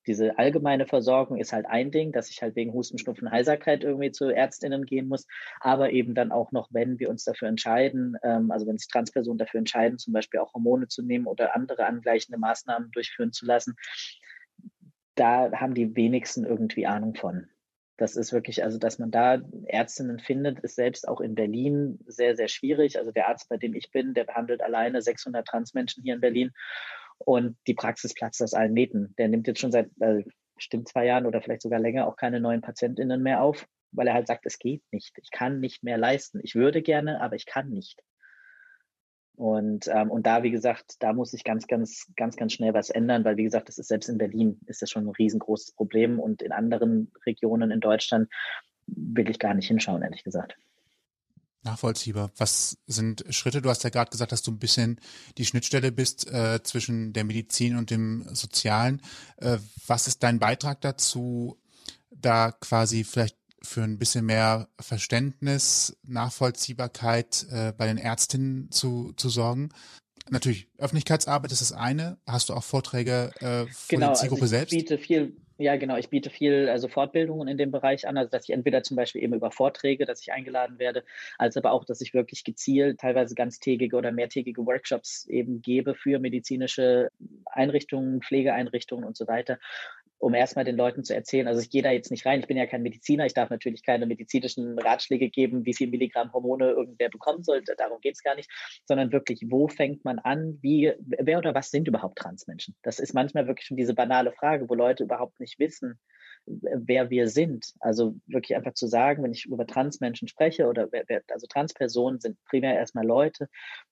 diese 0.06 0.38
allgemeine 0.38 0.86
Versorgung 0.86 1.38
ist 1.38 1.52
halt 1.52 1.66
ein 1.66 1.92
Ding, 1.92 2.12
dass 2.12 2.30
ich 2.30 2.44
halt 2.44 2.56
wegen 2.56 2.74
Husten, 2.74 3.00
Schnupfen, 3.00 3.32
Heiserkeit 3.32 3.84
irgendwie 3.84 4.12
zu 4.12 4.30
Ärztinnen 4.30 4.86
gehen 4.86 5.08
muss. 5.08 5.26
Aber 5.60 5.92
eben 5.92 6.14
dann 6.14 6.32
auch 6.32 6.52
noch, 6.52 6.70
wenn 6.72 7.00
wir 7.00 7.10
uns 7.10 7.24
dafür 7.24 7.48
entscheiden, 7.48 8.16
ähm, 8.22 8.52
also 8.52 8.68
wenn 8.68 8.78
sich 8.78 8.88
Transpersonen 8.88 9.40
dafür 9.40 9.58
entscheiden, 9.58 9.98
zum 9.98 10.14
Beispiel 10.14 10.40
auch 10.40 10.54
Hormone 10.54 10.88
zu 10.88 11.02
nehmen 11.02 11.26
oder 11.26 11.56
andere 11.56 11.86
angleichende 11.86 12.38
Maßnahmen 12.38 12.92
durchführen 12.92 13.32
zu 13.32 13.46
lassen, 13.46 13.76
da 15.16 15.52
haben 15.54 15.74
die 15.74 15.96
wenigsten 15.96 16.46
irgendwie 16.46 16.86
Ahnung 16.86 17.16
von. 17.16 17.50
Das 17.98 18.16
ist 18.16 18.34
wirklich, 18.34 18.64
also 18.64 18.78
dass 18.80 19.00
man 19.00 19.12
da 19.12 19.42
Ärztinnen 19.66 20.20
findet, 20.20 20.60
ist 20.62 20.76
selbst 20.76 21.08
auch 21.08 21.22
in 21.22 21.36
Berlin 21.36 22.00
sehr, 22.08 22.36
sehr 22.36 22.48
schwierig. 22.48 22.98
Also 22.98 23.12
der 23.12 23.28
Arzt, 23.28 23.50
bei 23.50 23.58
dem 23.58 23.76
ich 23.76 23.92
bin, 23.92 24.14
der 24.14 24.24
behandelt 24.24 24.62
alleine 24.62 25.02
600 25.02 25.48
Transmenschen 25.48 26.04
hier 26.04 26.16
in 26.16 26.22
Berlin 26.22 26.52
und 27.20 27.58
die 27.68 27.74
Praxis 27.74 28.14
platzt 28.14 28.42
aus 28.42 28.54
allen 28.54 28.74
Nähten. 28.74 29.14
Der 29.18 29.28
nimmt 29.28 29.48
jetzt 29.48 29.60
schon 29.60 29.72
seit 29.72 29.90
äh, 30.00 30.24
bestimmt 30.56 30.88
zwei 30.88 31.06
Jahren 31.06 31.26
oder 31.26 31.42
vielleicht 31.42 31.62
sogar 31.62 31.80
länger 31.80 32.08
auch 32.08 32.16
keine 32.16 32.40
neuen 32.40 32.62
PatientInnen 32.62 33.22
mehr 33.22 33.42
auf, 33.42 33.68
weil 33.92 34.08
er 34.08 34.14
halt 34.14 34.28
sagt, 34.28 34.46
es 34.46 34.60
geht 34.60 34.84
nicht. 34.92 35.18
Ich 35.22 35.32
kann 35.32 35.60
nicht 35.60 35.84
mehr 35.84 35.98
leisten. 35.98 36.40
Ich 36.44 36.56
würde 36.56 36.82
gerne, 36.82 37.22
aber 37.22 37.36
ich 37.36 37.46
kann 37.46 37.70
nicht. 37.70 38.02
Und, 39.42 39.88
ähm, 39.88 40.12
und 40.12 40.28
da, 40.28 40.44
wie 40.44 40.52
gesagt, 40.52 40.98
da 41.00 41.14
muss 41.14 41.32
sich 41.32 41.44
ganz, 41.44 41.66
ganz, 41.66 42.06
ganz, 42.16 42.36
ganz 42.36 42.54
schnell 42.54 42.76
was 42.76 42.92
ändern, 42.92 43.26
weil, 43.26 43.38
wie 43.38 43.44
gesagt, 43.44 43.70
das 43.70 43.80
ist 43.80 43.88
selbst 43.88 44.08
in 44.08 44.20
Berlin 44.20 44.60
ist 44.68 44.84
das 44.84 44.92
schon 44.92 45.08
ein 45.08 45.10
riesengroßes 45.10 45.72
Problem 45.72 46.20
und 46.20 46.44
in 46.44 46.52
anderen 46.52 47.12
Regionen 47.26 47.72
in 47.72 47.80
Deutschland 47.80 48.30
will 48.86 49.28
ich 49.32 49.40
gar 49.40 49.56
nicht 49.56 49.68
hinschauen, 49.68 50.04
ehrlich 50.04 50.24
gesagt. 50.24 50.58
Nachvollziehbar. 51.64 52.30
Was 52.38 52.78
sind 52.86 53.26
Schritte? 53.32 53.64
Du 53.64 53.70
hast 53.72 53.84
ja 53.84 53.90
gerade 53.90 54.12
gesagt, 54.12 54.32
dass 54.32 54.44
du 54.44 54.52
ein 54.52 54.60
bisschen 54.60 55.00
die 55.40 55.46
Schnittstelle 55.46 55.92
bist 55.92 56.32
äh, 56.32 56.62
zwischen 56.62 57.12
der 57.12 57.24
Medizin 57.24 57.78
und 57.78 57.90
dem 57.90 58.24
Sozialen. 58.36 59.02
Äh, 59.38 59.58
was 59.88 60.06
ist 60.06 60.22
dein 60.22 60.38
Beitrag 60.38 60.82
dazu, 60.82 61.58
da 62.12 62.52
quasi 62.52 63.04
vielleicht 63.04 63.38
für 63.64 63.84
ein 63.84 64.00
bisschen 64.00 64.26
mehr 64.26 64.68
Verständnis, 64.80 65.98
Nachvollziehbarkeit 66.04 67.46
äh, 67.52 67.74
bei 67.78 67.88
den 67.88 67.98
Ärztinnen 67.98 68.72
zu, 68.72 69.14
zu 69.16 69.30
sorgen. 69.30 69.70
Natürlich, 70.30 70.68
Öffentlichkeitsarbeit 70.78 71.52
ist 71.52 71.62
das 71.62 71.74
eine. 71.74 72.18
Hast 72.26 72.50
du 72.50 72.54
auch 72.54 72.64
Vorträge 72.64 73.32
äh, 73.40 73.68
vor 73.68 73.68
genau, 73.90 74.08
der 74.08 74.14
Zielgruppe 74.16 74.44
also 74.44 74.56
ich 74.56 74.60
selbst? 74.60 74.72
Biete 74.72 74.98
viel, 74.98 75.36
ja, 75.58 75.76
genau. 75.76 75.98
Ich 75.98 76.10
biete 76.10 76.30
viel 76.30 76.70
also 76.70 76.88
Fortbildungen 76.88 77.48
in 77.48 77.58
dem 77.58 77.72
Bereich 77.72 78.08
an, 78.08 78.18
also 78.18 78.30
dass 78.30 78.46
ich 78.46 78.52
entweder 78.52 78.82
zum 78.82 78.98
Beispiel 78.98 79.24
eben 79.24 79.34
über 79.34 79.52
Vorträge, 79.52 80.06
dass 80.06 80.22
ich 80.22 80.32
eingeladen 80.32 80.80
werde, 80.80 81.04
als 81.38 81.58
aber 81.58 81.72
auch, 81.72 81.86
dass 81.86 82.02
ich 82.02 82.14
wirklich 82.14 82.44
gezielt 82.44 83.00
teilweise 83.00 83.36
ganztägige 83.36 83.96
oder 83.96 84.12
mehrtägige 84.12 84.66
Workshops 84.66 85.28
eben 85.28 85.62
gebe 85.62 85.96
für 85.96 86.20
medizinische 86.20 87.10
Einrichtungen, 87.46 88.22
Pflegeeinrichtungen 88.22 89.06
und 89.06 89.18
so 89.18 89.28
weiter, 89.28 89.60
um 90.22 90.36
erstmal 90.36 90.66
den 90.66 90.78
Leuten 90.78 91.04
zu 91.04 91.16
erzählen, 91.16 91.48
also 91.48 91.60
ich 91.62 91.70
gehe 91.70 91.82
da 91.82 91.92
jetzt 91.92 92.12
nicht 92.12 92.26
rein, 92.26 92.40
ich 92.40 92.48
bin 92.48 92.58
ja 92.58 92.68
kein 92.68 92.84
Mediziner, 92.84 93.26
ich 93.26 93.34
darf 93.34 93.50
natürlich 93.50 93.84
keine 93.84 94.06
medizinischen 94.06 94.78
Ratschläge 94.78 95.30
geben, 95.30 95.66
wie 95.66 95.74
viel 95.74 95.90
Milligramm 95.90 96.32
Hormone 96.32 96.70
irgendwer 96.70 97.10
bekommen 97.10 97.44
sollte, 97.44 97.74
darum 97.76 98.00
geht 98.02 98.16
es 98.16 98.24
gar 98.24 98.36
nicht, 98.36 98.50
sondern 98.86 99.12
wirklich, 99.12 99.44
wo 99.50 99.68
fängt 99.68 100.06
man 100.06 100.20
an, 100.20 100.60
wie, 100.62 100.94
wer 101.00 101.40
oder 101.40 101.56
was 101.56 101.72
sind 101.72 101.88
überhaupt 101.88 102.20
Transmenschen? 102.20 102.76
Das 102.84 103.00
ist 103.00 103.14
manchmal 103.14 103.48
wirklich 103.48 103.66
schon 103.66 103.78
diese 103.78 103.96
banale 103.96 104.32
Frage, 104.32 104.70
wo 104.70 104.76
Leute 104.76 105.04
überhaupt 105.04 105.40
nicht 105.40 105.58
wissen, 105.58 106.00
wer 106.46 107.10
wir 107.10 107.28
sind. 107.28 107.74
Also 107.80 108.16
wirklich 108.28 108.56
einfach 108.56 108.74
zu 108.74 108.88
sagen, 108.88 109.24
wenn 109.24 109.34
ich 109.34 109.46
über 109.46 109.66
Transmenschen 109.66 110.28
spreche 110.28 110.68
oder 110.68 110.90
wer, 110.92 111.22
also 111.30 111.48
Transpersonen 111.48 112.20
sind 112.20 112.38
primär 112.46 112.76
erstmal 112.76 113.06
Leute, 113.06 113.48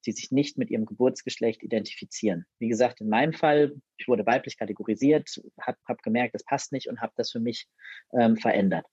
die 0.05 0.11
sich 0.11 0.31
nicht 0.31 0.57
mit 0.57 0.69
ihrem 0.69 0.85
Geburtsgeschlecht 0.85 1.63
identifizieren. 1.63 2.45
Wie 2.59 2.69
gesagt, 2.69 3.01
in 3.01 3.09
meinem 3.09 3.33
Fall, 3.33 3.75
ich 3.97 4.07
wurde 4.07 4.25
weiblich 4.25 4.57
kategorisiert, 4.57 5.41
habe 5.59 5.77
hab 5.85 6.01
gemerkt, 6.03 6.35
das 6.35 6.43
passt 6.43 6.71
nicht 6.71 6.89
und 6.89 7.01
habe 7.01 7.13
das 7.15 7.31
für 7.31 7.39
mich 7.39 7.67
ähm, 8.13 8.37
verändert. 8.37 8.85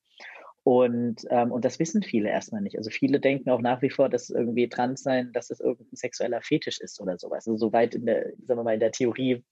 Und, 0.66 1.24
ähm, 1.30 1.52
und 1.52 1.64
das 1.64 1.78
wissen 1.78 2.02
viele 2.02 2.28
erstmal 2.28 2.60
nicht. 2.60 2.76
Also 2.76 2.90
viele 2.90 3.20
denken 3.20 3.50
auch 3.50 3.60
nach 3.60 3.82
wie 3.82 3.90
vor, 3.90 4.08
dass 4.08 4.30
irgendwie 4.30 4.68
trans 4.68 5.00
sein, 5.00 5.30
dass 5.32 5.50
es 5.50 5.60
irgendein 5.60 5.94
sexueller 5.94 6.42
Fetisch 6.42 6.80
ist 6.80 7.00
oder 7.00 7.18
sowas. 7.18 7.46
Also 7.46 7.56
so 7.56 7.72
weit 7.72 7.94
in 7.94 8.04
der, 8.04 8.32
sagen 8.42 8.58
wir 8.58 8.64
mal, 8.64 8.74
in 8.74 8.80
der 8.80 8.90
Theorie 8.90 9.44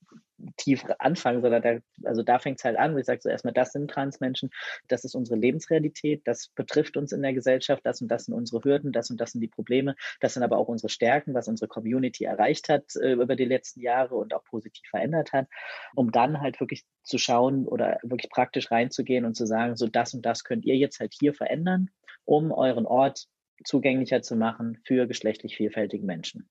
tief 0.57 0.83
anfangen, 0.99 1.41
sondern 1.41 1.61
da, 1.61 1.77
also 2.07 2.23
da 2.23 2.39
fängt 2.39 2.59
es 2.59 2.65
halt 2.65 2.77
an, 2.77 2.93
wo 2.93 2.97
ich 2.97 3.05
sage 3.05 3.21
so 3.21 3.29
erstmal, 3.29 3.53
das 3.53 3.71
sind 3.71 3.89
Transmenschen, 3.89 4.49
das 4.87 5.03
ist 5.03 5.15
unsere 5.15 5.39
Lebensrealität, 5.39 6.21
das 6.25 6.49
betrifft 6.49 6.97
uns 6.97 7.11
in 7.11 7.21
der 7.21 7.33
Gesellschaft, 7.33 7.85
das 7.85 8.01
und 8.01 8.09
das 8.09 8.25
sind 8.25 8.33
unsere 8.33 8.63
Hürden, 8.63 8.91
das 8.91 9.09
und 9.09 9.19
das 9.19 9.31
sind 9.31 9.41
die 9.41 9.47
Probleme, 9.47 9.95
das 10.19 10.33
sind 10.33 10.43
aber 10.43 10.57
auch 10.57 10.67
unsere 10.67 10.89
Stärken, 10.89 11.33
was 11.33 11.47
unsere 11.47 11.67
Community 11.67 12.25
erreicht 12.25 12.69
hat 12.69 12.95
äh, 12.95 13.13
über 13.13 13.35
die 13.35 13.45
letzten 13.45 13.81
Jahre 13.81 14.15
und 14.15 14.33
auch 14.33 14.43
positiv 14.43 14.87
verändert 14.89 15.33
hat, 15.33 15.47
um 15.95 16.11
dann 16.11 16.41
halt 16.41 16.59
wirklich 16.59 16.83
zu 17.03 17.17
schauen 17.17 17.67
oder 17.67 17.99
wirklich 18.03 18.29
praktisch 18.29 18.71
reinzugehen 18.71 19.25
und 19.25 19.35
zu 19.35 19.45
sagen, 19.45 19.75
so 19.75 19.87
das 19.87 20.13
und 20.13 20.25
das 20.25 20.43
könnt 20.43 20.65
ihr 20.65 20.75
jetzt 20.75 20.99
halt 20.99 21.13
hier 21.17 21.33
verändern, 21.33 21.89
um 22.25 22.51
euren 22.51 22.85
Ort 22.85 23.27
zugänglicher 23.63 24.21
zu 24.21 24.35
machen 24.35 24.79
für 24.85 25.07
geschlechtlich 25.07 25.55
vielfältige 25.55 26.05
Menschen. 26.05 26.49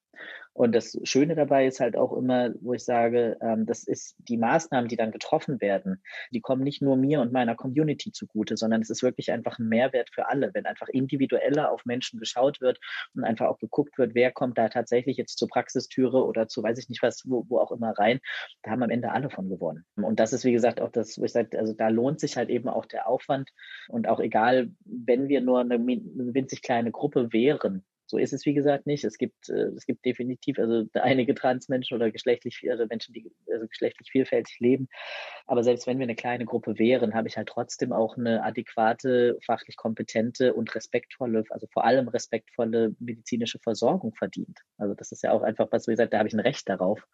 Und 0.54 0.72
das 0.72 0.96
Schöne 1.02 1.34
dabei 1.34 1.66
ist 1.66 1.80
halt 1.80 1.96
auch 1.96 2.12
immer, 2.16 2.50
wo 2.60 2.74
ich 2.74 2.84
sage, 2.84 3.36
ähm, 3.40 3.66
das 3.66 3.82
ist 3.82 4.14
die 4.18 4.36
Maßnahmen, 4.36 4.88
die 4.88 4.96
dann 4.96 5.10
getroffen 5.10 5.60
werden, 5.60 6.00
die 6.30 6.40
kommen 6.40 6.62
nicht 6.62 6.80
nur 6.80 6.96
mir 6.96 7.20
und 7.20 7.32
meiner 7.32 7.56
Community 7.56 8.12
zugute, 8.12 8.56
sondern 8.56 8.80
es 8.80 8.88
ist 8.88 9.02
wirklich 9.02 9.32
einfach 9.32 9.58
ein 9.58 9.68
Mehrwert 9.68 10.10
für 10.14 10.28
alle, 10.28 10.54
wenn 10.54 10.64
einfach 10.64 10.88
individueller 10.88 11.72
auf 11.72 11.84
Menschen 11.84 12.20
geschaut 12.20 12.60
wird 12.60 12.78
und 13.14 13.24
einfach 13.24 13.46
auch 13.46 13.58
geguckt 13.58 13.98
wird, 13.98 14.14
wer 14.14 14.30
kommt 14.30 14.56
da 14.56 14.68
tatsächlich 14.68 15.16
jetzt 15.16 15.38
zur 15.38 15.48
Praxistüre 15.48 16.24
oder 16.24 16.46
zu 16.46 16.62
weiß 16.62 16.78
ich 16.78 16.88
nicht 16.88 17.02
was, 17.02 17.24
wo, 17.26 17.44
wo 17.48 17.58
auch 17.58 17.72
immer 17.72 17.90
rein. 17.98 18.20
Da 18.62 18.70
haben 18.70 18.82
am 18.84 18.90
Ende 18.90 19.10
alle 19.10 19.30
von 19.30 19.48
gewonnen. 19.48 19.84
Und 19.96 20.20
das 20.20 20.32
ist, 20.32 20.44
wie 20.44 20.52
gesagt, 20.52 20.80
auch 20.80 20.90
das, 20.90 21.18
wo 21.18 21.24
ich 21.24 21.32
sage, 21.32 21.58
also 21.58 21.72
da 21.72 21.88
lohnt 21.88 22.20
sich 22.20 22.36
halt 22.36 22.48
eben 22.48 22.68
auch 22.68 22.86
der 22.86 23.08
Aufwand 23.08 23.50
und 23.88 24.08
auch 24.08 24.20
egal, 24.20 24.70
wenn 24.84 25.28
wir 25.28 25.40
nur 25.40 25.60
eine 25.60 25.84
winzig 25.84 26.62
kleine 26.62 26.92
Gruppe 26.92 27.32
wären, 27.32 27.84
So 28.06 28.18
ist 28.18 28.32
es, 28.32 28.44
wie 28.44 28.54
gesagt, 28.54 28.86
nicht. 28.86 29.04
Es 29.04 29.18
gibt, 29.18 29.48
äh, 29.48 29.68
es 29.76 29.86
gibt 29.86 30.04
definitiv 30.04 30.58
also 30.58 30.84
einige 30.94 31.34
Transmenschen 31.34 31.96
oder 31.96 32.10
geschlechtlich, 32.10 32.60
also 32.70 32.86
Menschen, 32.86 33.14
die 33.14 33.32
also 33.50 33.66
geschlechtlich 33.66 34.10
vielfältig 34.10 34.58
leben. 34.60 34.88
Aber 35.46 35.64
selbst 35.64 35.86
wenn 35.86 35.98
wir 35.98 36.04
eine 36.04 36.14
kleine 36.14 36.44
Gruppe 36.44 36.78
wären, 36.78 37.14
habe 37.14 37.28
ich 37.28 37.36
halt 37.36 37.48
trotzdem 37.48 37.92
auch 37.92 38.16
eine 38.16 38.42
adäquate, 38.42 39.38
fachlich 39.44 39.76
kompetente 39.76 40.54
und 40.54 40.74
respektvolle, 40.74 41.44
also 41.50 41.66
vor 41.72 41.84
allem 41.84 42.08
respektvolle 42.08 42.94
medizinische 42.98 43.58
Versorgung 43.58 44.14
verdient. 44.14 44.60
Also 44.76 44.94
das 44.94 45.12
ist 45.12 45.22
ja 45.22 45.32
auch 45.32 45.42
einfach 45.42 45.68
was, 45.70 45.86
wie 45.86 45.92
gesagt, 45.92 46.12
da 46.12 46.18
habe 46.18 46.28
ich 46.28 46.34
ein 46.34 46.40
Recht 46.40 46.68
darauf. 46.68 47.06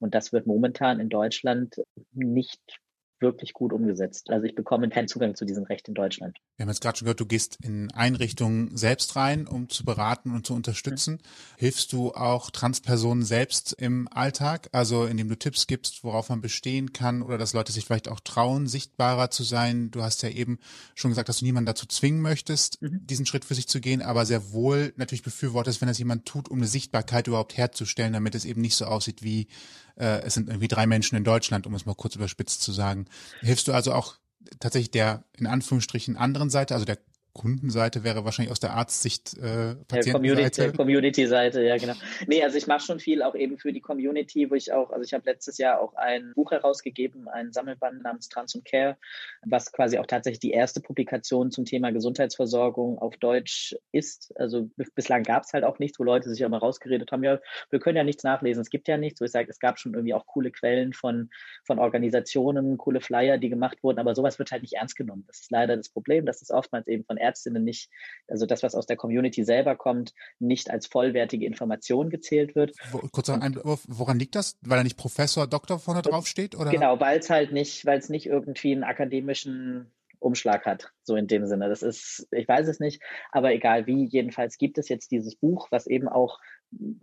Und 0.00 0.14
das 0.14 0.32
wird 0.32 0.46
momentan 0.46 1.00
in 1.00 1.08
Deutschland 1.08 1.82
nicht 2.12 2.80
wirklich 3.20 3.52
gut 3.52 3.72
umgesetzt. 3.72 4.30
Also 4.30 4.46
ich 4.46 4.54
bekomme 4.54 4.88
keinen 4.88 5.08
Zugang 5.08 5.34
zu 5.34 5.44
diesem 5.44 5.64
Recht 5.64 5.88
in 5.88 5.94
Deutschland. 5.94 6.38
Wir 6.56 6.64
haben 6.64 6.70
jetzt 6.70 6.80
gerade 6.80 6.98
schon 6.98 7.06
gehört, 7.06 7.20
du 7.20 7.26
gehst 7.26 7.58
in 7.62 7.90
Einrichtungen 7.92 8.76
selbst 8.76 9.16
rein, 9.16 9.46
um 9.46 9.68
zu 9.68 9.84
beraten 9.84 10.32
und 10.32 10.46
zu 10.46 10.54
unterstützen. 10.54 11.14
Mhm. 11.14 11.18
Hilfst 11.58 11.92
du 11.92 12.12
auch 12.12 12.50
Transpersonen 12.50 13.24
selbst 13.24 13.74
im 13.78 14.08
Alltag, 14.10 14.68
also 14.72 15.04
indem 15.04 15.28
du 15.28 15.38
Tipps 15.38 15.66
gibst, 15.66 16.04
worauf 16.04 16.28
man 16.28 16.40
bestehen 16.40 16.92
kann 16.92 17.22
oder 17.22 17.38
dass 17.38 17.52
Leute 17.52 17.72
sich 17.72 17.84
vielleicht 17.84 18.08
auch 18.08 18.20
trauen, 18.20 18.66
sichtbarer 18.66 19.30
zu 19.30 19.42
sein? 19.42 19.90
Du 19.90 20.02
hast 20.02 20.22
ja 20.22 20.30
eben 20.30 20.58
schon 20.94 21.10
gesagt, 21.10 21.28
dass 21.28 21.38
du 21.38 21.44
niemanden 21.44 21.66
dazu 21.66 21.86
zwingen 21.86 22.22
möchtest, 22.22 22.82
mhm. 22.82 23.06
diesen 23.06 23.26
Schritt 23.26 23.44
für 23.44 23.54
sich 23.54 23.68
zu 23.68 23.80
gehen, 23.80 24.02
aber 24.02 24.26
sehr 24.26 24.52
wohl 24.52 24.92
natürlich 24.96 25.22
befürwortest, 25.22 25.80
wenn 25.80 25.88
das 25.88 25.98
jemand 25.98 26.26
tut, 26.26 26.48
um 26.48 26.58
eine 26.58 26.66
Sichtbarkeit 26.66 27.26
überhaupt 27.26 27.56
herzustellen, 27.56 28.12
damit 28.12 28.34
es 28.34 28.44
eben 28.44 28.60
nicht 28.60 28.76
so 28.76 28.86
aussieht 28.86 29.22
wie 29.22 29.48
äh, 29.98 30.22
es 30.22 30.34
sind 30.34 30.48
irgendwie 30.48 30.68
drei 30.68 30.86
Menschen 30.86 31.16
in 31.16 31.24
Deutschland, 31.24 31.66
um 31.66 31.74
es 31.74 31.86
mal 31.86 31.94
kurz 31.94 32.14
überspitzt 32.14 32.62
zu 32.62 32.72
sagen. 32.72 33.06
Hilfst 33.40 33.68
du 33.68 33.72
also 33.72 33.92
auch 33.92 34.16
tatsächlich 34.60 34.90
der 34.90 35.24
in 35.36 35.46
Anführungsstrichen 35.46 36.16
anderen 36.16 36.50
Seite, 36.50 36.74
also 36.74 36.86
der 36.86 36.98
Kundenseite 37.38 38.04
wäre 38.04 38.24
wahrscheinlich 38.24 38.52
aus 38.52 38.60
der 38.60 38.74
Arztsicht 38.74 39.38
äh, 39.38 39.76
Patientenseite. 39.86 40.72
Community-Seite, 40.72 41.62
ja 41.62 41.78
genau. 41.78 41.94
Nee, 42.26 42.42
also 42.42 42.58
ich 42.58 42.66
mache 42.66 42.80
schon 42.80 42.98
viel 42.98 43.22
auch 43.22 43.34
eben 43.34 43.58
für 43.58 43.72
die 43.72 43.80
Community, 43.80 44.50
wo 44.50 44.54
ich 44.54 44.72
auch, 44.72 44.90
also 44.90 45.04
ich 45.04 45.14
habe 45.14 45.24
letztes 45.24 45.56
Jahr 45.56 45.80
auch 45.80 45.94
ein 45.94 46.32
Buch 46.34 46.50
herausgegeben, 46.50 47.28
ein 47.28 47.52
Sammelband 47.52 48.02
namens 48.02 48.28
Trans 48.28 48.54
und 48.54 48.64
Care, 48.64 48.96
was 49.46 49.72
quasi 49.72 49.98
auch 49.98 50.06
tatsächlich 50.06 50.40
die 50.40 50.50
erste 50.50 50.80
Publikation 50.80 51.50
zum 51.50 51.64
Thema 51.64 51.92
Gesundheitsversorgung 51.92 52.98
auf 52.98 53.16
Deutsch 53.16 53.76
ist. 53.92 54.32
Also 54.36 54.68
bislang 54.94 55.22
gab 55.22 55.44
es 55.44 55.52
halt 55.52 55.64
auch 55.64 55.78
nichts, 55.78 55.98
wo 56.00 56.04
Leute 56.04 56.28
sich 56.28 56.44
aber 56.44 56.58
rausgeredet 56.58 57.12
haben, 57.12 57.22
ja, 57.22 57.38
wir 57.70 57.78
können 57.78 57.96
ja 57.96 58.04
nichts 58.04 58.24
nachlesen, 58.24 58.60
es 58.60 58.70
gibt 58.70 58.88
ja 58.88 58.96
nichts. 58.96 59.20
Wo 59.20 59.24
ich 59.24 59.30
sage, 59.30 59.48
es 59.48 59.60
gab 59.60 59.78
schon 59.78 59.94
irgendwie 59.94 60.14
auch 60.14 60.26
coole 60.26 60.50
Quellen 60.50 60.92
von, 60.92 61.30
von 61.64 61.78
Organisationen, 61.78 62.78
coole 62.78 63.00
Flyer, 63.00 63.38
die 63.38 63.48
gemacht 63.48 63.82
wurden, 63.82 64.00
aber 64.00 64.14
sowas 64.14 64.38
wird 64.38 64.50
halt 64.50 64.62
nicht 64.62 64.74
ernst 64.74 64.96
genommen. 64.96 65.24
Das 65.28 65.40
ist 65.40 65.50
leider 65.50 65.76
das 65.76 65.88
Problem, 65.88 66.26
dass 66.26 66.42
es 66.42 66.50
oftmals 66.50 66.88
eben 66.88 67.04
von 67.04 67.16
Ärztinnen 67.28 67.62
nicht, 67.62 67.90
also 68.26 68.46
das, 68.46 68.62
was 68.62 68.74
aus 68.74 68.86
der 68.86 68.96
Community 68.96 69.44
selber 69.44 69.76
kommt, 69.76 70.14
nicht 70.38 70.70
als 70.70 70.86
vollwertige 70.86 71.46
Information 71.46 72.10
gezählt 72.10 72.54
wird. 72.54 72.72
kurzer 73.12 73.40
Einwurf, 73.40 73.84
woran 73.86 74.18
liegt 74.18 74.34
das? 74.34 74.58
Weil 74.62 74.78
da 74.78 74.84
nicht 74.84 74.96
Professor, 74.96 75.46
Doktor 75.46 75.78
vorne 75.78 76.02
drauf 76.02 76.26
steht? 76.26 76.56
Oder? 76.56 76.70
Genau, 76.70 76.98
weil 77.00 77.18
es 77.18 77.30
halt 77.30 77.52
nicht, 77.52 77.84
weil 77.84 77.98
es 77.98 78.08
nicht 78.08 78.26
irgendwie 78.26 78.72
einen 78.72 78.84
akademischen 78.84 79.92
Umschlag 80.20 80.66
hat, 80.66 80.92
so 81.02 81.16
in 81.16 81.26
dem 81.26 81.46
Sinne. 81.46 81.68
Das 81.68 81.82
ist, 81.82 82.26
ich 82.32 82.48
weiß 82.48 82.66
es 82.68 82.80
nicht, 82.80 83.02
aber 83.30 83.52
egal 83.52 83.86
wie, 83.86 84.04
jedenfalls 84.04 84.58
gibt 84.58 84.78
es 84.78 84.88
jetzt 84.88 85.10
dieses 85.10 85.36
Buch, 85.36 85.68
was 85.70 85.86
eben 85.86 86.08
auch 86.08 86.40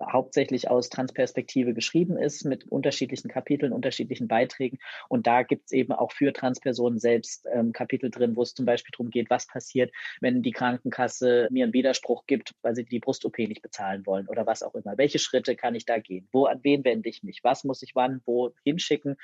hauptsächlich 0.01 0.69
aus 0.69 0.89
Transperspektive 0.89 1.73
geschrieben 1.73 2.17
ist, 2.17 2.45
mit 2.45 2.65
unterschiedlichen 2.71 3.29
Kapiteln, 3.29 3.73
unterschiedlichen 3.73 4.27
Beiträgen. 4.27 4.77
Und 5.09 5.27
da 5.27 5.43
gibt 5.43 5.65
es 5.65 5.71
eben 5.71 5.91
auch 5.91 6.11
für 6.11 6.33
Transpersonen 6.33 6.99
selbst 6.99 7.45
ähm, 7.51 7.73
Kapitel 7.73 8.11
drin, 8.11 8.35
wo 8.35 8.41
es 8.43 8.53
zum 8.53 8.65
Beispiel 8.65 8.91
darum 8.91 9.09
geht, 9.09 9.29
was 9.29 9.47
passiert, 9.47 9.91
wenn 10.21 10.41
die 10.41 10.51
Krankenkasse 10.51 11.47
mir 11.51 11.63
einen 11.63 11.73
Widerspruch 11.73 12.25
gibt, 12.27 12.53
weil 12.61 12.75
sie 12.75 12.85
die 12.85 12.99
Brust-OP 12.99 13.37
nicht 13.39 13.61
bezahlen 13.61 14.05
wollen 14.05 14.27
oder 14.27 14.45
was 14.45 14.63
auch 14.63 14.75
immer. 14.75 14.97
Welche 14.97 15.19
Schritte 15.19 15.55
kann 15.55 15.75
ich 15.75 15.85
da 15.85 15.99
gehen? 15.99 16.27
Wo, 16.31 16.45
an 16.45 16.59
wen 16.63 16.83
wende 16.83 17.09
ich 17.09 17.23
mich? 17.23 17.43
Was 17.43 17.63
muss 17.63 17.81
ich 17.81 17.95
wann, 17.95 18.21
wo 18.25 18.51
hinschicken 18.63 19.17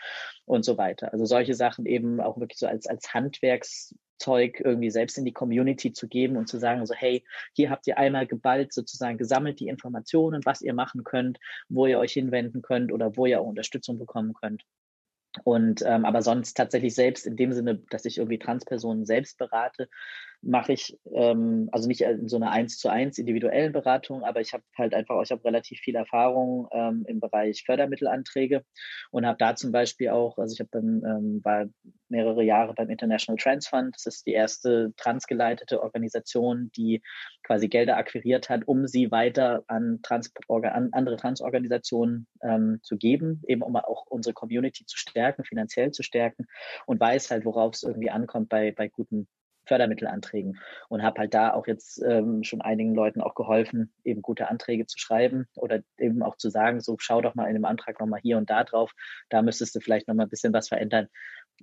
und 0.45 0.65
so 0.65 0.77
weiter. 0.77 1.13
Also 1.13 1.25
solche 1.25 1.53
Sachen 1.53 1.85
eben 1.85 2.19
auch 2.19 2.39
wirklich 2.39 2.59
so 2.59 2.67
als, 2.67 2.87
als 2.87 3.13
Handwerks 3.13 3.95
Zeug 4.21 4.61
irgendwie 4.63 4.91
selbst 4.91 5.17
in 5.17 5.25
die 5.25 5.33
Community 5.33 5.91
zu 5.91 6.07
geben 6.07 6.37
und 6.37 6.47
zu 6.47 6.59
sagen, 6.59 6.85
so 6.85 6.93
hey, 6.93 7.25
hier 7.53 7.69
habt 7.69 7.87
ihr 7.87 7.97
einmal 7.97 8.27
geballt 8.27 8.71
sozusagen 8.73 9.17
gesammelt 9.17 9.59
die 9.59 9.67
Informationen, 9.67 10.41
was 10.45 10.61
ihr 10.61 10.73
machen 10.73 11.03
könnt, 11.03 11.39
wo 11.69 11.87
ihr 11.87 11.99
euch 11.99 12.13
hinwenden 12.13 12.61
könnt 12.61 12.91
oder 12.91 13.17
wo 13.17 13.25
ihr 13.25 13.41
auch 13.41 13.47
Unterstützung 13.47 13.97
bekommen 13.97 14.33
könnt. 14.33 14.63
Und 15.43 15.81
ähm, 15.85 16.03
aber 16.05 16.21
sonst 16.21 16.55
tatsächlich 16.57 16.93
selbst 16.93 17.25
in 17.25 17.37
dem 17.37 17.53
Sinne, 17.53 17.81
dass 17.89 18.05
ich 18.05 18.17
irgendwie 18.17 18.39
Transpersonen 18.39 19.05
selbst 19.05 19.37
berate, 19.37 19.87
mache 20.41 20.73
ich, 20.73 20.97
ähm, 21.13 21.69
also 21.71 21.87
nicht 21.87 22.01
in 22.01 22.27
so 22.27 22.37
einer 22.37 22.51
eins 22.51 22.77
zu 22.77 22.89
eins 22.89 23.17
individuellen 23.17 23.71
Beratung, 23.71 24.23
aber 24.23 24.41
ich 24.41 24.53
habe 24.53 24.63
halt 24.77 24.93
einfach, 24.93 25.21
ich 25.21 25.31
habe 25.31 25.43
relativ 25.45 25.79
viel 25.79 25.95
Erfahrung 25.95 26.67
ähm, 26.71 27.05
im 27.07 27.19
Bereich 27.19 27.63
Fördermittelanträge 27.63 28.63
und 29.11 29.25
habe 29.25 29.37
da 29.37 29.55
zum 29.55 29.71
Beispiel 29.71 30.09
auch, 30.09 30.37
also 30.37 30.53
ich 30.53 30.59
habe 30.59 30.79
ähm, 30.79 31.41
war 31.43 31.65
mehrere 32.09 32.43
Jahre 32.43 32.73
beim 32.73 32.89
International 32.89 33.37
Trans 33.37 33.67
Fund, 33.67 33.95
das 33.95 34.05
ist 34.05 34.25
die 34.25 34.33
erste 34.33 34.93
transgeleitete 34.97 35.81
Organisation, 35.81 36.71
die 36.75 37.01
quasi 37.43 37.67
Gelder 37.67 37.97
akquiriert 37.97 38.49
hat, 38.49 38.67
um 38.67 38.87
sie 38.87 39.11
weiter 39.11 39.63
an, 39.67 39.99
Trans 40.01 40.31
an 40.49 40.89
andere 40.91 41.17
Transorganisationen 41.17 42.27
ähm, 42.41 42.79
zu 42.81 42.97
geben, 42.97 43.41
eben 43.47 43.61
um 43.61 43.75
auch 43.75 44.05
unsere 44.07 44.33
Community 44.33 44.85
zu 44.85 44.97
stärken, 44.97 45.45
finanziell 45.45 45.91
zu 45.91 46.03
stärken 46.03 46.47
und 46.85 46.99
weiß 46.99 47.29
halt, 47.31 47.45
worauf 47.45 47.75
es 47.75 47.83
irgendwie 47.83 48.09
ankommt 48.09 48.49
bei, 48.49 48.71
bei 48.71 48.87
guten 48.87 49.27
Fördermittelanträgen 49.71 50.59
und 50.89 51.01
habe 51.01 51.21
halt 51.21 51.33
da 51.33 51.53
auch 51.53 51.65
jetzt 51.65 52.03
ähm, 52.03 52.43
schon 52.43 52.59
einigen 52.59 52.93
Leuten 52.93 53.21
auch 53.21 53.35
geholfen, 53.35 53.93
eben 54.03 54.21
gute 54.21 54.49
Anträge 54.49 54.85
zu 54.85 54.99
schreiben 54.99 55.47
oder 55.55 55.79
eben 55.97 56.23
auch 56.23 56.35
zu 56.35 56.49
sagen, 56.49 56.81
so 56.81 56.97
schau 56.99 57.21
doch 57.21 57.35
mal 57.35 57.47
in 57.47 57.53
dem 57.53 57.63
Antrag 57.63 57.97
nochmal 58.01 58.19
hier 58.19 58.37
und 58.37 58.49
da 58.49 58.65
drauf, 58.65 58.91
da 59.29 59.41
müsstest 59.41 59.73
du 59.73 59.79
vielleicht 59.79 60.09
nochmal 60.09 60.25
ein 60.25 60.29
bisschen 60.29 60.51
was 60.51 60.67
verändern. 60.67 61.07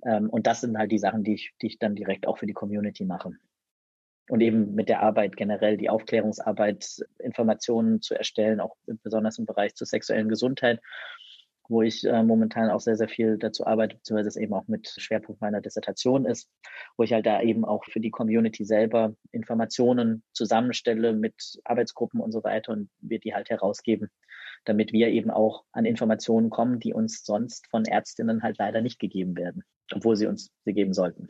Ähm, 0.03 0.27
und 0.31 0.47
das 0.47 0.61
sind 0.61 0.75
halt 0.75 0.91
die 0.91 0.97
Sachen, 0.97 1.23
die 1.23 1.35
ich, 1.35 1.53
die 1.61 1.67
ich 1.67 1.77
dann 1.77 1.95
direkt 1.95 2.25
auch 2.27 2.39
für 2.39 2.47
die 2.47 2.53
Community 2.53 3.05
mache. 3.05 3.31
Und 4.27 4.41
eben 4.41 4.73
mit 4.73 4.89
der 4.89 5.01
Arbeit 5.01 5.37
generell, 5.37 5.77
die 5.77 5.89
Aufklärungsarbeit, 5.91 7.05
Informationen 7.19 8.01
zu 8.01 8.15
erstellen, 8.15 8.59
auch 8.59 8.75
besonders 9.03 9.37
im 9.37 9.45
Bereich 9.45 9.75
zur 9.75 9.85
sexuellen 9.85 10.29
Gesundheit 10.29 10.81
wo 11.69 11.81
ich 11.83 12.03
äh, 12.03 12.23
momentan 12.23 12.69
auch 12.69 12.81
sehr, 12.81 12.97
sehr 12.97 13.07
viel 13.07 13.37
dazu 13.37 13.65
arbeite, 13.65 13.95
beziehungsweise 13.95 14.29
es 14.29 14.35
eben 14.35 14.53
auch 14.53 14.67
mit 14.67 14.89
Schwerpunkt 14.97 15.39
meiner 15.39 15.61
Dissertation 15.61 16.25
ist, 16.25 16.49
wo 16.97 17.03
ich 17.03 17.13
halt 17.13 17.25
da 17.25 17.41
eben 17.41 17.63
auch 17.63 17.85
für 17.85 17.99
die 17.99 18.09
Community 18.09 18.65
selber 18.65 19.13
Informationen 19.31 20.23
zusammenstelle 20.33 21.13
mit 21.13 21.59
Arbeitsgruppen 21.63 22.19
und 22.19 22.31
so 22.31 22.43
weiter 22.43 22.73
und 22.73 22.89
wir 22.99 23.19
die 23.19 23.33
halt 23.33 23.49
herausgeben, 23.49 24.09
damit 24.65 24.91
wir 24.91 25.09
eben 25.09 25.29
auch 25.29 25.63
an 25.71 25.85
Informationen 25.85 26.49
kommen, 26.49 26.79
die 26.79 26.93
uns 26.93 27.23
sonst 27.23 27.67
von 27.69 27.85
Ärztinnen 27.85 28.41
halt 28.41 28.57
leider 28.57 28.81
nicht 28.81 28.99
gegeben 28.99 29.37
werden, 29.37 29.63
obwohl 29.93 30.15
sie 30.15 30.25
uns 30.25 30.51
sie 30.65 30.73
geben 30.73 30.93
sollten. 30.93 31.27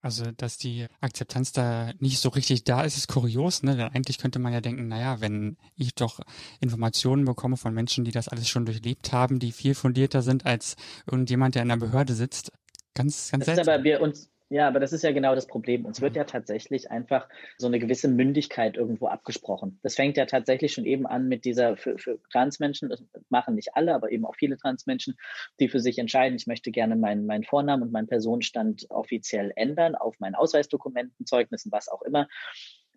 Also, 0.00 0.30
dass 0.30 0.58
die 0.58 0.86
Akzeptanz 1.00 1.50
da 1.52 1.90
nicht 1.98 2.20
so 2.20 2.28
richtig 2.28 2.62
da 2.62 2.82
ist, 2.82 2.96
ist 2.96 3.08
kurios, 3.08 3.64
ne? 3.64 3.76
Denn 3.76 3.88
eigentlich 3.88 4.18
könnte 4.18 4.38
man 4.38 4.52
ja 4.52 4.60
denken, 4.60 4.86
naja, 4.86 5.20
wenn 5.20 5.56
ich 5.74 5.94
doch 5.94 6.20
Informationen 6.60 7.24
bekomme 7.24 7.56
von 7.56 7.74
Menschen, 7.74 8.04
die 8.04 8.12
das 8.12 8.28
alles 8.28 8.48
schon 8.48 8.64
durchlebt 8.64 9.12
haben, 9.12 9.40
die 9.40 9.50
viel 9.50 9.74
fundierter 9.74 10.22
sind 10.22 10.46
als 10.46 10.76
irgendjemand, 11.10 11.56
der 11.56 11.62
in 11.62 11.70
einer 11.70 11.80
Behörde 11.80 12.14
sitzt, 12.14 12.52
ganz, 12.94 13.30
ganz 13.32 13.46
das 13.46 13.56
seltsam. 13.56 13.62
Ist 13.62 13.68
aber 13.68 13.84
wir 13.84 14.00
uns, 14.00 14.30
ja, 14.50 14.66
aber 14.66 14.80
das 14.80 14.92
ist 14.92 15.04
ja 15.04 15.12
genau 15.12 15.34
das 15.34 15.46
Problem. 15.46 15.84
Uns 15.84 16.00
wird 16.00 16.16
ja 16.16 16.24
tatsächlich 16.24 16.90
einfach 16.90 17.28
so 17.58 17.66
eine 17.66 17.78
gewisse 17.78 18.08
Mündigkeit 18.08 18.76
irgendwo 18.76 19.08
abgesprochen. 19.08 19.78
Das 19.82 19.94
fängt 19.94 20.16
ja 20.16 20.24
tatsächlich 20.24 20.72
schon 20.72 20.86
eben 20.86 21.06
an 21.06 21.28
mit 21.28 21.44
dieser 21.44 21.76
für, 21.76 21.98
für 21.98 22.18
Transmenschen, 22.32 22.88
das 22.88 23.04
machen 23.28 23.56
nicht 23.56 23.74
alle, 23.74 23.94
aber 23.94 24.10
eben 24.10 24.24
auch 24.24 24.36
viele 24.36 24.56
Transmenschen, 24.56 25.16
die 25.60 25.68
für 25.68 25.80
sich 25.80 25.98
entscheiden, 25.98 26.36
ich 26.36 26.46
möchte 26.46 26.70
gerne 26.70 26.96
meinen, 26.96 27.26
meinen 27.26 27.44
Vornamen 27.44 27.82
und 27.82 27.92
meinen 27.92 28.08
Personenstand 28.08 28.86
offiziell 28.88 29.52
ändern 29.54 29.94
auf 29.94 30.18
meinen 30.18 30.34
Ausweisdokumenten, 30.34 31.26
Zeugnissen, 31.26 31.70
was 31.70 31.88
auch 31.88 32.02
immer. 32.02 32.26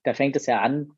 Da 0.04 0.14
fängt 0.14 0.36
es 0.38 0.46
ja 0.46 0.62
an, 0.62 0.92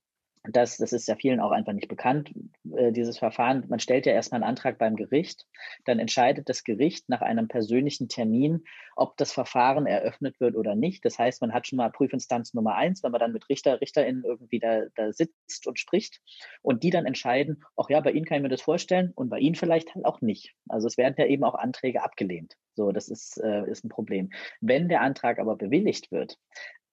das, 0.44 0.78
das 0.78 0.92
ist 0.92 1.08
ja 1.08 1.16
vielen 1.16 1.40
auch 1.40 1.52
einfach 1.52 1.72
nicht 1.72 1.88
bekannt, 1.88 2.34
äh, 2.76 2.92
dieses 2.92 3.18
Verfahren. 3.18 3.64
Man 3.70 3.80
stellt 3.80 4.06
ja 4.06 4.12
erstmal 4.12 4.42
einen 4.42 4.50
Antrag 4.50 4.78
beim 4.78 4.98
Gericht, 4.98 5.48
dann 5.86 6.00
entscheidet 6.00 6.50
das 6.50 6.66
Gericht 6.66 7.08
nach 7.08 7.22
einem 7.22 7.48
persönlichen 7.48 8.10
Termin, 8.10 8.66
ob 8.96 9.16
das 9.16 9.32
Verfahren 9.32 9.86
eröffnet 9.86 10.40
wird 10.42 10.56
oder 10.56 10.76
nicht. 10.76 11.06
Das 11.06 11.18
heißt, 11.18 11.42
man 11.42 11.54
hat 11.54 11.68
schon 11.68 11.78
mal 11.78 11.90
Prüfinstanz 11.90 12.54
Nummer 12.54 12.76
eins, 12.76 13.04
wenn 13.04 13.12
man 13.12 13.22
dann 13.22 13.32
mit 13.32 13.48
Richter, 13.48 13.80
RichterInnen 13.80 14.26
irgendwie 14.26 14.60
da, 14.60 14.82
da 14.96 15.14
sitzt 15.14 15.66
und 15.66 15.80
spricht 15.80 16.20
und 16.62 16.84
die 16.84 16.90
dann 16.90 17.06
entscheiden, 17.06 17.64
ach 17.78 17.90
ja, 17.90 18.02
bei 18.02 18.12
Ihnen 18.12 18.26
kann 18.26 18.38
ich 18.38 18.44
mir 18.44 18.50
das 18.50 18.62
vorstellen 18.62 19.14
und 19.16 19.30
bei 19.30 19.40
Ihnen 19.40 19.56
vielleicht 19.56 19.96
halt 19.96 20.06
auch 20.06 20.20
nicht. 20.20 20.54
Also 20.68 20.88
es 20.88 20.98
werden 20.98 21.16
ja 21.18 21.26
eben 21.26 21.46
auch 21.46 21.56
Anträge 21.56 22.04
abgelehnt. 22.04 22.56
So, 22.76 22.92
das 22.92 23.08
ist, 23.08 23.38
äh, 23.38 23.70
ist 23.70 23.86
ein 23.86 23.90
Problem. 23.90 24.32
Wenn 24.60 24.90
der 24.90 25.02
Antrag 25.02 25.40
aber 25.40 25.56
bewilligt 25.56 26.12
wird, 26.12 26.38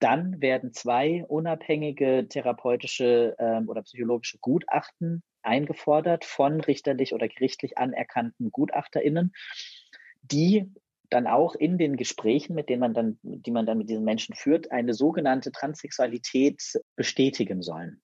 dann 0.00 0.40
werden 0.40 0.72
zwei 0.72 1.24
unabhängige 1.28 2.26
therapeutische 2.28 3.36
ähm, 3.38 3.68
oder 3.68 3.82
psychologische 3.82 4.38
Gutachten 4.38 5.22
eingefordert 5.42 6.24
von 6.24 6.60
richterlich 6.60 7.14
oder 7.14 7.28
gerichtlich 7.28 7.78
anerkannten 7.78 8.50
GutachterInnen, 8.50 9.32
die 10.22 10.72
dann 11.10 11.26
auch 11.26 11.54
in 11.54 11.76
den 11.76 11.96
Gesprächen, 11.96 12.54
mit 12.54 12.68
denen 12.68 12.80
man 12.80 12.94
dann, 12.94 13.18
die 13.22 13.50
man 13.50 13.66
dann 13.66 13.78
mit 13.78 13.90
diesen 13.90 14.04
Menschen 14.04 14.34
führt, 14.34 14.70
eine 14.70 14.94
sogenannte 14.94 15.52
Transsexualität 15.52 16.62
bestätigen 16.96 17.62
sollen. 17.62 18.00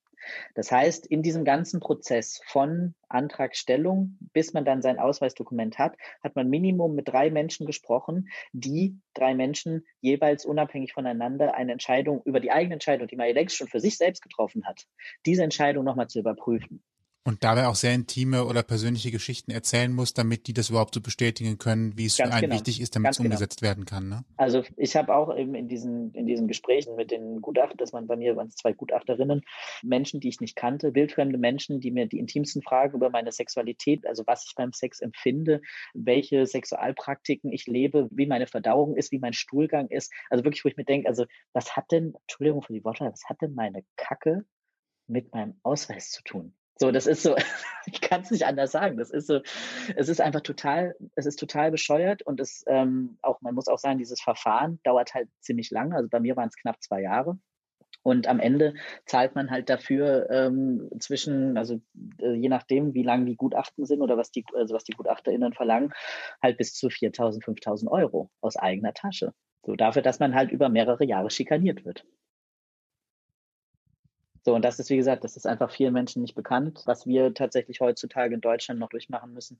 Das 0.55 0.71
heißt, 0.71 1.05
in 1.07 1.23
diesem 1.23 1.45
ganzen 1.45 1.79
Prozess 1.79 2.41
von 2.45 2.95
Antragstellung, 3.09 4.17
bis 4.33 4.53
man 4.53 4.65
dann 4.65 4.81
sein 4.81 4.99
Ausweisdokument 4.99 5.77
hat, 5.77 5.97
hat 6.23 6.35
man 6.35 6.49
Minimum 6.49 6.95
mit 6.95 7.07
drei 7.07 7.29
Menschen 7.29 7.65
gesprochen, 7.65 8.29
die 8.53 8.99
drei 9.13 9.35
Menschen 9.35 9.85
jeweils 10.01 10.45
unabhängig 10.45 10.93
voneinander 10.93 11.55
eine 11.55 11.71
Entscheidung 11.71 12.21
über 12.25 12.39
die 12.39 12.51
eigene 12.51 12.73
Entscheidung, 12.73 13.07
die 13.07 13.15
man 13.15 13.33
längst 13.33 13.55
schon 13.55 13.67
für 13.67 13.79
sich 13.79 13.97
selbst 13.97 14.21
getroffen 14.21 14.65
hat, 14.65 14.85
diese 15.25 15.43
Entscheidung 15.43 15.85
nochmal 15.85 16.07
zu 16.07 16.19
überprüfen. 16.19 16.83
Und 17.27 17.43
dabei 17.43 17.67
auch 17.67 17.75
sehr 17.75 17.93
intime 17.93 18.45
oder 18.45 18.63
persönliche 18.63 19.11
Geschichten 19.11 19.51
erzählen 19.51 19.91
muss, 19.91 20.13
damit 20.13 20.47
die 20.47 20.53
das 20.53 20.69
überhaupt 20.69 20.93
so 20.93 21.01
bestätigen 21.01 21.57
können, 21.57 21.97
wie 21.97 22.05
es 22.05 22.15
Ganz 22.15 22.29
für 22.29 22.35
einen 22.35 22.41
genau. 22.43 22.55
wichtig 22.55 22.79
ist, 22.79 22.95
damit 22.95 23.11
es 23.11 23.17
genau. 23.17 23.27
umgesetzt 23.27 23.59
genau. 23.59 23.69
werden 23.69 23.85
kann. 23.85 24.07
Ne? 24.07 24.23
Also 24.37 24.63
ich 24.77 24.95
habe 24.95 25.13
auch 25.13 25.35
eben 25.35 25.53
in 25.53 25.67
diesen, 25.67 26.13
in 26.13 26.25
diesen 26.25 26.47
Gesprächen 26.47 26.95
mit 26.95 27.11
den 27.11 27.41
Gutachtern, 27.41 27.75
das 27.75 27.91
waren 27.91 28.07
bei 28.07 28.15
mir 28.15 28.37
waren 28.37 28.47
es 28.47 28.55
zwei 28.55 28.71
Gutachterinnen, 28.71 29.41
Menschen, 29.83 30.21
die 30.21 30.29
ich 30.29 30.39
nicht 30.39 30.55
kannte, 30.55 30.95
wildfremde 30.95 31.37
Menschen, 31.37 31.81
die 31.81 31.91
mir 31.91 32.07
die 32.07 32.17
intimsten 32.17 32.61
Fragen 32.61 32.95
über 32.95 33.09
meine 33.09 33.33
Sexualität, 33.33 34.07
also 34.07 34.23
was 34.25 34.45
ich 34.47 34.55
beim 34.55 34.71
Sex 34.71 35.01
empfinde, 35.01 35.59
welche 35.93 36.45
Sexualpraktiken 36.45 37.51
ich 37.51 37.67
lebe, 37.67 38.07
wie 38.09 38.27
meine 38.27 38.47
Verdauung 38.47 38.95
ist, 38.95 39.11
wie 39.11 39.19
mein 39.19 39.33
Stuhlgang 39.33 39.89
ist. 39.89 40.13
Also 40.29 40.45
wirklich, 40.45 40.63
wo 40.63 40.69
ich 40.69 40.77
mir 40.77 40.85
denke, 40.85 41.09
also 41.09 41.25
was 41.51 41.75
hat 41.75 41.91
denn, 41.91 42.13
Entschuldigung 42.21 42.61
für 42.61 42.71
die 42.71 42.85
Worte, 42.85 43.03
was 43.03 43.25
hat 43.27 43.41
denn 43.41 43.53
meine 43.53 43.83
Kacke 43.97 44.45
mit 45.07 45.33
meinem 45.33 45.59
Ausweis 45.63 46.11
zu 46.11 46.23
tun? 46.23 46.56
So, 46.79 46.91
das 46.91 47.07
ist 47.07 47.23
so, 47.23 47.35
ich 47.85 48.01
kann 48.01 48.21
es 48.21 48.31
nicht 48.31 48.45
anders 48.45 48.71
sagen. 48.71 48.97
Das 48.97 49.11
ist 49.11 49.27
so, 49.27 49.41
es 49.95 50.09
ist 50.09 50.21
einfach 50.21 50.41
total, 50.41 50.95
es 51.15 51.25
ist 51.25 51.39
total 51.39 51.71
bescheuert 51.71 52.21
und 52.21 52.39
es 52.39 52.63
ähm, 52.67 53.17
auch, 53.21 53.41
man 53.41 53.55
muss 53.55 53.67
auch 53.67 53.79
sagen, 53.79 53.97
dieses 53.97 54.21
Verfahren 54.21 54.79
dauert 54.83 55.13
halt 55.13 55.29
ziemlich 55.39 55.71
lange. 55.71 55.95
Also 55.95 56.09
bei 56.09 56.19
mir 56.19 56.35
waren 56.35 56.49
es 56.49 56.55
knapp 56.55 56.81
zwei 56.81 57.01
Jahre. 57.01 57.37
Und 58.03 58.27
am 58.27 58.39
Ende 58.39 58.73
zahlt 59.05 59.35
man 59.35 59.51
halt 59.51 59.69
dafür 59.69 60.29
ähm, 60.29 60.89
zwischen, 60.99 61.57
also 61.57 61.81
äh, 62.21 62.35
je 62.35 62.47
nachdem, 62.47 62.93
wie 62.93 63.03
lang 63.03 63.25
die 63.25 63.35
Gutachten 63.35 63.85
sind 63.85 64.01
oder 64.01 64.15
was 64.15 64.31
die, 64.31 64.45
also 64.55 64.75
was 64.75 64.85
die 64.85 64.93
GutachterInnen 64.93 65.53
verlangen, 65.53 65.91
halt 66.41 66.57
bis 66.57 66.73
zu 66.73 66.87
4.000, 66.87 67.43
5.000 67.43 67.89
Euro 67.91 68.29
aus 68.39 68.55
eigener 68.55 68.93
Tasche. 68.93 69.33
So 69.65 69.75
dafür, 69.75 70.01
dass 70.01 70.19
man 70.19 70.35
halt 70.35 70.51
über 70.51 70.69
mehrere 70.69 71.03
Jahre 71.03 71.29
schikaniert 71.29 71.83
wird. 71.83 72.05
So, 74.47 74.55
und 74.55 74.63
das 74.63 74.79
ist, 74.79 74.89
wie 74.89 74.95
gesagt, 74.95 75.25
das 75.25 75.35
ist 75.35 75.45
einfach 75.45 75.69
vielen 75.69 75.91
Menschen 75.91 76.21
nicht 76.21 76.33
bekannt, 76.33 76.83
was 76.85 77.05
wir 77.05 77.33
tatsächlich 77.33 77.81
heutzutage 77.81 78.33
in 78.33 78.39
Deutschland 78.39 78.79
noch 78.79 78.87
durchmachen 78.87 79.33
müssen. 79.33 79.59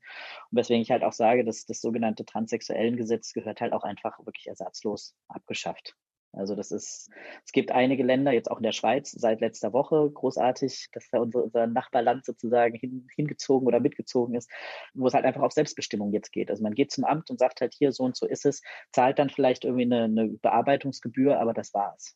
Und 0.49 0.57
weswegen 0.59 0.81
ich 0.81 0.91
halt 0.91 1.03
auch 1.03 1.11
sage, 1.11 1.43
dass 1.43 1.65
das 1.65 1.81
sogenannte 1.81 2.23
transsexuellen 2.23 2.95
Gesetz 2.95 3.33
gehört 3.33 3.59
halt 3.59 3.73
auch 3.73 3.83
einfach 3.83 4.17
wirklich 4.25 4.47
ersatzlos 4.47 5.13
abgeschafft. 5.27 5.97
Also 6.31 6.55
das 6.55 6.71
ist, 6.71 7.09
es 7.45 7.51
gibt 7.51 7.71
einige 7.71 8.01
Länder, 8.01 8.31
jetzt 8.31 8.49
auch 8.49 8.59
in 8.59 8.63
der 8.63 8.71
Schweiz, 8.71 9.11
seit 9.11 9.41
letzter 9.41 9.73
Woche 9.73 10.09
großartig, 10.09 10.87
dass 10.93 11.09
da 11.09 11.19
unser, 11.19 11.43
unser 11.43 11.67
Nachbarland 11.67 12.23
sozusagen 12.23 12.75
hin, 12.75 13.09
hingezogen 13.13 13.67
oder 13.67 13.81
mitgezogen 13.81 14.35
ist, 14.35 14.49
wo 14.93 15.07
es 15.07 15.13
halt 15.13 15.25
einfach 15.25 15.41
auf 15.41 15.51
Selbstbestimmung 15.51 16.13
jetzt 16.13 16.31
geht. 16.31 16.49
Also 16.49 16.63
man 16.63 16.75
geht 16.75 16.93
zum 16.93 17.03
Amt 17.03 17.29
und 17.29 17.39
sagt 17.39 17.59
halt 17.59 17.73
hier, 17.77 17.91
so 17.91 18.03
und 18.03 18.15
so 18.15 18.25
ist 18.25 18.45
es, 18.45 18.61
zahlt 18.93 19.19
dann 19.19 19.29
vielleicht 19.29 19.65
irgendwie 19.65 19.83
eine, 19.83 20.05
eine 20.05 20.29
Bearbeitungsgebühr, 20.29 21.41
aber 21.41 21.53
das 21.53 21.73
war's. 21.73 22.15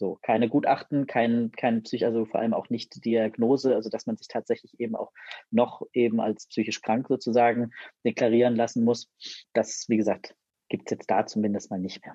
So, 0.00 0.18
keine 0.22 0.48
Gutachten, 0.48 1.06
kein, 1.06 1.52
kein 1.52 1.82
Psych, 1.82 2.06
also 2.06 2.24
vor 2.24 2.40
allem 2.40 2.54
auch 2.54 2.70
nicht 2.70 3.04
Diagnose, 3.04 3.74
also 3.74 3.90
dass 3.90 4.06
man 4.06 4.16
sich 4.16 4.28
tatsächlich 4.28 4.80
eben 4.80 4.96
auch 4.96 5.12
noch 5.50 5.82
eben 5.92 6.22
als 6.22 6.46
psychisch 6.46 6.80
krank 6.80 7.06
sozusagen 7.06 7.70
deklarieren 8.02 8.56
lassen 8.56 8.82
muss. 8.82 9.10
Das, 9.52 9.84
wie 9.88 9.98
gesagt, 9.98 10.34
gibt 10.70 10.84
es 10.86 10.92
jetzt 10.92 11.10
da 11.10 11.26
zumindest 11.26 11.70
mal 11.70 11.78
nicht 11.78 12.00
mehr. 12.02 12.14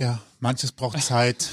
Ja, 0.00 0.20
manches 0.40 0.72
braucht 0.72 1.00
Zeit, 1.00 1.50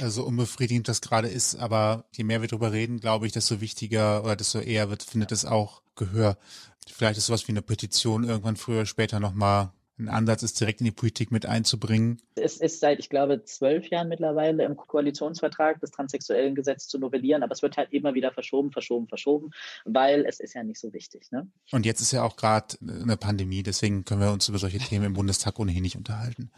also 0.00 0.22
unbefriedigend 0.22 0.86
das 0.86 1.00
gerade 1.00 1.26
ist, 1.26 1.56
aber 1.56 2.04
je 2.12 2.22
mehr 2.22 2.40
wir 2.40 2.48
darüber 2.48 2.70
reden, 2.70 3.00
glaube 3.00 3.26
ich, 3.26 3.32
desto 3.32 3.60
wichtiger 3.60 4.22
oder 4.22 4.36
desto 4.36 4.60
eher 4.60 4.88
wird, 4.88 5.02
findet 5.02 5.32
es 5.32 5.44
auch 5.44 5.82
Gehör. 5.96 6.38
Vielleicht 6.86 7.18
ist 7.18 7.26
sowas 7.26 7.48
wie 7.48 7.52
eine 7.52 7.62
Petition 7.62 8.22
irgendwann 8.22 8.54
früher 8.54 8.76
oder 8.76 8.86
später 8.86 9.18
nochmal 9.18 9.72
ein 9.98 10.08
Ansatz 10.08 10.42
ist, 10.42 10.60
direkt 10.60 10.80
in 10.80 10.84
die 10.84 10.92
Politik 10.92 11.30
mit 11.30 11.46
einzubringen? 11.46 12.20
Es 12.34 12.58
ist 12.58 12.80
seit, 12.80 12.98
ich 12.98 13.08
glaube, 13.08 13.44
zwölf 13.44 13.88
Jahren 13.88 14.08
mittlerweile 14.08 14.64
im 14.64 14.76
Koalitionsvertrag 14.76 15.80
das 15.80 15.90
transsexuellen 15.90 16.54
Gesetz 16.54 16.86
zu 16.86 16.98
novellieren, 16.98 17.42
aber 17.42 17.52
es 17.52 17.62
wird 17.62 17.76
halt 17.76 17.92
immer 17.92 18.14
wieder 18.14 18.32
verschoben, 18.32 18.72
verschoben, 18.72 19.08
verschoben, 19.08 19.50
weil 19.84 20.26
es 20.26 20.40
ist 20.40 20.54
ja 20.54 20.62
nicht 20.62 20.80
so 20.80 20.92
wichtig. 20.92 21.30
Ne? 21.32 21.48
Und 21.72 21.86
jetzt 21.86 22.00
ist 22.00 22.12
ja 22.12 22.22
auch 22.22 22.36
gerade 22.36 22.76
eine 22.82 23.16
Pandemie, 23.16 23.62
deswegen 23.62 24.04
können 24.04 24.20
wir 24.20 24.32
uns 24.32 24.48
über 24.48 24.58
solche 24.58 24.78
Themen 24.78 25.06
im 25.06 25.14
Bundestag 25.14 25.58
ohnehin 25.58 25.82
nicht 25.82 25.96
unterhalten. 25.96 26.50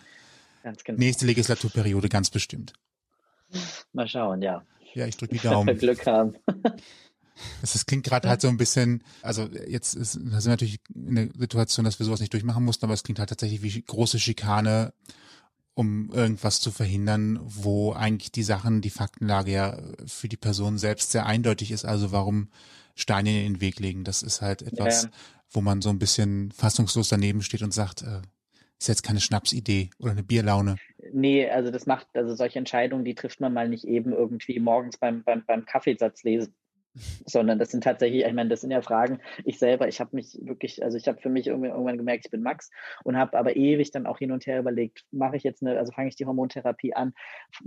Ganz 0.64 0.82
genau. 0.82 0.98
Nächste 0.98 1.26
Legislaturperiode 1.26 2.08
ganz 2.08 2.30
bestimmt. 2.30 2.72
Mal 3.92 4.08
schauen, 4.08 4.42
ja. 4.42 4.64
Ja, 4.94 5.06
ich 5.06 5.16
drücke 5.16 5.34
die 5.34 5.40
Daumen. 5.40 5.78
Glück 5.78 6.06
haben. 6.06 6.34
Das, 7.60 7.86
klingt 7.86 8.04
gerade 8.04 8.28
halt 8.28 8.40
so 8.40 8.48
ein 8.48 8.56
bisschen, 8.56 9.02
also 9.22 9.48
jetzt 9.66 9.94
ist, 9.94 10.12
sind 10.12 10.30
wir 10.30 10.50
natürlich 10.50 10.80
in 10.94 11.14
der 11.14 11.28
Situation, 11.38 11.84
dass 11.84 11.98
wir 11.98 12.06
sowas 12.06 12.20
nicht 12.20 12.32
durchmachen 12.32 12.64
mussten, 12.64 12.84
aber 12.84 12.94
es 12.94 13.02
klingt 13.02 13.18
halt 13.18 13.28
tatsächlich 13.28 13.62
wie 13.62 13.82
große 13.82 14.18
Schikane, 14.18 14.92
um 15.74 16.10
irgendwas 16.12 16.60
zu 16.60 16.70
verhindern, 16.70 17.38
wo 17.42 17.92
eigentlich 17.92 18.32
die 18.32 18.42
Sachen, 18.42 18.80
die 18.80 18.90
Faktenlage 18.90 19.52
ja 19.52 19.78
für 20.06 20.28
die 20.28 20.36
Person 20.36 20.76
selbst 20.76 21.12
sehr 21.12 21.26
eindeutig 21.26 21.70
ist. 21.70 21.84
Also 21.84 22.10
warum 22.10 22.48
Steine 22.96 23.44
in 23.44 23.54
den 23.54 23.60
Weg 23.60 23.78
legen? 23.78 24.02
Das 24.02 24.22
ist 24.22 24.42
halt 24.42 24.62
etwas, 24.62 25.04
ja. 25.04 25.10
wo 25.50 25.60
man 25.60 25.80
so 25.80 25.90
ein 25.90 26.00
bisschen 26.00 26.50
fassungslos 26.50 27.08
daneben 27.08 27.42
steht 27.42 27.62
und 27.62 27.72
sagt, 27.72 28.02
äh, 28.02 28.22
ist 28.80 28.88
jetzt 28.88 29.02
keine 29.02 29.20
Schnapsidee 29.20 29.90
oder 29.98 30.12
eine 30.12 30.22
Bierlaune. 30.22 30.76
Nee, 31.12 31.48
also 31.48 31.70
das 31.70 31.86
macht, 31.86 32.06
also 32.14 32.34
solche 32.34 32.58
Entscheidungen, 32.58 33.04
die 33.04 33.14
trifft 33.14 33.40
man 33.40 33.52
mal 33.52 33.68
nicht 33.68 33.84
eben 33.84 34.12
irgendwie 34.12 34.60
morgens 34.60 34.98
beim, 34.98 35.24
beim, 35.24 35.44
beim 35.46 35.64
Kaffeesatz 35.64 36.22
lesen, 36.22 36.54
sondern 37.26 37.58
das 37.58 37.70
sind 37.70 37.84
tatsächlich, 37.84 38.24
ich 38.24 38.32
meine, 38.32 38.48
das 38.48 38.60
sind 38.60 38.70
ja 38.70 38.82
Fragen. 38.82 39.20
Ich 39.44 39.58
selber, 39.58 39.88
ich 39.88 40.00
habe 40.00 40.14
mich 40.14 40.38
wirklich, 40.42 40.82
also 40.82 40.96
ich 40.96 41.08
habe 41.08 41.20
für 41.20 41.28
mich 41.28 41.46
irgendwann 41.46 41.96
gemerkt, 41.96 42.26
ich 42.26 42.30
bin 42.30 42.42
Max 42.42 42.70
und 43.04 43.16
habe 43.16 43.38
aber 43.38 43.56
ewig 43.56 43.90
dann 43.90 44.06
auch 44.06 44.18
hin 44.18 44.32
und 44.32 44.46
her 44.46 44.58
überlegt, 44.58 45.04
mache 45.10 45.36
ich 45.36 45.42
jetzt 45.42 45.62
eine, 45.62 45.78
also 45.78 45.92
fange 45.92 46.08
ich 46.08 46.16
die 46.16 46.26
Hormontherapie 46.26 46.94
an, 46.94 47.12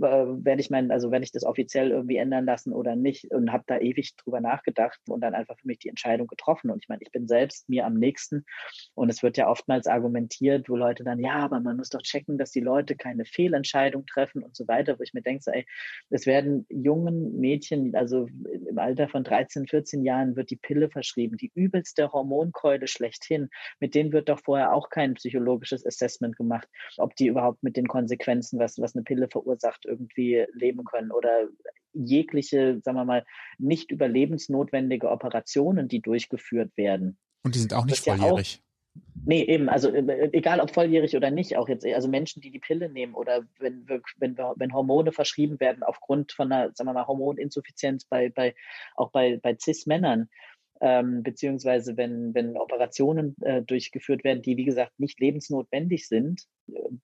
werde 0.00 0.60
ich 0.60 0.70
mein, 0.70 0.90
also 0.90 1.10
werde 1.10 1.24
ich 1.24 1.32
das 1.32 1.44
offiziell 1.44 1.90
irgendwie 1.90 2.16
ändern 2.16 2.44
lassen 2.44 2.72
oder 2.72 2.96
nicht 2.96 3.30
und 3.32 3.52
habe 3.52 3.64
da 3.66 3.78
ewig 3.78 4.16
drüber 4.16 4.40
nachgedacht 4.40 5.00
und 5.08 5.20
dann 5.20 5.34
einfach 5.34 5.58
für 5.58 5.66
mich 5.66 5.78
die 5.78 5.88
Entscheidung 5.88 6.26
getroffen. 6.26 6.70
Und 6.70 6.82
ich 6.82 6.88
meine, 6.88 7.02
ich 7.02 7.12
bin 7.12 7.28
selbst 7.28 7.68
mir 7.68 7.86
am 7.86 7.94
nächsten 7.94 8.44
und 8.94 9.10
es 9.10 9.22
wird 9.22 9.36
ja 9.36 9.48
oftmals 9.48 9.86
argumentiert, 9.86 10.68
wo 10.68 10.76
Leute 10.76 11.04
dann, 11.04 11.18
ja, 11.18 11.34
aber 11.34 11.60
man 11.60 11.76
muss 11.76 11.90
doch 11.90 12.02
checken, 12.02 12.38
dass 12.38 12.50
die 12.50 12.60
Leute 12.60 12.96
keine 12.96 13.24
Fehlentscheidung 13.24 14.06
treffen 14.06 14.42
und 14.42 14.56
so 14.56 14.66
weiter, 14.68 14.98
wo 14.98 15.02
ich 15.02 15.14
mir 15.14 15.22
denke, 15.22 15.42
so, 15.42 15.50
ey, 15.50 15.66
es 16.10 16.26
werden 16.26 16.66
jungen 16.68 17.38
Mädchen, 17.38 17.94
also 17.94 18.28
im 18.68 18.78
Alter 18.78 19.08
von 19.08 19.21
13, 19.24 19.66
14 19.66 20.04
Jahren 20.04 20.36
wird 20.36 20.50
die 20.50 20.56
Pille 20.56 20.90
verschrieben, 20.90 21.36
die 21.36 21.52
übelste 21.54 22.12
Hormonkeule 22.12 22.86
schlechthin. 22.86 23.48
Mit 23.80 23.94
denen 23.94 24.12
wird 24.12 24.28
doch 24.28 24.40
vorher 24.40 24.74
auch 24.74 24.88
kein 24.90 25.14
psychologisches 25.14 25.86
Assessment 25.86 26.36
gemacht, 26.36 26.68
ob 26.96 27.14
die 27.16 27.26
überhaupt 27.26 27.62
mit 27.62 27.76
den 27.76 27.88
Konsequenzen, 27.88 28.58
was, 28.58 28.78
was 28.78 28.94
eine 28.94 29.04
Pille 29.04 29.28
verursacht, 29.28 29.84
irgendwie 29.84 30.44
leben 30.52 30.84
können 30.84 31.12
oder 31.12 31.48
jegliche, 31.92 32.80
sagen 32.82 32.96
wir 32.96 33.04
mal, 33.04 33.24
nicht 33.58 33.90
überlebensnotwendige 33.90 35.10
Operationen, 35.10 35.88
die 35.88 36.00
durchgeführt 36.00 36.76
werden. 36.76 37.18
Und 37.44 37.54
die 37.54 37.58
sind 37.58 37.74
auch 37.74 37.84
nicht 37.84 38.04
volljährig. 38.04 38.56
Ja 38.56 38.71
Nee, 39.24 39.44
eben, 39.44 39.68
also 39.68 39.90
äh, 39.90 40.30
egal 40.32 40.60
ob 40.60 40.74
volljährig 40.74 41.16
oder 41.16 41.30
nicht, 41.30 41.56
auch 41.56 41.68
jetzt, 41.68 41.86
also 41.86 42.08
Menschen, 42.08 42.40
die 42.42 42.50
die 42.50 42.58
Pille 42.58 42.88
nehmen 42.88 43.14
oder 43.14 43.44
wenn, 43.60 43.86
wenn, 44.18 44.36
wenn 44.36 44.72
Hormone 44.72 45.12
verschrieben 45.12 45.60
werden 45.60 45.84
aufgrund 45.84 46.32
von 46.32 46.50
einer, 46.50 46.72
sagen 46.74 46.88
wir 46.88 46.94
mal, 46.94 47.06
Hormoninsuffizienz 47.06 48.04
bei, 48.04 48.30
bei, 48.30 48.54
auch 48.96 49.12
bei, 49.12 49.38
bei 49.40 49.56
Cis-Männern, 49.56 50.28
ähm, 50.80 51.22
beziehungsweise 51.22 51.96
wenn, 51.96 52.34
wenn 52.34 52.56
Operationen 52.56 53.36
äh, 53.42 53.62
durchgeführt 53.62 54.24
werden, 54.24 54.42
die 54.42 54.56
wie 54.56 54.64
gesagt 54.64 54.98
nicht 54.98 55.20
lebensnotwendig 55.20 56.08
sind, 56.08 56.42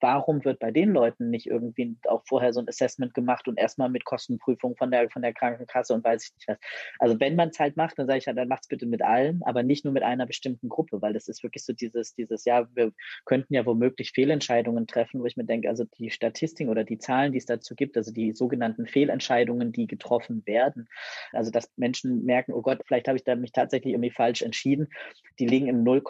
warum 0.00 0.44
wird 0.44 0.58
bei 0.58 0.70
den 0.70 0.90
Leuten 0.92 1.30
nicht 1.30 1.46
irgendwie 1.46 1.96
auch 2.06 2.22
vorher 2.26 2.52
so 2.52 2.60
ein 2.60 2.68
Assessment 2.68 3.14
gemacht 3.14 3.48
und 3.48 3.58
erstmal 3.58 3.88
mit 3.88 4.04
Kostenprüfung 4.04 4.76
von 4.76 4.90
der, 4.90 5.10
von 5.10 5.22
der 5.22 5.32
Krankenkasse 5.32 5.94
und 5.94 6.04
weiß 6.04 6.24
ich 6.24 6.34
nicht 6.36 6.48
was. 6.48 6.58
Also 6.98 7.18
wenn 7.20 7.36
man 7.36 7.50
es 7.50 7.58
halt 7.58 7.76
macht, 7.76 7.98
dann 7.98 8.06
sage 8.06 8.18
ich 8.18 8.26
ja, 8.26 8.32
dann 8.32 8.48
macht's 8.48 8.68
bitte 8.68 8.86
mit 8.86 9.02
allen, 9.02 9.42
aber 9.44 9.62
nicht 9.62 9.84
nur 9.84 9.92
mit 9.92 10.02
einer 10.02 10.26
bestimmten 10.26 10.68
Gruppe, 10.68 11.02
weil 11.02 11.12
das 11.12 11.28
ist 11.28 11.42
wirklich 11.42 11.64
so 11.64 11.72
dieses, 11.72 12.14
dieses, 12.14 12.44
ja, 12.44 12.68
wir 12.74 12.92
könnten 13.24 13.54
ja 13.54 13.64
womöglich 13.66 14.12
Fehlentscheidungen 14.12 14.86
treffen, 14.86 15.20
wo 15.20 15.26
ich 15.26 15.36
mir 15.36 15.44
denke, 15.44 15.68
also 15.68 15.84
die 15.98 16.10
Statistiken 16.10 16.70
oder 16.70 16.84
die 16.84 16.98
Zahlen, 16.98 17.32
die 17.32 17.38
es 17.38 17.46
dazu 17.46 17.74
gibt, 17.74 17.96
also 17.96 18.12
die 18.12 18.32
sogenannten 18.32 18.86
Fehlentscheidungen, 18.86 19.72
die 19.72 19.86
getroffen 19.86 20.42
werden, 20.46 20.88
also 21.32 21.50
dass 21.50 21.70
Menschen 21.76 22.24
merken, 22.24 22.52
oh 22.52 22.62
Gott, 22.62 22.82
vielleicht 22.86 23.08
habe 23.08 23.18
ich 23.18 23.24
da 23.24 23.34
mich 23.34 23.52
tatsächlich 23.52 23.94
irgendwie 23.94 24.10
falsch 24.10 24.42
entschieden, 24.42 24.88
die 25.38 25.46
liegen 25.46 25.68
im 25.68 25.82
0, 25.82 26.02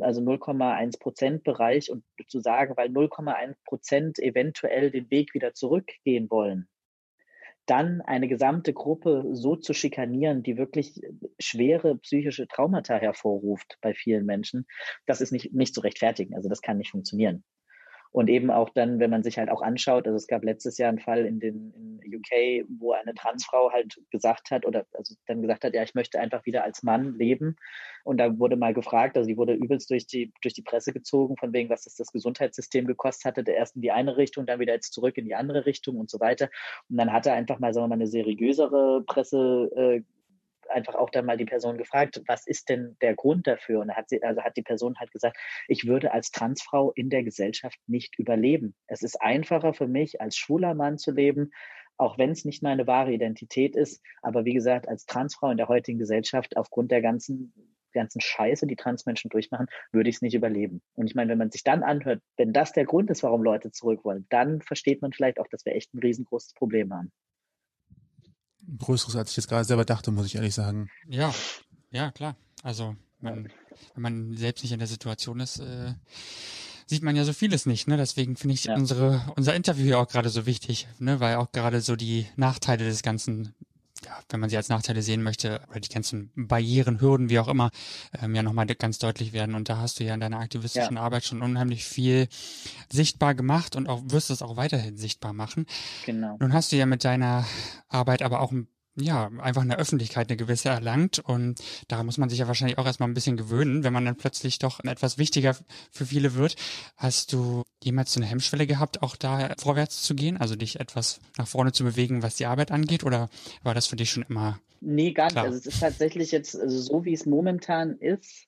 also 0.00 0.20
0,1 0.20 0.98
Prozent 0.98 1.44
Bereich 1.44 1.90
und 1.90 2.04
zu 2.28 2.40
sagen, 2.40 2.76
weil 2.78 2.88
0,1 2.88 3.56
Prozent 3.64 4.18
eventuell 4.20 4.90
den 4.90 5.10
Weg 5.10 5.34
wieder 5.34 5.52
zurückgehen 5.52 6.30
wollen, 6.30 6.68
dann 7.66 8.00
eine 8.00 8.28
gesamte 8.28 8.72
Gruppe 8.72 9.26
so 9.32 9.56
zu 9.56 9.74
schikanieren, 9.74 10.42
die 10.42 10.56
wirklich 10.56 11.00
schwere 11.38 11.98
psychische 11.98 12.48
Traumata 12.48 12.96
hervorruft 12.96 13.76
bei 13.82 13.92
vielen 13.92 14.24
Menschen, 14.24 14.66
das 15.04 15.20
ist 15.20 15.32
nicht, 15.32 15.52
nicht 15.52 15.74
zu 15.74 15.80
rechtfertigen. 15.82 16.34
Also 16.34 16.48
das 16.48 16.62
kann 16.62 16.78
nicht 16.78 16.92
funktionieren. 16.92 17.44
Und 18.10 18.28
eben 18.28 18.50
auch 18.50 18.70
dann, 18.70 18.98
wenn 18.98 19.10
man 19.10 19.22
sich 19.22 19.38
halt 19.38 19.50
auch 19.50 19.62
anschaut, 19.62 20.06
also 20.06 20.16
es 20.16 20.26
gab 20.26 20.42
letztes 20.42 20.78
Jahr 20.78 20.88
einen 20.88 20.98
Fall 20.98 21.26
in 21.26 21.40
den 21.40 22.00
in 22.02 22.16
UK, 22.16 22.66
wo 22.78 22.92
eine 22.92 23.14
Transfrau 23.14 23.70
halt 23.72 24.00
gesagt 24.10 24.50
hat 24.50 24.66
oder 24.66 24.86
also 24.94 25.14
dann 25.26 25.42
gesagt 25.42 25.64
hat, 25.64 25.74
ja, 25.74 25.82
ich 25.82 25.94
möchte 25.94 26.18
einfach 26.18 26.44
wieder 26.46 26.64
als 26.64 26.82
Mann 26.82 27.14
leben. 27.18 27.56
Und 28.04 28.18
da 28.18 28.38
wurde 28.38 28.56
mal 28.56 28.74
gefragt, 28.74 29.16
also 29.16 29.28
die 29.28 29.36
wurde 29.36 29.54
übelst 29.54 29.90
durch 29.90 30.06
die, 30.06 30.32
durch 30.40 30.54
die 30.54 30.62
Presse 30.62 30.92
gezogen, 30.92 31.36
von 31.36 31.52
wegen, 31.52 31.68
was 31.68 31.84
das, 31.84 31.94
das 31.96 32.12
Gesundheitssystem 32.12 32.86
gekostet 32.86 33.26
hatte, 33.26 33.44
der 33.44 33.56
erst 33.56 33.76
in 33.76 33.82
die 33.82 33.92
eine 33.92 34.16
Richtung, 34.16 34.46
dann 34.46 34.60
wieder 34.60 34.72
jetzt 34.72 34.92
zurück 34.92 35.18
in 35.18 35.26
die 35.26 35.34
andere 35.34 35.66
Richtung 35.66 35.96
und 35.96 36.10
so 36.10 36.20
weiter. 36.20 36.48
Und 36.88 36.96
dann 36.96 37.12
hat 37.12 37.26
er 37.26 37.34
einfach 37.34 37.58
mal, 37.58 37.74
sagen 37.74 37.84
wir 37.84 37.88
mal, 37.88 37.94
eine 37.96 38.06
seriösere 38.06 39.02
Presse 39.06 39.70
äh, 39.76 40.02
einfach 40.70 40.94
auch 40.94 41.10
dann 41.10 41.26
mal 41.26 41.36
die 41.36 41.44
Person 41.44 41.78
gefragt, 41.78 42.22
was 42.26 42.46
ist 42.46 42.68
denn 42.68 42.96
der 43.00 43.14
Grund 43.14 43.46
dafür? 43.46 43.80
Und 43.80 43.94
hat 43.94 44.08
sie, 44.08 44.22
also 44.22 44.42
hat 44.42 44.56
die 44.56 44.62
Person 44.62 44.96
halt 44.98 45.10
gesagt, 45.12 45.36
ich 45.66 45.86
würde 45.86 46.12
als 46.12 46.30
Transfrau 46.30 46.92
in 46.92 47.10
der 47.10 47.22
Gesellschaft 47.22 47.78
nicht 47.86 48.18
überleben. 48.18 48.74
Es 48.86 49.02
ist 49.02 49.20
einfacher 49.20 49.74
für 49.74 49.88
mich, 49.88 50.20
als 50.20 50.36
schwuler 50.36 50.74
Mann 50.74 50.98
zu 50.98 51.12
leben, 51.12 51.50
auch 51.96 52.18
wenn 52.18 52.30
es 52.30 52.44
nicht 52.44 52.62
meine 52.62 52.86
wahre 52.86 53.12
Identität 53.12 53.76
ist. 53.76 54.02
Aber 54.22 54.44
wie 54.44 54.54
gesagt, 54.54 54.88
als 54.88 55.06
Transfrau 55.06 55.50
in 55.50 55.56
der 55.56 55.68
heutigen 55.68 55.98
Gesellschaft, 55.98 56.56
aufgrund 56.56 56.90
der 56.90 57.02
ganzen 57.02 57.52
ganzen 57.92 58.20
Scheiße, 58.20 58.66
die 58.66 58.76
Transmenschen 58.76 59.30
durchmachen, 59.30 59.66
würde 59.92 60.10
ich 60.10 60.16
es 60.16 60.22
nicht 60.22 60.34
überleben. 60.34 60.82
Und 60.94 61.06
ich 61.06 61.14
meine, 61.14 61.30
wenn 61.30 61.38
man 61.38 61.50
sich 61.50 61.64
dann 61.64 61.82
anhört, 61.82 62.20
wenn 62.36 62.52
das 62.52 62.72
der 62.72 62.84
Grund 62.84 63.10
ist, 63.10 63.22
warum 63.22 63.42
Leute 63.42 63.72
zurück 63.72 64.04
wollen, 64.04 64.26
dann 64.28 64.60
versteht 64.60 65.02
man 65.02 65.12
vielleicht 65.12 65.40
auch, 65.40 65.48
dass 65.48 65.64
wir 65.64 65.74
echt 65.74 65.94
ein 65.94 65.98
riesengroßes 65.98 66.52
Problem 66.54 66.92
haben 66.92 67.12
größeres, 68.78 69.16
als 69.16 69.30
ich 69.30 69.36
jetzt 69.36 69.48
gerade 69.48 69.64
selber 69.64 69.84
dachte, 69.84 70.10
muss 70.10 70.26
ich 70.26 70.34
ehrlich 70.34 70.54
sagen. 70.54 70.90
Ja, 71.08 71.34
ja, 71.90 72.10
klar. 72.10 72.36
Also, 72.62 72.96
man, 73.20 73.48
wenn 73.94 74.02
man 74.02 74.36
selbst 74.36 74.62
nicht 74.62 74.72
in 74.72 74.78
der 74.78 74.88
Situation 74.88 75.40
ist, 75.40 75.60
äh, 75.60 75.94
sieht 76.86 77.02
man 77.02 77.16
ja 77.16 77.24
so 77.24 77.32
vieles 77.32 77.66
nicht. 77.66 77.88
Ne? 77.88 77.96
Deswegen 77.96 78.36
finde 78.36 78.54
ich 78.54 78.64
ja. 78.64 78.74
unsere, 78.74 79.22
unser 79.36 79.54
Interview 79.54 79.84
hier 79.84 79.98
auch 79.98 80.08
gerade 80.08 80.30
so 80.30 80.46
wichtig, 80.46 80.88
ne? 80.98 81.20
weil 81.20 81.36
auch 81.36 81.52
gerade 81.52 81.80
so 81.80 81.96
die 81.96 82.26
Nachteile 82.36 82.84
des 82.84 83.02
Ganzen 83.02 83.54
ja, 84.04 84.18
wenn 84.30 84.40
man 84.40 84.50
sie 84.50 84.56
als 84.56 84.68
Nachteile 84.68 85.02
sehen 85.02 85.22
möchte, 85.22 85.60
oder 85.70 85.80
die 85.80 85.88
ganzen 85.88 86.30
Barrieren, 86.34 87.00
Hürden, 87.00 87.30
wie 87.30 87.38
auch 87.38 87.48
immer, 87.48 87.70
ähm, 88.20 88.34
ja 88.34 88.42
nochmal 88.42 88.66
ganz 88.66 88.98
deutlich 88.98 89.32
werden. 89.32 89.54
Und 89.54 89.68
da 89.68 89.78
hast 89.78 90.00
du 90.00 90.04
ja 90.04 90.14
in 90.14 90.20
deiner 90.20 90.38
aktivistischen 90.38 90.96
ja. 90.96 91.02
Arbeit 91.02 91.24
schon 91.24 91.42
unheimlich 91.42 91.84
viel 91.84 92.28
sichtbar 92.90 93.34
gemacht 93.34 93.76
und 93.76 93.88
auch 93.88 94.02
wirst 94.06 94.30
es 94.30 94.42
auch 94.42 94.56
weiterhin 94.56 94.96
sichtbar 94.96 95.32
machen. 95.32 95.66
Genau. 96.06 96.36
Nun 96.40 96.52
hast 96.52 96.72
du 96.72 96.76
ja 96.76 96.86
mit 96.86 97.04
deiner 97.04 97.44
Arbeit 97.88 98.22
aber 98.22 98.40
auch 98.40 98.52
ein 98.52 98.68
ja, 99.00 99.30
einfach 99.38 99.62
in 99.62 99.68
der 99.68 99.78
Öffentlichkeit 99.78 100.28
eine 100.28 100.36
gewisse 100.36 100.68
erlangt 100.68 101.18
und 101.18 101.62
daran 101.88 102.06
muss 102.06 102.18
man 102.18 102.28
sich 102.28 102.38
ja 102.38 102.46
wahrscheinlich 102.46 102.78
auch 102.78 102.86
erstmal 102.86 103.08
ein 103.08 103.14
bisschen 103.14 103.36
gewöhnen, 103.36 103.84
wenn 103.84 103.92
man 103.92 104.04
dann 104.04 104.16
plötzlich 104.16 104.58
doch 104.58 104.80
etwas 104.84 105.18
wichtiger 105.18 105.56
für 105.90 106.06
viele 106.06 106.34
wird. 106.34 106.56
Hast 106.96 107.32
du 107.32 107.64
jemals 107.82 108.12
so 108.12 108.20
eine 108.20 108.28
Hemmschwelle 108.28 108.66
gehabt, 108.66 109.02
auch 109.02 109.16
da 109.16 109.54
vorwärts 109.58 110.02
zu 110.02 110.14
gehen, 110.14 110.36
also 110.36 110.56
dich 110.56 110.80
etwas 110.80 111.20
nach 111.36 111.46
vorne 111.46 111.72
zu 111.72 111.84
bewegen, 111.84 112.22
was 112.22 112.36
die 112.36 112.46
Arbeit 112.46 112.70
angeht 112.70 113.04
oder 113.04 113.28
war 113.62 113.74
das 113.74 113.86
für 113.86 113.96
dich 113.96 114.10
schon 114.10 114.24
immer? 114.28 114.58
Nee, 114.80 115.12
gar 115.12 115.26
nicht. 115.26 115.36
Also 115.36 115.58
es 115.58 115.66
ist 115.66 115.80
tatsächlich 115.80 116.30
jetzt 116.30 116.58
also 116.58 116.80
so, 116.80 117.04
wie 117.04 117.12
es 117.12 117.26
momentan 117.26 117.96
ist, 117.98 118.46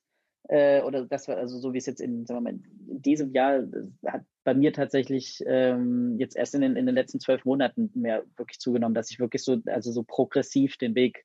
äh, 0.48 0.82
oder 0.82 1.05
das 1.05 1.28
war 1.28 1.36
also 1.36 1.59
so 1.59 1.72
wie 1.72 1.78
es 1.78 1.86
jetzt 1.86 2.01
in, 2.01 2.26
sagen 2.26 2.44
wir 2.44 2.53
mal, 2.53 2.61
in 2.91 3.03
diesem 3.03 3.32
Jahr 3.32 3.62
hat 4.07 4.22
bei 4.45 4.55
mir 4.55 4.72
tatsächlich 4.72 5.43
ähm, 5.47 6.16
jetzt 6.18 6.36
erst 6.36 6.55
in 6.55 6.62
den, 6.62 6.76
in 6.76 6.86
den 6.86 6.95
letzten 6.95 7.20
zwölf 7.20 7.45
Monaten 7.45 7.91
mehr 7.95 8.24
wirklich 8.36 8.59
zugenommen, 8.59 8.95
dass 8.95 9.11
ich 9.11 9.20
wirklich 9.20 9.45
so, 9.45 9.59
also 9.66 9.93
so 9.93 10.03
progressiv 10.03 10.76
den 10.76 10.95
Weg 10.95 11.24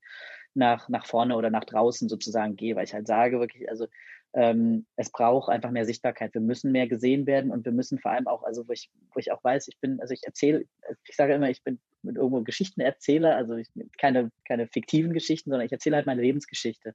nach, 0.53 0.89
nach 0.89 1.05
vorne 1.05 1.36
oder 1.36 1.49
nach 1.49 1.66
draußen 1.66 2.09
sozusagen 2.09 2.55
gehe, 2.55 2.76
weil 2.76 2.86
ich 2.86 2.93
halt 2.93 3.07
sage 3.07 3.39
wirklich, 3.39 3.70
also 3.70 3.88
ähm, 4.34 4.86
es 4.97 5.11
braucht 5.11 5.49
einfach 5.49 5.72
mehr 5.72 5.86
Sichtbarkeit. 5.86 6.34
Wir 6.34 6.41
müssen 6.41 6.72
mehr 6.72 6.88
gesehen 6.88 7.26
werden 7.26 7.51
und 7.51 7.66
wir 7.66 7.72
müssen 7.72 7.99
vor 7.99 8.11
allem 8.11 8.28
auch, 8.28 8.43
also 8.43 8.68
wo 8.68 8.74
ich, 8.74 8.91
wo 9.13 9.20
ich 9.20 9.32
auch 9.32 9.43
weiß, 9.43 9.68
ich 9.70 9.80
bin, 9.80 9.99
also 10.01 10.13
ich 10.13 10.24
erzähle, 10.24 10.66
ich 11.07 11.16
sage 11.16 11.34
immer, 11.34 11.49
ich 11.49 11.63
bin 11.63 11.80
mit 12.06 12.16
irgendwo 12.16 12.41
Geschichtenerzähler, 12.41 13.36
also 13.36 13.56
ich, 13.56 13.70
keine, 13.97 14.32
keine 14.47 14.68
fiktiven 14.68 15.14
Geschichten, 15.14 15.49
sondern 15.49 15.66
ich 15.66 15.72
erzähle 15.72 15.97
halt 15.97 16.06
meine 16.06 16.22
Lebensgeschichte. 16.22 16.93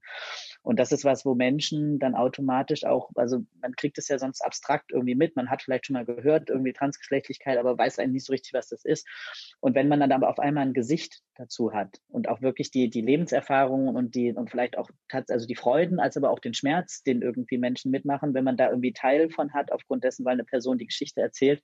Und 0.62 0.78
das 0.78 0.92
ist 0.92 1.04
was, 1.04 1.24
wo 1.24 1.34
Menschen 1.34 1.98
dann 1.98 2.14
automatisch 2.14 2.84
auch, 2.84 3.10
also 3.14 3.44
man 3.60 3.74
kriegt 3.76 3.98
es 3.98 4.08
ja 4.08 4.18
sonst 4.18 4.40
abstrakt 4.42 4.92
irgendwie 4.92 5.14
mit, 5.14 5.36
man 5.36 5.50
hat 5.50 5.62
vielleicht 5.62 5.86
schon 5.86 5.94
mal 5.94 6.04
gehört, 6.04 6.50
irgendwie 6.50 6.72
Transgeschlechtlichkeit, 6.72 7.58
aber 7.58 7.76
weiß 7.76 7.98
eigentlich 7.98 8.12
nicht 8.12 8.26
so 8.26 8.32
richtig, 8.32 8.52
was 8.52 8.68
das 8.68 8.84
ist. 8.84 9.06
Und 9.60 9.74
wenn 9.74 9.88
man 9.88 10.00
dann 10.00 10.12
aber 10.12 10.28
auf 10.28 10.38
einmal 10.38 10.66
ein 10.66 10.74
Gesicht 10.74 11.20
dazu 11.34 11.72
hat 11.72 12.00
und 12.08 12.28
auch 12.28 12.42
wirklich 12.42 12.70
die, 12.70 12.90
die 12.90 13.00
Lebenserfahrungen 13.00 13.96
und 13.96 14.14
die, 14.14 14.32
und 14.32 14.50
vielleicht 14.50 14.76
auch, 14.78 14.90
also 15.28 15.46
die 15.46 15.56
Freuden, 15.56 15.98
als 15.98 16.16
aber 16.16 16.30
auch 16.30 16.38
den 16.38 16.54
Schmerz, 16.54 17.02
den 17.02 17.22
irgendwie 17.22 17.58
Menschen 17.58 17.90
mitmachen, 17.90 18.34
wenn 18.34 18.44
man 18.44 18.56
da 18.56 18.68
irgendwie 18.68 18.92
Teil 18.92 19.30
von 19.30 19.52
hat, 19.52 19.72
aufgrund 19.72 20.04
dessen, 20.04 20.24
weil 20.24 20.34
eine 20.34 20.44
Person 20.44 20.78
die 20.78 20.86
Geschichte 20.86 21.20
erzählt, 21.20 21.62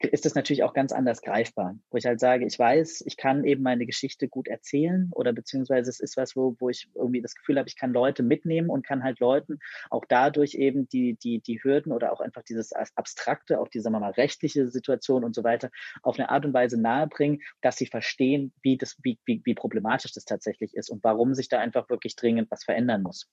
ist 0.00 0.24
das 0.24 0.34
natürlich 0.34 0.62
auch 0.62 0.74
ganz 0.74 0.92
anders 0.92 1.22
greifbar, 1.22 1.76
wo 1.90 1.96
ich 1.96 2.04
halt 2.04 2.20
sage, 2.20 2.44
ich 2.46 2.58
weiß, 2.58 3.04
ich 3.06 3.16
kann 3.16 3.44
eben 3.44 3.62
meine 3.62 3.86
Geschichte 3.86 4.28
gut 4.28 4.48
erzählen 4.48 5.08
oder 5.12 5.32
beziehungsweise 5.32 5.88
es 5.90 6.00
ist 6.00 6.16
was, 6.16 6.36
wo, 6.36 6.56
wo 6.58 6.68
ich 6.68 6.88
irgendwie 6.94 7.22
das 7.22 7.34
Gefühl 7.34 7.58
habe, 7.58 7.68
ich 7.68 7.76
kann 7.76 7.92
Leute 7.92 8.22
mitnehmen 8.22 8.70
und 8.70 8.84
kann 8.84 9.04
halt 9.04 9.20
Leuten 9.20 9.58
auch 9.90 10.04
dadurch 10.08 10.54
eben 10.54 10.88
die, 10.88 11.14
die, 11.14 11.40
die 11.40 11.62
Hürden 11.62 11.92
oder 11.92 12.12
auch 12.12 12.20
einfach 12.20 12.42
dieses 12.42 12.72
Abstrakte, 12.72 13.60
auch 13.60 13.68
die, 13.68 13.80
sagen 13.80 13.94
wir 13.94 14.00
mal, 14.00 14.10
rechtliche 14.10 14.68
Situation 14.68 15.24
und 15.24 15.34
so 15.34 15.44
weiter 15.44 15.70
auf 16.02 16.18
eine 16.18 16.28
Art 16.28 16.44
und 16.44 16.54
Weise 16.54 16.80
nahebringen, 16.80 17.40
dass 17.62 17.76
sie 17.76 17.86
verstehen, 17.86 18.52
wie 18.62 18.76
das, 18.76 18.96
wie, 19.02 19.18
wie, 19.24 19.40
wie 19.44 19.54
problematisch 19.54 20.12
das 20.12 20.24
tatsächlich 20.24 20.74
ist 20.74 20.90
und 20.90 21.02
warum 21.04 21.34
sich 21.34 21.48
da 21.48 21.60
einfach 21.60 21.88
wirklich 21.88 22.16
dringend 22.16 22.50
was 22.50 22.64
verändern 22.64 23.02
muss. 23.02 23.28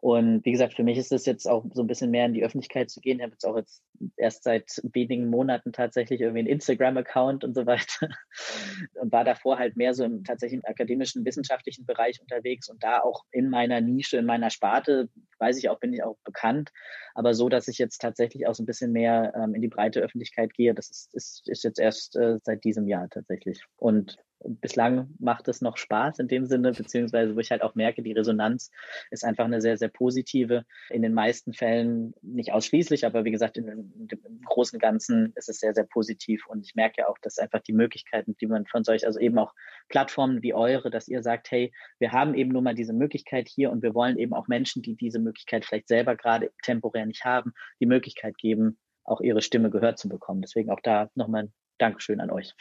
Und 0.00 0.44
wie 0.44 0.52
gesagt, 0.52 0.74
für 0.74 0.82
mich 0.82 0.98
ist 0.98 1.12
es 1.12 1.24
jetzt 1.24 1.48
auch 1.48 1.64
so 1.72 1.82
ein 1.82 1.86
bisschen 1.86 2.10
mehr 2.10 2.26
in 2.26 2.34
die 2.34 2.44
Öffentlichkeit 2.44 2.90
zu 2.90 3.00
gehen. 3.00 3.18
Ich 3.18 3.22
habe 3.22 3.32
jetzt 3.32 3.46
auch 3.46 3.56
jetzt 3.56 3.82
erst 4.16 4.44
seit 4.44 4.80
wenigen 4.92 5.30
Monaten 5.30 5.72
tatsächlich 5.72 6.20
irgendwie 6.20 6.40
einen 6.40 6.48
Instagram-Account 6.48 7.44
und 7.44 7.54
so 7.54 7.64
weiter 7.64 8.08
und 9.00 9.12
war 9.12 9.24
davor 9.24 9.58
halt 9.58 9.76
mehr 9.76 9.94
so 9.94 10.04
im 10.04 10.24
tatsächlich 10.24 10.66
akademischen, 10.66 11.24
wissenschaftlichen 11.24 11.86
Bereich 11.86 12.20
unterwegs 12.20 12.68
und 12.68 12.82
da 12.82 13.00
auch 13.00 13.24
in 13.30 13.48
meiner 13.48 13.80
Nische, 13.80 14.18
in 14.18 14.26
meiner 14.26 14.50
Sparte, 14.50 15.08
weiß 15.38 15.58
ich 15.58 15.68
auch, 15.68 15.80
bin 15.80 15.94
ich 15.94 16.02
auch 16.02 16.16
bekannt. 16.24 16.70
Aber 17.14 17.32
so, 17.32 17.48
dass 17.48 17.68
ich 17.68 17.78
jetzt 17.78 18.00
tatsächlich 18.00 18.46
auch 18.46 18.54
so 18.54 18.62
ein 18.62 18.66
bisschen 18.66 18.92
mehr 18.92 19.32
ähm, 19.36 19.54
in 19.54 19.62
die 19.62 19.68
breite 19.68 20.00
Öffentlichkeit 20.00 20.52
gehe, 20.52 20.74
das 20.74 20.90
ist, 20.90 21.14
ist, 21.14 21.48
ist 21.48 21.64
jetzt 21.64 21.78
erst 21.78 22.16
äh, 22.16 22.38
seit 22.42 22.64
diesem 22.64 22.88
Jahr 22.88 23.08
tatsächlich. 23.08 23.62
Und 23.76 24.18
bislang 24.40 25.08
macht 25.18 25.48
es 25.48 25.60
noch 25.60 25.76
Spaß 25.76 26.18
in 26.18 26.28
dem 26.28 26.46
Sinne, 26.46 26.72
beziehungsweise 26.72 27.34
wo 27.34 27.40
ich 27.40 27.50
halt 27.50 27.62
auch 27.62 27.74
merke, 27.74 28.02
die 28.02 28.12
Resonanz 28.12 28.70
ist 29.10 29.24
einfach 29.24 29.44
eine 29.44 29.60
sehr, 29.60 29.76
sehr 29.76 29.88
positive. 29.88 30.64
In 30.90 31.02
den 31.02 31.14
meisten 31.14 31.52
Fällen 31.52 32.14
nicht 32.22 32.52
ausschließlich, 32.52 33.06
aber 33.06 33.24
wie 33.24 33.30
gesagt, 33.30 33.56
in, 33.56 33.68
in 33.68 34.08
im 34.10 34.40
Großen 34.42 34.78
Ganzen 34.78 35.32
ist 35.36 35.48
es 35.48 35.58
sehr, 35.58 35.74
sehr 35.74 35.84
positiv. 35.84 36.46
Und 36.46 36.64
ich 36.66 36.74
merke 36.74 37.08
auch, 37.08 37.18
dass 37.22 37.38
einfach 37.38 37.60
die 37.60 37.72
Möglichkeiten, 37.72 38.36
die 38.40 38.46
man 38.46 38.66
von 38.66 38.84
solch, 38.84 39.06
also 39.06 39.18
eben 39.18 39.38
auch 39.38 39.54
Plattformen 39.88 40.42
wie 40.42 40.54
eure, 40.54 40.90
dass 40.90 41.08
ihr 41.08 41.22
sagt, 41.22 41.50
hey, 41.50 41.72
wir 41.98 42.12
haben 42.12 42.34
eben 42.34 42.50
nur 42.50 42.62
mal 42.62 42.74
diese 42.74 42.92
Möglichkeit 42.92 43.48
hier 43.48 43.70
und 43.70 43.82
wir 43.82 43.94
wollen 43.94 44.18
eben 44.18 44.34
auch 44.34 44.48
Menschen, 44.48 44.82
die 44.82 44.96
diese 44.96 45.18
Möglichkeit 45.18 45.64
vielleicht 45.64 45.88
selber 45.88 46.16
gerade 46.16 46.50
temporär 46.62 47.06
nicht 47.06 47.24
haben, 47.24 47.52
die 47.80 47.86
Möglichkeit 47.86 48.36
geben, 48.38 48.78
auch 49.04 49.20
ihre 49.20 49.42
Stimme 49.42 49.70
gehört 49.70 49.98
zu 49.98 50.08
bekommen. 50.08 50.40
Deswegen 50.42 50.70
auch 50.70 50.80
da 50.82 51.10
nochmal 51.14 51.44
ein 51.44 51.52
Dankeschön 51.78 52.20
an 52.20 52.30
euch. 52.30 52.54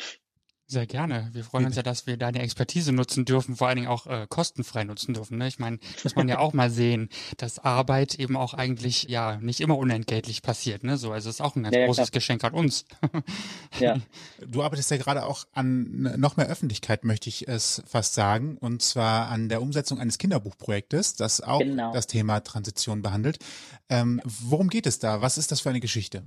Sehr 0.66 0.88
gerne. 0.88 1.30
Wir 1.34 1.44
freuen 1.44 1.66
uns 1.66 1.76
ja, 1.76 1.84
dass 1.84 2.08
wir 2.08 2.16
deine 2.16 2.42
Expertise 2.42 2.94
nutzen 2.94 3.26
dürfen, 3.26 3.58
vor 3.58 3.68
allen 3.68 3.76
Dingen 3.76 3.90
auch 3.90 4.08
äh, 4.08 4.28
kostenfrei 4.30 4.86
nutzen 4.86 5.14
dürfen. 5.14 5.38
Ne? 5.38 5.48
Ich 5.48 5.60
meine, 5.60 5.78
muss 6.04 6.16
man 6.16 6.30
ja 6.30 6.40
auch 6.40 6.54
mal 6.54 6.70
sehen, 6.70 7.10
dass 7.38 7.60
Arbeit 7.60 8.16
eben 8.16 8.38
auch 8.38 8.54
eigentlich 8.54 9.04
ja 9.04 9.38
nicht 9.38 9.60
immer 9.60 9.78
unentgeltlich 9.78 10.42
passiert. 10.42 10.84
Ne? 10.84 10.98
So, 10.98 11.12
also 11.12 11.30
ist 11.30 11.42
auch 11.42 11.58
ein 11.58 11.64
ganz 11.64 11.76
ja, 11.76 11.86
großes 11.86 12.12
klar. 12.12 12.20
Geschenk 12.20 12.44
an 12.44 12.54
uns. 12.54 12.86
ja. 13.80 13.98
Du 14.46 14.62
arbeitest 14.62 14.92
ja 14.92 14.98
gerade 14.98 15.26
auch 15.26 15.46
an 15.54 16.14
noch 16.18 16.38
mehr 16.38 16.48
Öffentlichkeit, 16.48 17.06
möchte 17.06 17.30
ich 17.30 17.48
es 17.48 17.82
fast 17.86 18.14
sagen, 18.14 18.58
und 18.58 18.82
zwar 18.82 19.30
an 19.30 19.50
der 19.50 19.62
Umsetzung 19.62 20.00
eines 20.00 20.18
Kinderbuchprojektes, 20.18 21.16
das 21.16 21.42
auch 21.42 21.60
genau. 21.60 21.94
das 21.94 22.08
Thema 22.08 22.42
Transition 22.42 23.02
behandelt. 23.02 23.40
Ähm, 23.90 24.22
worum 24.26 24.70
geht 24.70 24.86
es 24.86 25.00
da? 25.00 25.22
Was 25.22 25.38
ist 25.38 25.52
das 25.52 25.62
für 25.62 25.70
eine 25.70 25.80
Geschichte? 25.80 26.24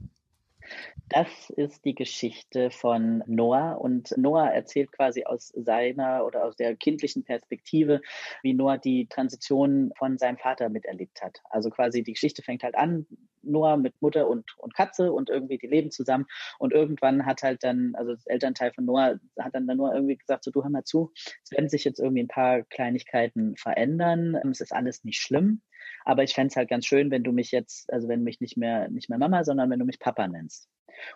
Das 1.09 1.51
ist 1.51 1.85
die 1.85 1.95
Geschichte 1.95 2.71
von 2.71 3.23
Noah. 3.27 3.81
Und 3.81 4.17
Noah 4.17 4.49
erzählt 4.49 4.91
quasi 4.93 5.25
aus 5.25 5.49
seiner 5.55 6.25
oder 6.27 6.45
aus 6.45 6.57
der 6.57 6.75
kindlichen 6.75 7.25
Perspektive, 7.25 8.01
wie 8.43 8.55
Noah 8.55 8.79
die 8.79 9.07
Transition 9.07 9.93
von 9.97 10.19
seinem 10.19 10.37
Vater 10.39 10.69
miterlebt 10.69 11.23
hat. 11.23 11.41
Also 11.51 11.71
quasi 11.71 12.03
die 12.03 12.13
Geschichte 12.13 12.43
fängt 12.43 12.65
halt 12.65 12.75
an, 12.75 13.07
Noah 13.47 13.77
mit 13.77 13.95
Mutter 14.03 14.29
und, 14.29 14.45
und 14.59 14.75
Katze 14.75 15.13
und 15.13 15.31
irgendwie 15.31 15.59
die 15.59 15.69
leben 15.69 15.91
zusammen. 15.91 16.27
Und 16.59 16.73
irgendwann 16.73 17.25
hat 17.25 17.43
halt 17.43 17.63
dann, 17.63 17.95
also 17.95 18.13
das 18.13 18.27
Elternteil 18.27 18.73
von 18.73 18.85
Noah 18.85 19.19
hat 19.39 19.55
dann 19.55 19.67
Noah 19.67 19.95
irgendwie 19.95 20.17
gesagt, 20.17 20.45
so 20.45 20.51
du 20.51 20.63
hör 20.63 20.71
mal 20.71 20.85
zu, 20.85 21.13
es 21.45 21.53
werden 21.53 21.69
sich 21.69 21.85
jetzt 21.85 22.01
irgendwie 22.01 22.25
ein 22.25 22.29
paar 22.29 22.63
Kleinigkeiten 22.63 23.57
verändern, 23.57 24.35
es 24.51 24.61
ist 24.61 24.73
alles 24.73 25.05
nicht 25.05 25.21
schlimm, 25.21 25.63
aber 26.07 26.23
ich 26.23 26.35
fände 26.35 26.49
es 26.51 26.57
halt 26.57 26.71
ganz 26.71 26.87
schön, 26.87 27.11
wenn 27.11 27.25
du 27.25 27.33
mich 27.33 27.51
jetzt, 27.51 27.93
also 27.93 28.09
wenn 28.09 28.21
du 28.21 28.25
mich 28.25 28.41
nicht 28.41 28.57
mehr, 28.57 28.89
nicht 28.89 29.11
mehr 29.11 29.19
Mama, 29.19 29.43
sondern 29.43 29.69
wenn 29.71 29.81
du 29.81 29.85
mich 29.85 29.99
Papa 29.99 30.29
nennst. 30.29 30.69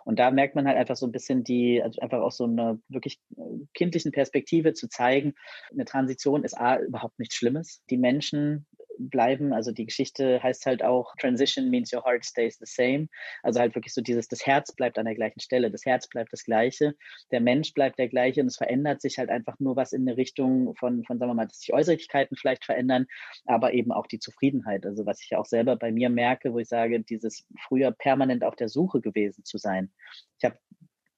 Und 0.04 0.18
da 0.18 0.32
merkt 0.32 0.56
man 0.56 0.66
halt 0.66 0.76
einfach 0.76 0.96
so 0.96 1.06
ein 1.06 1.12
bisschen 1.12 1.44
die, 1.44 1.80
also 1.80 2.00
einfach 2.00 2.20
auch 2.20 2.32
so 2.32 2.44
eine 2.44 2.80
wirklich 2.88 3.20
äh, 3.36 3.40
kindlichen 3.72 4.10
Perspektive 4.10 4.74
zu 4.74 4.88
zeigen, 4.88 5.34
eine 5.72 5.84
Transition 5.84 6.42
ist 6.42 6.58
A, 6.58 6.80
überhaupt 6.80 7.18
nichts 7.20 7.36
Schlimmes. 7.36 7.82
Die 7.88 7.96
Menschen 7.96 8.66
bleiben. 9.08 9.52
Also 9.52 9.72
die 9.72 9.86
Geschichte 9.86 10.42
heißt 10.42 10.66
halt 10.66 10.82
auch 10.82 11.14
Transition 11.16 11.70
means 11.70 11.92
your 11.92 12.04
heart 12.04 12.24
stays 12.24 12.58
the 12.58 12.66
same. 12.66 13.08
Also 13.42 13.60
halt 13.60 13.74
wirklich 13.74 13.94
so 13.94 14.00
dieses, 14.00 14.28
das 14.28 14.44
Herz 14.44 14.72
bleibt 14.72 14.98
an 14.98 15.06
der 15.06 15.14
gleichen 15.14 15.40
Stelle, 15.40 15.70
das 15.70 15.86
Herz 15.86 16.08
bleibt 16.08 16.32
das 16.32 16.44
gleiche, 16.44 16.94
der 17.30 17.40
Mensch 17.40 17.72
bleibt 17.72 17.98
der 17.98 18.08
gleiche 18.08 18.40
und 18.40 18.48
es 18.48 18.56
verändert 18.56 19.00
sich 19.00 19.18
halt 19.18 19.30
einfach 19.30 19.58
nur 19.58 19.76
was 19.76 19.92
in 19.92 20.02
eine 20.02 20.16
Richtung 20.16 20.74
von, 20.76 21.04
von 21.04 21.18
sagen 21.18 21.30
wir 21.30 21.34
mal, 21.34 21.46
dass 21.46 21.60
sich 21.60 21.72
Äußerlichkeiten 21.72 22.36
vielleicht 22.36 22.64
verändern, 22.64 23.06
aber 23.46 23.72
eben 23.72 23.92
auch 23.92 24.06
die 24.06 24.18
Zufriedenheit. 24.18 24.84
Also 24.84 25.06
was 25.06 25.22
ich 25.22 25.30
ja 25.30 25.38
auch 25.38 25.46
selber 25.46 25.76
bei 25.76 25.92
mir 25.92 26.10
merke, 26.10 26.52
wo 26.52 26.58
ich 26.58 26.68
sage, 26.68 27.00
dieses 27.00 27.46
früher 27.66 27.92
permanent 27.92 28.44
auf 28.44 28.56
der 28.56 28.68
Suche 28.68 29.00
gewesen 29.00 29.44
zu 29.44 29.58
sein. 29.58 29.90
Ich 30.38 30.44
habe 30.44 30.58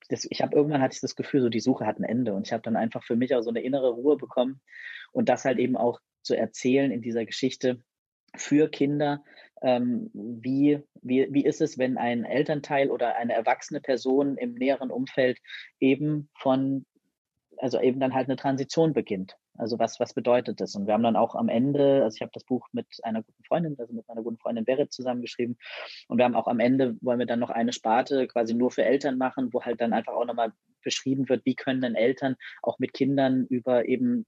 das, 0.08 0.26
ich 0.28 0.42
habe 0.42 0.54
irgendwann 0.54 0.82
hatte 0.82 0.94
ich 0.94 1.00
das 1.00 1.16
Gefühl, 1.16 1.40
so 1.40 1.48
die 1.48 1.60
Suche 1.60 1.86
hat 1.86 1.98
ein 1.98 2.04
Ende 2.04 2.34
und 2.34 2.46
ich 2.46 2.52
habe 2.52 2.62
dann 2.62 2.76
einfach 2.76 3.02
für 3.02 3.16
mich 3.16 3.34
auch 3.34 3.40
so 3.40 3.50
eine 3.50 3.62
innere 3.62 3.90
Ruhe 3.90 4.16
bekommen 4.16 4.60
und 5.12 5.28
das 5.28 5.44
halt 5.44 5.58
eben 5.58 5.76
auch 5.76 6.00
zu 6.22 6.36
erzählen 6.36 6.90
in 6.90 7.02
dieser 7.02 7.24
Geschichte 7.24 7.82
für 8.36 8.68
Kinder, 8.68 9.22
ähm, 9.62 10.10
wie, 10.12 10.80
wie, 11.02 11.28
wie 11.30 11.44
ist 11.44 11.60
es, 11.60 11.78
wenn 11.78 11.98
ein 11.98 12.24
Elternteil 12.24 12.90
oder 12.90 13.16
eine 13.16 13.34
erwachsene 13.34 13.80
Person 13.80 14.36
im 14.36 14.54
näheren 14.54 14.90
Umfeld 14.90 15.38
eben 15.80 16.28
von, 16.34 16.84
also 17.58 17.80
eben 17.80 18.00
dann 18.00 18.14
halt 18.14 18.28
eine 18.28 18.36
Transition 18.36 18.92
beginnt. 18.92 19.36
Also 19.58 19.78
was, 19.78 20.00
was 20.00 20.14
bedeutet 20.14 20.60
das? 20.60 20.74
Und 20.74 20.86
wir 20.86 20.94
haben 20.94 21.02
dann 21.02 21.16
auch 21.16 21.34
am 21.34 21.48
Ende, 21.48 22.02
also 22.02 22.16
ich 22.16 22.22
habe 22.22 22.32
das 22.32 22.44
Buch 22.44 22.66
mit 22.72 22.86
einer 23.02 23.22
guten 23.22 23.44
Freundin, 23.44 23.76
also 23.78 23.92
mit 23.92 24.08
meiner 24.08 24.22
guten 24.22 24.38
Freundin 24.38 24.64
Berit 24.64 24.92
zusammengeschrieben. 24.92 25.58
Und 26.08 26.18
wir 26.18 26.24
haben 26.24 26.34
auch 26.34 26.48
am 26.48 26.58
Ende, 26.58 26.96
wollen 27.02 27.18
wir 27.18 27.26
dann 27.26 27.40
noch 27.40 27.50
eine 27.50 27.72
Sparte 27.72 28.26
quasi 28.26 28.54
nur 28.54 28.70
für 28.70 28.84
Eltern 28.84 29.18
machen, 29.18 29.52
wo 29.52 29.62
halt 29.62 29.80
dann 29.80 29.92
einfach 29.92 30.14
auch 30.14 30.24
nochmal 30.24 30.52
beschrieben 30.82 31.28
wird, 31.28 31.44
wie 31.44 31.54
können 31.54 31.82
denn 31.82 31.94
Eltern 31.94 32.36
auch 32.62 32.78
mit 32.78 32.94
Kindern 32.94 33.46
über 33.46 33.86
eben 33.86 34.26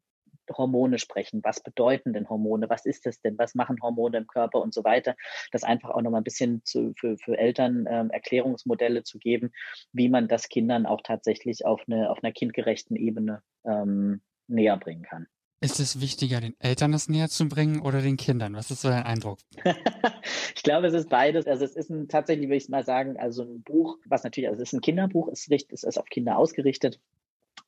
Hormone 0.50 0.98
sprechen. 0.98 1.40
Was 1.42 1.62
bedeuten 1.62 2.12
denn 2.12 2.28
Hormone? 2.28 2.68
Was 2.68 2.86
ist 2.86 3.06
das 3.06 3.20
denn? 3.20 3.38
Was 3.38 3.54
machen 3.54 3.78
Hormone 3.82 4.18
im 4.18 4.26
Körper 4.26 4.60
und 4.60 4.74
so 4.74 4.84
weiter? 4.84 5.16
Das 5.52 5.64
einfach 5.64 5.90
auch 5.90 6.02
nochmal 6.02 6.20
ein 6.20 6.24
bisschen 6.24 6.62
zu, 6.64 6.92
für, 6.98 7.16
für 7.18 7.38
Eltern 7.38 7.86
ähm, 7.88 8.10
Erklärungsmodelle 8.10 9.02
zu 9.02 9.18
geben, 9.18 9.52
wie 9.92 10.08
man 10.08 10.28
das 10.28 10.48
Kindern 10.48 10.86
auch 10.86 11.00
tatsächlich 11.02 11.64
auf, 11.66 11.82
eine, 11.86 12.10
auf 12.10 12.22
einer 12.22 12.32
kindgerechten 12.32 12.96
Ebene 12.96 13.42
ähm, 13.64 14.20
näher 14.46 14.76
bringen 14.76 15.02
kann. 15.02 15.26
Ist 15.64 15.80
es 15.80 15.98
wichtiger, 15.98 16.42
den 16.42 16.54
Eltern 16.58 16.92
das 16.92 17.08
näher 17.08 17.30
zu 17.30 17.48
bringen 17.48 17.80
oder 17.80 18.02
den 18.02 18.18
Kindern? 18.18 18.54
Was 18.54 18.70
ist 18.70 18.82
so 18.82 18.90
dein 18.90 19.04
Eindruck? 19.04 19.38
ich 20.54 20.62
glaube, 20.62 20.88
es 20.88 20.92
ist 20.92 21.08
beides. 21.08 21.46
Also 21.46 21.64
es 21.64 21.74
ist 21.74 21.88
ein, 21.88 22.06
tatsächlich, 22.06 22.48
würde 22.48 22.58
ich 22.58 22.68
mal 22.68 22.84
sagen, 22.84 23.16
also 23.16 23.44
ein 23.44 23.62
Buch, 23.62 23.96
was 24.04 24.24
natürlich, 24.24 24.50
also 24.50 24.60
es 24.60 24.68
ist 24.68 24.72
ein 24.74 24.82
Kinderbuch, 24.82 25.28
es 25.28 25.48
ist, 25.48 25.72
es 25.72 25.84
ist 25.84 25.98
auf 25.98 26.04
Kinder 26.10 26.36
ausgerichtet. 26.36 27.00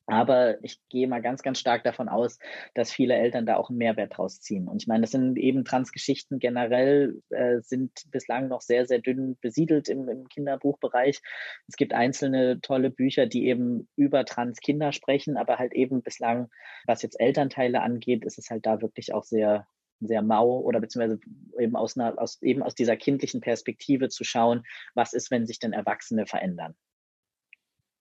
Aber 0.07 0.63
ich 0.63 0.79
gehe 0.87 1.05
mal 1.07 1.21
ganz, 1.21 1.43
ganz 1.43 1.59
stark 1.59 1.83
davon 1.83 2.07
aus, 2.07 2.39
dass 2.73 2.91
viele 2.93 3.15
Eltern 3.15 3.45
da 3.45 3.57
auch 3.57 3.69
einen 3.69 3.77
Mehrwert 3.77 4.17
draus 4.17 4.39
ziehen. 4.39 4.69
Und 4.69 4.81
ich 4.81 4.87
meine, 4.87 5.01
das 5.01 5.11
sind 5.11 5.37
eben 5.37 5.65
Transgeschichten 5.65 6.39
generell, 6.39 7.21
äh, 7.29 7.59
sind 7.59 7.91
bislang 8.09 8.47
noch 8.47 8.61
sehr, 8.61 8.85
sehr 8.85 8.99
dünn 8.99 9.37
besiedelt 9.41 9.89
im, 9.89 10.07
im 10.07 10.29
Kinderbuchbereich. 10.29 11.21
Es 11.67 11.75
gibt 11.75 11.93
einzelne 11.93 12.61
tolle 12.61 12.89
Bücher, 12.89 13.25
die 13.25 13.47
eben 13.47 13.89
über 13.97 14.23
Transkinder 14.23 14.93
sprechen, 14.93 15.35
aber 15.35 15.57
halt 15.57 15.73
eben 15.73 16.01
bislang, 16.01 16.49
was 16.85 17.01
jetzt 17.01 17.19
Elternteile 17.19 17.81
angeht, 17.81 18.23
ist 18.23 18.37
es 18.37 18.49
halt 18.49 18.65
da 18.65 18.81
wirklich 18.81 19.13
auch 19.13 19.25
sehr, 19.25 19.67
sehr 19.99 20.21
mau 20.21 20.59
oder 20.59 20.79
beziehungsweise 20.79 21.19
eben 21.59 21.75
aus 21.75 21.97
einer, 21.97 22.17
aus, 22.17 22.41
eben 22.41 22.63
aus 22.63 22.75
dieser 22.75 22.95
kindlichen 22.95 23.41
Perspektive 23.41 24.07
zu 24.07 24.23
schauen, 24.23 24.63
was 24.95 25.11
ist, 25.11 25.31
wenn 25.31 25.45
sich 25.45 25.59
denn 25.59 25.73
Erwachsene 25.73 26.25
verändern. 26.25 26.75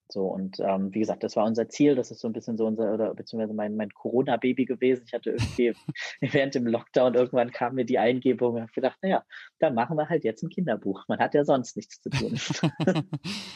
So, 0.08 0.26
und 0.26 0.60
ähm, 0.60 0.94
wie 0.94 1.00
gesagt, 1.00 1.24
das 1.24 1.36
war 1.36 1.44
unser 1.44 1.68
Ziel. 1.68 1.94
Das 1.94 2.10
ist 2.10 2.20
so 2.20 2.28
ein 2.28 2.32
bisschen 2.32 2.56
so 2.56 2.66
unser, 2.66 2.94
oder 2.94 3.14
beziehungsweise 3.14 3.54
mein, 3.54 3.76
mein 3.76 3.90
Corona-Baby 3.90 4.64
gewesen. 4.64 5.04
Ich 5.06 5.12
hatte 5.12 5.30
irgendwie 5.30 5.74
während 6.20 6.54
dem 6.54 6.66
Lockdown 6.66 7.14
irgendwann 7.14 7.50
kam 7.50 7.74
mir 7.74 7.84
die 7.84 7.98
Eingebung 7.98 8.54
und 8.54 8.62
habe 8.62 8.72
gedacht, 8.72 8.98
naja, 9.02 9.24
dann 9.58 9.74
machen 9.74 9.96
wir 9.96 10.08
halt 10.08 10.24
jetzt 10.24 10.42
ein 10.42 10.50
Kinderbuch. 10.50 11.04
Man 11.08 11.18
hat 11.18 11.34
ja 11.34 11.44
sonst 11.44 11.76
nichts 11.76 12.00
zu 12.00 12.10
tun. 12.10 12.38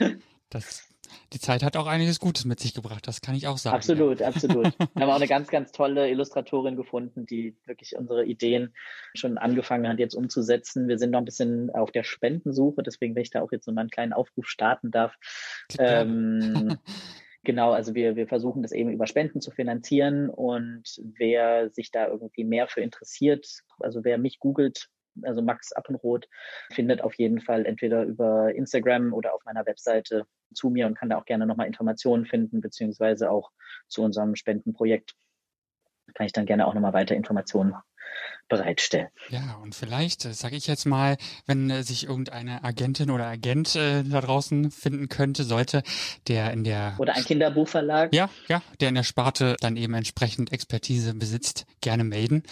das 0.51 0.89
die 1.33 1.39
Zeit 1.39 1.63
hat 1.63 1.77
auch 1.77 1.87
einiges 1.87 2.21
Gutes 2.21 2.45
mit 2.45 2.61
sich 2.61 2.75
gebracht, 2.75 3.07
das 3.07 3.21
kann 3.21 3.35
ich 3.35 3.47
auch 3.47 3.59
sagen. 3.59 3.77
Absolut, 3.77 4.21
ja. 4.21 4.29
absolut. 4.29 4.67
Wir 4.95 5.03
haben 5.03 5.11
auch 5.11 5.17
eine 5.17 5.29
ganz, 5.29 5.49
ganz 5.49 5.73
tolle 5.73 6.09
Illustratorin 6.11 6.77
gefunden, 6.77 7.27
die 7.27 7.57
wirklich 7.67 7.97
unsere 7.97 8.25
Ideen 8.25 8.75
schon 9.15 9.39
angefangen 9.39 9.89
hat, 9.89 9.99
jetzt 9.99 10.15
umzusetzen. 10.15 10.89
Wir 10.89 10.99
sind 10.99 11.11
noch 11.11 11.19
ein 11.19 11.25
bisschen 11.25 11.71
auf 11.71 11.91
der 11.91 12.05
Spendensuche, 12.05 12.83
deswegen, 12.83 13.15
wenn 13.15 13.23
ich 13.23 13.31
da 13.31 13.43
auch 13.43 13.53
jetzt 13.53 13.65
so 13.65 13.73
mal 13.73 13.83
einen 13.83 13.91
kleinen 13.91 14.13
Aufruf 14.13 14.47
starten 14.47 14.91
darf. 14.91 15.15
Ähm, 15.79 16.79
Genau, 17.43 17.73
also 17.73 17.95
wir, 17.95 18.17
wir 18.17 18.29
versuchen 18.29 18.61
das 18.61 18.73
eben 18.73 18.91
über 18.91 19.07
Spenden 19.07 19.41
zu 19.41 19.51
finanzieren 19.51 20.29
und 20.29 21.01
wer 21.17 21.71
sich 21.71 21.91
da 21.91 22.07
irgendwie 22.07 22.45
mehr 22.45 22.69
für 22.69 22.83
interessiert, 22.83 23.63
also 23.79 24.05
wer 24.05 24.19
mich 24.19 24.41
googelt, 24.41 24.91
also 25.25 25.43
Max 25.43 25.73
Appenroth, 25.73 26.29
findet 26.73 27.03
auf 27.03 27.15
jeden 27.15 27.41
Fall 27.41 27.67
entweder 27.67 28.05
über 28.05 28.55
Instagram 28.55 29.13
oder 29.13 29.35
auf 29.35 29.45
meiner 29.45 29.67
Webseite 29.67 30.27
zu 30.55 30.71
mir 30.71 30.87
und 30.87 30.95
kann 30.95 31.11
da 31.11 31.19
auch 31.19 31.25
gerne 31.25 31.47
nochmal 31.47 31.67
Informationen 31.67 32.27
finden, 32.27 32.61
beziehungsweise 32.61 33.31
auch 33.31 33.51
zu 33.89 34.03
unserem 34.03 34.37
Spendenprojekt. 34.37 35.15
Kann 36.15 36.27
ich 36.27 36.33
dann 36.33 36.47
gerne 36.47 36.67
auch 36.67 36.75
nochmal 36.75 36.93
weiter 36.93 37.15
Informationen 37.15 37.75
bereitstellen. 38.51 39.09
Ja, 39.31 39.59
und 39.63 39.75
vielleicht, 39.75 40.27
äh, 40.27 40.35
sage 40.35 40.57
ich 40.57 40.67
jetzt 40.67 40.85
mal, 40.85 41.17
wenn 41.47 41.71
äh, 41.71 41.83
sich 41.83 42.07
irgendeine 42.07 42.63
Agentin 42.65 43.11
oder 43.11 43.27
Agent 43.27 43.77
äh, 43.77 44.03
da 44.03 44.21
draußen 44.21 44.71
finden 44.71 45.09
könnte, 45.09 45.45
sollte, 45.45 45.83
der 46.29 46.53
in 46.53 46.65
der 46.65 46.97
oder 46.99 47.15
ein 47.15 47.25
Kinderbuchverlag, 47.25 48.13
ja, 48.13 48.29
ja, 48.49 48.61
der 48.81 48.91
in 48.91 48.97
der 48.97 49.05
Sparte 49.05 49.57
dann 49.61 49.77
eben 49.77 49.95
entsprechend 49.95 50.53
Expertise 50.53 51.15
besitzt, 51.15 51.65
gerne 51.81 52.05
melden. 52.05 52.43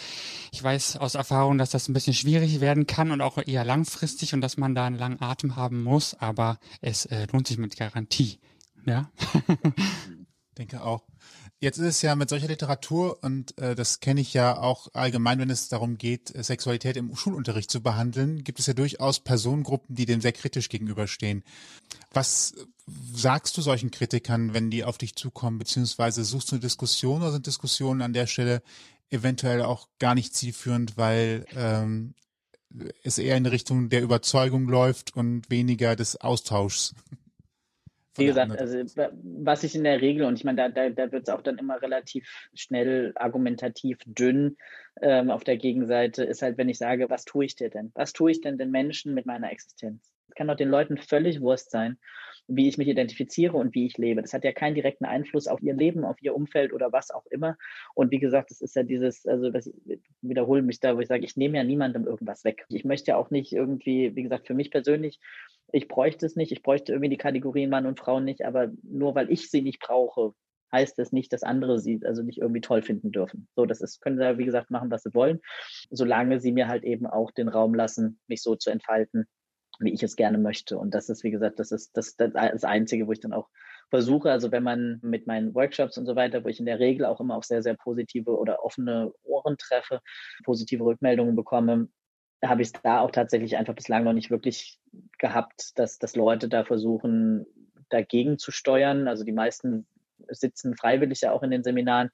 Ich 0.52 0.62
weiß 0.62 0.96
aus 0.98 1.16
Erfahrung, 1.16 1.58
dass 1.58 1.70
das 1.70 1.88
ein 1.88 1.94
bisschen 1.94 2.14
schwierig 2.14 2.60
werden 2.60 2.86
kann 2.86 3.10
und 3.10 3.20
auch 3.20 3.38
eher 3.44 3.64
langfristig 3.64 4.32
und 4.32 4.40
dass 4.40 4.56
man 4.56 4.74
da 4.74 4.86
einen 4.86 4.98
langen 4.98 5.20
Atem 5.20 5.56
haben 5.56 5.82
muss, 5.82 6.14
aber 6.14 6.58
es 6.80 7.06
äh, 7.06 7.26
lohnt 7.32 7.48
sich 7.48 7.58
mit 7.58 7.76
Garantie. 7.76 8.38
Ja. 8.86 9.10
denke 10.58 10.82
auch. 10.82 11.06
Jetzt 11.60 11.78
ist 11.78 11.86
es 11.86 12.02
ja 12.02 12.14
mit 12.14 12.28
solcher 12.28 12.46
Literatur 12.46 13.18
und 13.22 13.58
äh, 13.58 13.74
das 13.74 13.98
kenne 13.98 14.20
ich 14.20 14.32
ja 14.32 14.58
auch 14.58 14.88
allgemein, 14.94 15.40
wenn 15.40 15.50
es 15.50 15.68
darum 15.68 15.98
geht, 15.98 16.32
äh, 16.34 16.44
Sexualität 16.44 16.96
im 16.96 17.16
Schulunterricht 17.16 17.68
zu 17.68 17.82
behandeln, 17.82 18.44
gibt 18.44 18.60
es 18.60 18.66
ja 18.66 18.74
durchaus 18.74 19.18
Personengruppen, 19.18 19.96
die 19.96 20.06
dem 20.06 20.20
sehr 20.20 20.32
kritisch 20.32 20.68
gegenüberstehen. 20.68 21.42
Was 22.12 22.54
sagst 23.12 23.56
du 23.56 23.62
solchen 23.62 23.90
Kritikern, 23.90 24.54
wenn 24.54 24.70
die 24.70 24.84
auf 24.84 24.98
dich 24.98 25.16
zukommen, 25.16 25.58
beziehungsweise 25.58 26.24
suchst 26.24 26.52
du 26.52 26.56
eine 26.56 26.60
Diskussion 26.60 27.22
oder 27.22 27.32
sind 27.32 27.46
Diskussionen 27.46 28.02
an 28.02 28.12
der 28.12 28.28
Stelle 28.28 28.62
eventuell 29.10 29.62
auch 29.62 29.88
gar 29.98 30.14
nicht 30.14 30.36
zielführend, 30.36 30.96
weil 30.96 31.44
ähm, 31.56 32.14
es 33.02 33.18
eher 33.18 33.36
in 33.36 33.46
Richtung 33.46 33.88
der 33.88 34.02
Überzeugung 34.02 34.68
läuft 34.68 35.16
und 35.16 35.50
weniger 35.50 35.96
des 35.96 36.20
Austauschs? 36.20 36.94
Wie 38.18 38.26
gesagt, 38.26 38.58
also 38.58 38.82
was 39.22 39.64
ich 39.64 39.74
in 39.74 39.84
der 39.84 40.00
Regel, 40.00 40.24
und 40.24 40.36
ich 40.36 40.44
meine, 40.44 40.56
da, 40.56 40.68
da, 40.68 40.90
da 40.90 41.12
wird 41.12 41.28
es 41.28 41.34
auch 41.34 41.42
dann 41.42 41.58
immer 41.58 41.80
relativ 41.80 42.48
schnell 42.54 43.12
argumentativ 43.14 43.98
dünn 44.06 44.56
ähm, 45.00 45.30
auf 45.30 45.44
der 45.44 45.56
Gegenseite, 45.56 46.24
ist 46.24 46.42
halt, 46.42 46.58
wenn 46.58 46.68
ich 46.68 46.78
sage, 46.78 47.08
was 47.10 47.24
tue 47.24 47.44
ich 47.44 47.56
dir 47.56 47.70
denn? 47.70 47.92
Was 47.94 48.12
tue 48.12 48.30
ich 48.30 48.40
denn 48.40 48.58
den 48.58 48.70
Menschen 48.70 49.14
mit 49.14 49.26
meiner 49.26 49.52
Existenz? 49.52 50.12
Es 50.28 50.34
kann 50.34 50.48
doch 50.48 50.56
den 50.56 50.68
Leuten 50.68 50.98
völlig 50.98 51.40
Wurst 51.40 51.70
sein, 51.70 51.98
wie 52.48 52.68
ich 52.68 52.78
mich 52.78 52.88
identifiziere 52.88 53.56
und 53.56 53.74
wie 53.74 53.86
ich 53.86 53.98
lebe. 53.98 54.22
Das 54.22 54.32
hat 54.32 54.44
ja 54.44 54.52
keinen 54.52 54.74
direkten 54.74 55.04
Einfluss 55.04 55.46
auf 55.46 55.62
ihr 55.62 55.74
Leben, 55.74 56.04
auf 56.04 56.20
ihr 56.22 56.34
Umfeld 56.34 56.72
oder 56.72 56.92
was 56.92 57.10
auch 57.10 57.26
immer. 57.26 57.56
Und 57.94 58.10
wie 58.10 58.18
gesagt, 58.18 58.50
es 58.50 58.60
ist 58.60 58.74
ja 58.74 58.82
dieses, 58.82 59.26
also 59.26 59.50
das, 59.50 59.66
ich 59.66 60.00
wiederhole 60.22 60.62
mich 60.62 60.80
da, 60.80 60.96
wo 60.96 61.00
ich 61.00 61.08
sage, 61.08 61.24
ich 61.24 61.36
nehme 61.36 61.58
ja 61.58 61.64
niemandem 61.64 62.06
irgendwas 62.06 62.44
weg. 62.44 62.64
Ich 62.70 62.84
möchte 62.84 63.12
ja 63.12 63.16
auch 63.16 63.30
nicht 63.30 63.52
irgendwie, 63.52 64.16
wie 64.16 64.22
gesagt, 64.22 64.46
für 64.46 64.54
mich 64.54 64.70
persönlich 64.70 65.20
ich 65.72 65.88
bräuchte 65.88 66.26
es 66.26 66.36
nicht, 66.36 66.52
ich 66.52 66.62
bräuchte 66.62 66.92
irgendwie 66.92 67.10
die 67.10 67.18
Kategorien 67.18 67.70
Mann 67.70 67.86
und 67.86 67.98
Frauen 67.98 68.24
nicht, 68.24 68.44
aber 68.44 68.70
nur 68.82 69.14
weil 69.14 69.30
ich 69.30 69.50
sie 69.50 69.62
nicht 69.62 69.80
brauche, 69.80 70.32
heißt 70.72 70.98
das 70.98 71.12
nicht, 71.12 71.32
dass 71.32 71.42
andere 71.42 71.78
sie 71.78 72.00
also 72.04 72.22
nicht 72.22 72.38
irgendwie 72.38 72.60
toll 72.60 72.82
finden 72.82 73.10
dürfen. 73.10 73.48
So, 73.54 73.66
das 73.66 73.80
ist, 73.80 74.00
können 74.00 74.18
sie, 74.18 74.38
wie 74.38 74.44
gesagt, 74.44 74.70
machen, 74.70 74.90
was 74.90 75.02
sie 75.02 75.14
wollen, 75.14 75.40
solange 75.90 76.40
sie 76.40 76.52
mir 76.52 76.68
halt 76.68 76.84
eben 76.84 77.06
auch 77.06 77.30
den 77.30 77.48
Raum 77.48 77.74
lassen, 77.74 78.20
mich 78.26 78.42
so 78.42 78.54
zu 78.54 78.70
entfalten, 78.70 79.26
wie 79.78 79.92
ich 79.92 80.02
es 80.02 80.16
gerne 80.16 80.38
möchte. 80.38 80.78
Und 80.78 80.94
das 80.94 81.08
ist, 81.08 81.24
wie 81.24 81.30
gesagt, 81.30 81.58
das 81.58 81.72
ist 81.72 81.96
das, 81.96 82.16
das, 82.16 82.32
das 82.32 82.64
Einzige, 82.64 83.06
wo 83.06 83.12
ich 83.12 83.20
dann 83.20 83.32
auch 83.32 83.48
versuche, 83.90 84.30
also 84.30 84.52
wenn 84.52 84.62
man 84.62 84.98
mit 85.02 85.26
meinen 85.26 85.54
Workshops 85.54 85.96
und 85.96 86.06
so 86.06 86.14
weiter, 86.16 86.44
wo 86.44 86.48
ich 86.48 86.60
in 86.60 86.66
der 86.66 86.78
Regel 86.78 87.06
auch 87.06 87.20
immer 87.20 87.36
auf 87.36 87.44
sehr, 87.44 87.62
sehr 87.62 87.74
positive 87.74 88.36
oder 88.36 88.64
offene 88.64 89.12
Ohren 89.24 89.56
treffe, 89.56 90.00
positive 90.44 90.84
Rückmeldungen 90.84 91.36
bekomme, 91.36 91.88
habe 92.44 92.62
ich 92.62 92.68
es 92.68 92.82
da 92.82 93.00
auch 93.00 93.10
tatsächlich 93.10 93.56
einfach 93.56 93.74
bislang 93.74 94.04
noch 94.04 94.12
nicht 94.12 94.30
wirklich 94.30 94.78
gehabt, 95.18 95.72
dass, 95.76 95.98
dass 95.98 96.16
Leute 96.16 96.48
da 96.48 96.64
versuchen, 96.64 97.46
dagegen 97.88 98.38
zu 98.38 98.52
steuern. 98.52 99.08
Also 99.08 99.24
die 99.24 99.32
meisten 99.32 99.86
sitzen 100.28 100.76
freiwillig 100.76 101.22
ja 101.22 101.32
auch 101.32 101.42
in 101.42 101.50
den 101.50 101.64
Seminaren. 101.64 102.10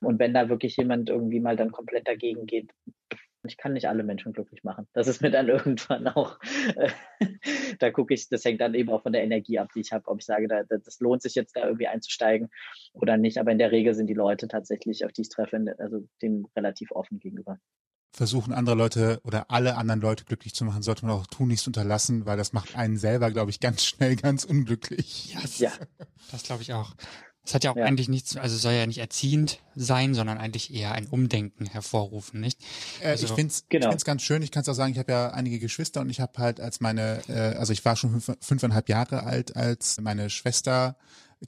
Und 0.00 0.18
wenn 0.18 0.34
da 0.34 0.48
wirklich 0.48 0.76
jemand 0.76 1.10
irgendwie 1.10 1.40
mal 1.40 1.56
dann 1.56 1.70
komplett 1.70 2.08
dagegen 2.08 2.46
geht, 2.46 2.70
ich 3.44 3.56
kann 3.56 3.72
nicht 3.72 3.88
alle 3.88 4.02
Menschen 4.04 4.32
glücklich 4.32 4.64
machen. 4.64 4.86
Das 4.92 5.08
ist 5.08 5.20
mir 5.22 5.30
dann 5.30 5.48
irgendwann 5.48 6.08
auch, 6.08 6.38
äh, 6.76 6.90
da 7.78 7.90
gucke 7.90 8.14
ich, 8.14 8.28
das 8.28 8.44
hängt 8.44 8.60
dann 8.60 8.74
eben 8.74 8.90
auch 8.90 9.02
von 9.02 9.12
der 9.12 9.24
Energie 9.24 9.58
ab, 9.58 9.68
die 9.74 9.80
ich 9.80 9.92
habe, 9.92 10.08
ob 10.08 10.20
ich 10.20 10.26
sage, 10.26 10.48
da, 10.48 10.62
das 10.64 11.00
lohnt 11.00 11.22
sich 11.22 11.34
jetzt 11.34 11.56
da 11.56 11.64
irgendwie 11.64 11.88
einzusteigen 11.88 12.50
oder 12.92 13.16
nicht. 13.16 13.38
Aber 13.38 13.52
in 13.52 13.58
der 13.58 13.72
Regel 13.72 13.94
sind 13.94 14.06
die 14.06 14.14
Leute 14.14 14.48
tatsächlich, 14.48 15.04
auf 15.04 15.12
die 15.12 15.22
ich 15.22 15.28
treffe, 15.28 15.64
also 15.78 16.06
dem 16.20 16.46
relativ 16.56 16.92
offen 16.92 17.18
gegenüber. 17.18 17.58
versuchen, 18.14 18.52
andere 18.52 18.76
Leute 18.76 19.20
oder 19.24 19.50
alle 19.50 19.76
anderen 19.76 20.00
Leute 20.00 20.24
glücklich 20.24 20.54
zu 20.54 20.64
machen, 20.64 20.82
sollte 20.82 21.06
man 21.06 21.14
auch 21.16 21.26
tun, 21.26 21.48
nichts 21.48 21.66
unterlassen, 21.66 22.26
weil 22.26 22.36
das 22.36 22.52
macht 22.52 22.76
einen 22.76 22.96
selber, 22.98 23.30
glaube 23.30 23.50
ich, 23.50 23.60
ganz 23.60 23.84
schnell 23.84 24.16
ganz 24.16 24.44
unglücklich. 24.44 25.34
Yes. 25.34 25.58
Ja, 25.58 25.72
das 26.30 26.42
glaube 26.42 26.62
ich 26.62 26.72
auch. 26.72 26.94
Es 27.44 27.54
hat 27.54 27.64
ja 27.64 27.72
auch 27.72 27.76
ja. 27.76 27.84
eigentlich 27.84 28.08
nichts, 28.08 28.36
also 28.36 28.56
soll 28.56 28.72
ja 28.74 28.86
nicht 28.86 28.98
erziehend 28.98 29.58
sein, 29.74 30.14
sondern 30.14 30.38
eigentlich 30.38 30.72
eher 30.72 30.92
ein 30.92 31.06
Umdenken 31.06 31.66
hervorrufen, 31.66 32.40
nicht? 32.40 32.60
Äh, 33.00 33.08
also, 33.08 33.26
ich 33.26 33.32
finde 33.32 33.52
es 33.52 33.64
genau. 33.68 33.94
ganz 34.04 34.22
schön. 34.22 34.42
Ich 34.42 34.52
kann 34.52 34.62
es 34.62 34.68
auch 34.68 34.74
sagen, 34.74 34.92
ich 34.92 34.98
habe 34.98 35.10
ja 35.10 35.30
einige 35.30 35.58
Geschwister 35.58 36.00
und 36.00 36.10
ich 36.10 36.20
habe 36.20 36.38
halt 36.38 36.60
als 36.60 36.80
meine, 36.80 37.20
äh, 37.28 37.56
also 37.56 37.72
ich 37.72 37.84
war 37.84 37.96
schon 37.96 38.20
fünf, 38.20 38.38
fünfeinhalb 38.40 38.88
Jahre 38.88 39.24
alt, 39.24 39.56
als 39.56 40.00
meine 40.00 40.30
Schwester 40.30 40.96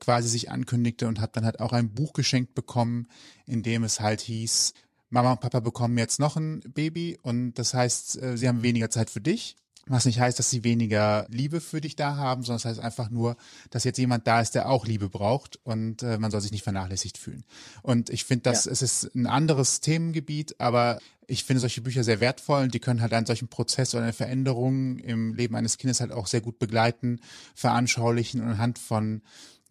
quasi 0.01 0.28
sich 0.28 0.51
ankündigte 0.51 1.07
und 1.07 1.20
habe 1.20 1.30
dann 1.32 1.45
halt 1.45 1.61
auch 1.61 1.72
ein 1.72 1.95
Buch 1.95 2.12
geschenkt 2.12 2.55
bekommen, 2.55 3.07
in 3.47 3.62
dem 3.62 3.84
es 3.84 4.01
halt 4.01 4.20
hieß, 4.20 4.74
Mama 5.11 5.30
und 5.30 5.40
Papa 5.40 5.61
bekommen 5.61 5.97
jetzt 5.97 6.18
noch 6.18 6.36
ein 6.36 6.61
Baby 6.61 7.18
und 7.22 7.55
das 7.55 7.72
heißt, 7.72 8.20
äh, 8.20 8.36
sie 8.36 8.49
haben 8.49 8.64
weniger 8.64 8.90
Zeit 8.90 9.11
für 9.11 9.20
dich 9.20 9.57
was 9.87 10.07
nicht 10.07 10.20
heißt, 10.20 10.39
dass 10.39 10.51
sie 10.51 10.64
weniger 10.64 11.26
Liebe 11.28 11.61
für 11.61 11.80
dich 11.80 11.97
da 11.97 12.16
haben, 12.16 12.43
sondern 12.43 12.57
es 12.57 12.64
heißt 12.64 12.80
einfach 12.80 13.11
nur, 13.11 13.37
dass 13.70 13.85
jetzt 13.85 13.99
jemand 13.99 14.26
da 14.26 14.41
ist, 14.41 14.55
der 14.55 14.68
auch 14.68 14.87
Liebe 14.87 15.09
braucht 15.09 15.59
und 15.64 16.03
äh, 16.03 16.18
man 16.18 16.30
soll 16.30 16.41
sich 16.41 16.53
nicht 16.53 16.64
vernachlässigt 16.64 17.18
fühlen. 17.18 17.45
Und 17.82 18.11
ich 18.11 18.24
finde, 18.24 18.45
dass 18.45 18.64
ja. 18.64 18.72
es 18.72 18.82
ist 18.82 19.14
ein 19.14 19.26
anderes 19.26 19.80
Themengebiet, 19.80 20.59
aber 20.59 20.99
ich 21.26 21.45
finde 21.45 21.61
solche 21.61 21.80
Bücher 21.80 22.05
sehr 22.05 22.20
wertvoll 22.20 22.64
und 22.64 22.74
die 22.74 22.80
können 22.80 23.01
halt 23.01 23.12
einen 23.12 23.26
solchen 23.26 23.49
Prozess 23.49 23.95
oder 23.95 24.05
eine 24.05 24.12
Veränderung 24.12 24.99
im 24.99 25.35
Leben 25.35 25.55
eines 25.55 25.78
Kindes 25.78 26.01
halt 26.01 26.12
auch 26.12 26.26
sehr 26.26 26.41
gut 26.41 26.59
begleiten, 26.59 27.20
veranschaulichen 27.55 28.41
und 28.41 28.49
anhand 28.49 28.78
von 28.78 29.22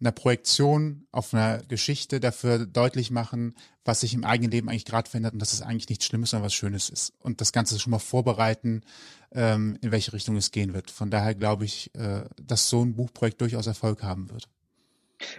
einer 0.04 0.12
Projektion 0.12 1.06
auf 1.10 1.32
einer 1.32 1.58
Geschichte 1.64 2.20
dafür 2.20 2.66
deutlich 2.66 3.10
machen, 3.10 3.54
was 3.84 4.00
sich 4.00 4.14
im 4.14 4.24
eigenen 4.24 4.50
Leben 4.50 4.68
eigentlich 4.68 4.84
gerade 4.84 5.08
verändert 5.08 5.34
und 5.34 5.40
dass 5.40 5.52
es 5.52 5.62
eigentlich 5.62 5.88
nichts 5.88 6.06
Schlimmes, 6.06 6.30
sondern 6.30 6.46
was 6.46 6.54
Schönes 6.54 6.88
ist. 6.90 7.12
Und 7.20 7.40
das 7.40 7.52
Ganze 7.52 7.78
schon 7.78 7.90
mal 7.90 7.98
vorbereiten, 7.98 8.82
ähm, 9.32 9.78
in 9.80 9.90
welche 9.90 10.12
Richtung 10.12 10.36
es 10.36 10.52
gehen 10.52 10.74
wird. 10.74 10.90
Von 10.90 11.10
daher 11.10 11.34
glaube 11.34 11.64
ich, 11.64 11.94
äh, 11.94 12.24
dass 12.40 12.68
so 12.68 12.84
ein 12.84 12.94
Buchprojekt 12.94 13.40
durchaus 13.40 13.66
Erfolg 13.66 14.02
haben 14.02 14.30
wird. 14.30 14.48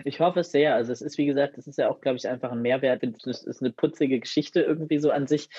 Ich 0.04 0.20
hoffe 0.20 0.42
es 0.42 0.52
sehr. 0.52 0.76
Also 0.76 0.92
es 0.92 1.02
ist, 1.02 1.18
wie 1.18 1.26
gesagt, 1.26 1.58
es 1.58 1.68
ist 1.68 1.78
ja 1.78 1.90
auch, 1.90 2.02
glaube 2.02 2.18
ich, 2.18 2.28
einfach 2.28 2.52
ein 2.52 2.62
Mehrwert. 2.62 3.04
Es 3.04 3.44
ist 3.44 3.62
eine 3.62 3.72
putzige 3.72 4.20
Geschichte 4.20 4.62
irgendwie 4.62 5.00
so 5.00 5.12
an 5.12 5.28
sich, 5.28 5.50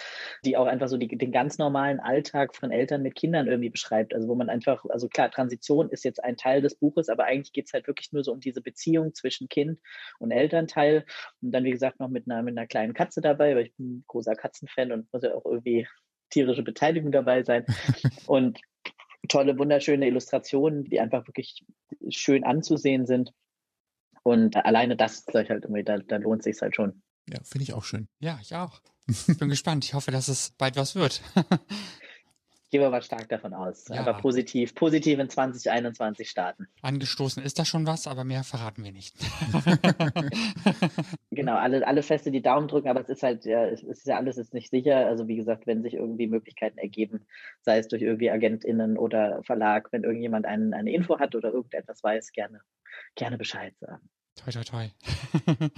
die 0.45 0.57
auch 0.57 0.66
einfach 0.66 0.89
so 0.89 0.97
die, 0.97 1.09
den 1.09 1.33
ganz 1.33 1.59
normalen 1.59 2.01
Alltag 2.01 2.55
von 2.55 2.70
Eltern 2.70 3.03
mit 3.03 3.14
Kindern 3.14 3.47
irgendwie 3.47 3.70
beschreibt. 3.70 4.14
Also 4.14 4.29
wo 4.29 4.35
man 4.35 4.49
einfach, 4.49 4.85
also 4.89 5.09
klar, 5.09 5.31
Transition 5.31 5.91
ist 5.91 6.05
jetzt 6.05 6.22
ein 6.22 6.37
Teil 6.37 6.62
des 6.62 6.74
Buches, 6.74 7.09
aber 7.09 7.24
eigentlich 7.24 7.53
geht 7.53 7.66
es 7.66 7.72
halt 7.72 7.87
wirklich 7.87 8.12
nur 8.12 8.24
so 8.24 8.33
um 8.33 8.41
diese 8.41 8.61
Beziehung 8.61 9.14
zwischen 9.14 9.49
Kind 9.49 9.79
und 10.18 10.31
Elternteil. 10.31 11.05
Und 11.43 11.53
dann, 11.53 11.64
wie 11.64 11.72
gesagt, 11.72 12.01
noch 12.01 12.09
mit 12.09 12.31
einer, 12.31 12.43
mit 12.43 12.57
einer 12.57 12.66
kleinen 12.66 12.95
Katze 12.95 13.20
dabei, 13.20 13.55
weil 13.57 13.66
ich 13.66 13.74
bin 13.77 13.99
ein 13.99 14.05
großer 14.07 14.35
Katzenfan 14.35 14.93
und 14.93 15.12
muss 15.12 15.22
ja 15.22 15.35
auch 15.35 15.45
irgendwie 15.45 15.87
tierische 16.31 16.62
Beteiligung 16.62 17.12
dabei 17.12 17.43
sein. 17.43 17.64
und 18.27 18.61
tolle, 19.29 19.59
wunderschöne 19.59 20.07
Illustrationen, 20.07 20.85
die 20.85 21.01
einfach 21.01 21.27
wirklich 21.27 21.64
schön 22.09 22.45
anzusehen 22.45 23.07
sind. 23.07 23.33
Und 24.27 24.57
alleine 24.57 24.97
das, 24.97 25.24
sag 25.24 25.45
ich 25.45 25.51
halt 25.51 25.62
irgendwie, 25.62 25.85
da, 25.85 25.99
da 25.99 26.16
lohnt 26.16 26.43
sich 26.43 26.61
halt 26.61 26.74
schon. 26.74 27.01
Ja, 27.29 27.39
finde 27.45 27.62
ich 27.62 27.74
auch 27.74 27.85
schön. 27.85 28.09
Ja, 28.18 28.41
ich 28.43 28.57
auch. 28.57 28.81
Ich 29.07 29.39
bin 29.39 29.49
gespannt. 29.49 29.85
Ich 29.85 29.95
hoffe, 29.95 30.11
dass 30.11 30.27
es 30.27 30.51
bald 30.59 30.74
was 30.74 30.97
wird. 30.97 31.22
Gehen 32.72 32.81
wir 32.81 32.91
mal 32.91 33.03
stark 33.03 33.29
davon 33.29 33.55
aus. 33.55 33.87
Ja. 33.87 34.01
Aber 34.01 34.14
positiv, 34.14 34.74
positiv 34.74 35.20
in 35.20 35.31
2021 35.31 36.29
starten. 36.29 36.66
Angestoßen 36.83 37.41
ist 37.41 37.61
da 37.61 37.64
schon 37.64 37.87
was, 37.87 38.09
aber 38.09 38.24
mehr 38.24 38.43
verraten 38.43 38.83
wir 38.83 38.91
nicht. 38.91 39.14
genau, 41.31 41.55
alle, 41.55 41.87
alle 41.87 42.03
feste 42.03 42.33
die 42.33 42.43
Daumen 42.43 42.66
drücken, 42.66 42.89
aber 42.89 43.03
es 43.03 43.09
ist 43.09 43.22
halt, 43.22 43.45
ja, 43.45 43.64
es 43.64 43.85
ist 43.85 44.09
ja 44.09 44.16
alles 44.16 44.39
ist 44.39 44.53
nicht 44.53 44.70
sicher. 44.70 45.07
Also 45.07 45.29
wie 45.29 45.37
gesagt, 45.37 45.68
wenn 45.68 45.85
sich 45.85 45.95
irgendwie 45.95 46.27
Möglichkeiten 46.27 46.79
ergeben, 46.79 47.29
sei 47.61 47.79
es 47.79 47.87
durch 47.87 48.03
irgendwie 48.03 48.33
AgentInnen 48.33 48.99
oder 48.99 49.45
Verlag, 49.45 49.93
wenn 49.93 50.03
irgendjemand 50.03 50.47
einen, 50.47 50.74
eine 50.74 50.91
Info 50.91 51.20
hat 51.20 51.37
oder 51.37 51.53
irgendetwas 51.53 52.03
weiß, 52.03 52.33
gerne, 52.33 52.61
gerne 53.14 53.39
Bescheid 53.39 53.72
sagen. 53.79 54.11
Toi, 54.37 54.53
toi, 54.53 54.64
toi. 54.64 54.89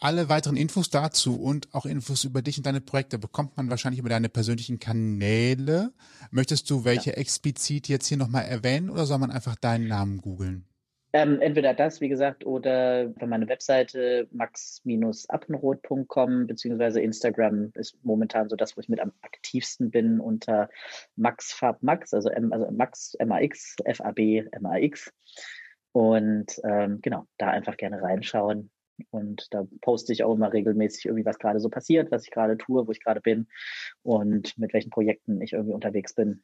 Alle 0.00 0.28
weiteren 0.28 0.56
Infos 0.56 0.90
dazu 0.90 1.40
und 1.40 1.74
auch 1.74 1.86
Infos 1.86 2.24
über 2.24 2.42
dich 2.42 2.58
und 2.58 2.66
deine 2.66 2.82
Projekte 2.82 3.18
bekommt 3.18 3.56
man 3.56 3.70
wahrscheinlich 3.70 4.00
über 4.00 4.10
deine 4.10 4.28
persönlichen 4.28 4.78
Kanäle. 4.78 5.92
Möchtest 6.30 6.68
du 6.68 6.84
welche 6.84 7.10
ja. 7.10 7.16
explizit 7.16 7.88
jetzt 7.88 8.06
hier 8.06 8.18
nochmal 8.18 8.44
erwähnen 8.44 8.90
oder 8.90 9.06
soll 9.06 9.18
man 9.18 9.30
einfach 9.30 9.56
deinen 9.56 9.88
Namen 9.88 10.20
googeln? 10.20 10.66
Ähm, 11.14 11.40
entweder 11.40 11.72
das, 11.74 12.00
wie 12.00 12.08
gesagt, 12.08 12.44
oder 12.44 13.06
bei 13.06 13.26
meiner 13.26 13.48
Webseite 13.48 14.26
max-appenroth.com, 14.32 16.48
beziehungsweise 16.48 17.00
Instagram 17.00 17.70
ist 17.74 17.96
momentan 18.02 18.48
so 18.48 18.56
das, 18.56 18.76
wo 18.76 18.80
ich 18.80 18.88
mit 18.88 18.98
am 18.98 19.12
aktivsten 19.22 19.92
bin, 19.92 20.18
unter 20.18 20.68
maxfabmax, 21.14 22.14
also, 22.14 22.30
M, 22.30 22.52
also 22.52 22.68
Max, 22.72 23.14
M-A-X, 23.14 23.76
F-A-B, 23.84 24.48
M-A-X. 24.50 25.12
Und 25.94 26.60
ähm, 26.64 26.98
genau, 27.02 27.28
da 27.38 27.50
einfach 27.50 27.76
gerne 27.76 28.02
reinschauen. 28.02 28.68
Und 29.10 29.46
da 29.52 29.62
poste 29.80 30.12
ich 30.12 30.24
auch 30.24 30.34
immer 30.34 30.52
regelmäßig 30.52 31.04
irgendwie, 31.04 31.24
was 31.24 31.38
gerade 31.38 31.60
so 31.60 31.68
passiert, 31.68 32.10
was 32.10 32.24
ich 32.24 32.32
gerade 32.32 32.58
tue, 32.58 32.84
wo 32.84 32.90
ich 32.90 33.00
gerade 33.00 33.20
bin 33.20 33.46
und 34.02 34.58
mit 34.58 34.72
welchen 34.72 34.90
Projekten 34.90 35.40
ich 35.40 35.52
irgendwie 35.52 35.72
unterwegs 35.72 36.12
bin. 36.12 36.42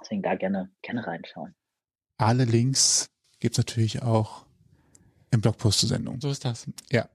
Deswegen 0.00 0.22
da 0.22 0.34
gerne, 0.34 0.70
gerne 0.80 1.06
reinschauen. 1.06 1.54
Alle 2.16 2.44
Links 2.44 3.10
gibt 3.38 3.52
es 3.52 3.58
natürlich 3.58 4.02
auch 4.02 4.46
im 5.30 5.42
Blogpost 5.42 5.80
zur 5.80 5.90
Sendung. 5.90 6.18
So 6.22 6.30
ist 6.30 6.46
das. 6.46 6.66
Ja. 6.90 7.06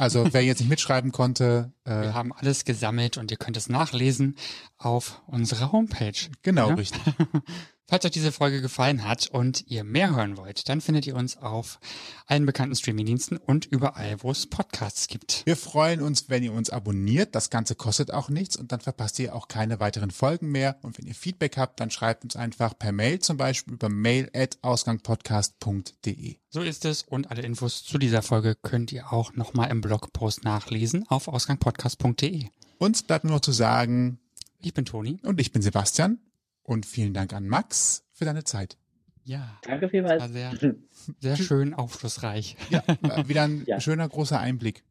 Also 0.00 0.26
wer 0.32 0.42
jetzt 0.42 0.58
nicht 0.58 0.70
mitschreiben 0.70 1.12
konnte. 1.12 1.72
Äh, 1.84 2.02
Wir 2.02 2.14
haben 2.14 2.32
alles 2.32 2.64
gesammelt 2.64 3.16
und 3.16 3.30
ihr 3.30 3.36
könnt 3.36 3.56
es 3.56 3.68
nachlesen 3.68 4.34
auf 4.76 5.22
unserer 5.28 5.70
Homepage. 5.70 6.30
Genau, 6.42 6.70
ja? 6.70 6.74
richtig. 6.74 7.00
Falls 7.88 8.04
euch 8.04 8.10
diese 8.10 8.32
Folge 8.32 8.60
gefallen 8.60 9.06
hat 9.06 9.28
und 9.28 9.64
ihr 9.68 9.84
mehr 9.84 10.16
hören 10.16 10.36
wollt, 10.36 10.68
dann 10.68 10.80
findet 10.80 11.06
ihr 11.06 11.14
uns 11.14 11.36
auf 11.36 11.78
allen 12.26 12.44
bekannten 12.44 12.74
Streamingdiensten 12.74 13.38
und 13.38 13.66
überall, 13.66 14.24
wo 14.24 14.32
es 14.32 14.48
Podcasts 14.48 15.06
gibt. 15.06 15.46
Wir 15.46 15.56
freuen 15.56 16.02
uns, 16.02 16.28
wenn 16.28 16.42
ihr 16.42 16.52
uns 16.52 16.70
abonniert. 16.70 17.36
Das 17.36 17.48
Ganze 17.48 17.76
kostet 17.76 18.12
auch 18.12 18.28
nichts 18.28 18.56
und 18.56 18.72
dann 18.72 18.80
verpasst 18.80 19.20
ihr 19.20 19.36
auch 19.36 19.46
keine 19.46 19.78
weiteren 19.78 20.10
Folgen 20.10 20.50
mehr. 20.50 20.80
Und 20.82 20.98
wenn 20.98 21.06
ihr 21.06 21.14
Feedback 21.14 21.56
habt, 21.58 21.78
dann 21.78 21.92
schreibt 21.92 22.24
uns 22.24 22.34
einfach 22.34 22.76
per 22.76 22.90
Mail 22.90 23.20
zum 23.20 23.36
Beispiel 23.36 23.74
über 23.74 23.88
mail@ausgangpodcast.de. 23.88 26.38
So 26.48 26.62
ist 26.62 26.84
es 26.84 27.04
und 27.04 27.30
alle 27.30 27.42
Infos 27.42 27.84
zu 27.84 27.98
dieser 27.98 28.22
Folge 28.22 28.56
könnt 28.56 28.90
ihr 28.90 29.12
auch 29.12 29.34
nochmal 29.34 29.70
im 29.70 29.80
Blogpost 29.80 30.42
nachlesen 30.42 31.08
auf 31.08 31.28
ausgangpodcast.de. 31.28 32.48
Uns 32.78 33.04
bleibt 33.04 33.24
nur 33.24 33.34
noch 33.34 33.42
zu 33.42 33.52
sagen, 33.52 34.18
ich 34.60 34.74
bin 34.74 34.84
Toni. 34.84 35.20
Und 35.22 35.40
ich 35.40 35.52
bin 35.52 35.62
Sebastian. 35.62 36.18
Und 36.66 36.84
vielen 36.84 37.14
Dank 37.14 37.32
an 37.32 37.46
Max 37.46 38.04
für 38.12 38.24
deine 38.24 38.42
Zeit. 38.42 38.76
Ja. 39.22 39.58
Danke 39.62 39.88
vielmals. 39.88 40.20
War 40.20 40.28
sehr, 40.28 40.52
sehr 41.20 41.36
schön 41.36 41.74
aufschlussreich. 41.74 42.56
Ja, 42.70 42.82
wieder 43.28 43.44
ein 43.44 43.62
ja. 43.66 43.80
schöner 43.80 44.08
großer 44.08 44.40
Einblick. 44.40 44.82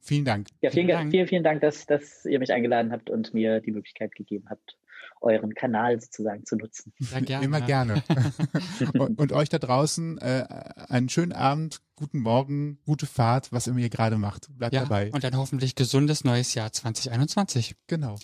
Vielen 0.00 0.24
Dank. 0.24 0.46
Ja, 0.60 0.70
vielen, 0.70 0.86
vielen 0.86 0.96
Dank, 0.96 1.10
vielen, 1.10 1.26
vielen 1.26 1.44
Dank 1.44 1.60
dass, 1.60 1.86
dass 1.86 2.24
ihr 2.24 2.38
mich 2.38 2.52
eingeladen 2.52 2.92
habt 2.92 3.10
und 3.10 3.34
mir 3.34 3.60
die 3.60 3.72
Möglichkeit 3.72 4.14
gegeben 4.14 4.46
habt, 4.48 4.76
euren 5.20 5.54
Kanal 5.54 6.00
sozusagen 6.00 6.46
zu 6.46 6.54
nutzen. 6.54 6.92
Sehr 7.00 7.20
gerne. 7.22 7.44
Immer 7.44 7.62
gerne. 7.62 8.04
und, 8.94 9.18
und, 9.18 9.32
euch 9.32 9.48
da 9.48 9.58
draußen 9.58 10.18
äh, 10.18 10.44
einen 10.88 11.08
schönen 11.08 11.32
Abend, 11.32 11.80
guten 11.96 12.20
Morgen, 12.20 12.78
gute 12.86 13.06
Fahrt, 13.06 13.50
was 13.50 13.66
immer 13.66 13.80
ihr 13.80 13.90
gerade 13.90 14.18
macht. 14.18 14.46
Bleibt 14.56 14.72
ja, 14.72 14.82
dabei. 14.82 15.10
Und 15.10 15.24
ein 15.24 15.36
hoffentlich 15.36 15.74
gesundes 15.74 16.22
neues 16.22 16.54
Jahr 16.54 16.72
2021. 16.72 17.74
Genau. 17.88 18.14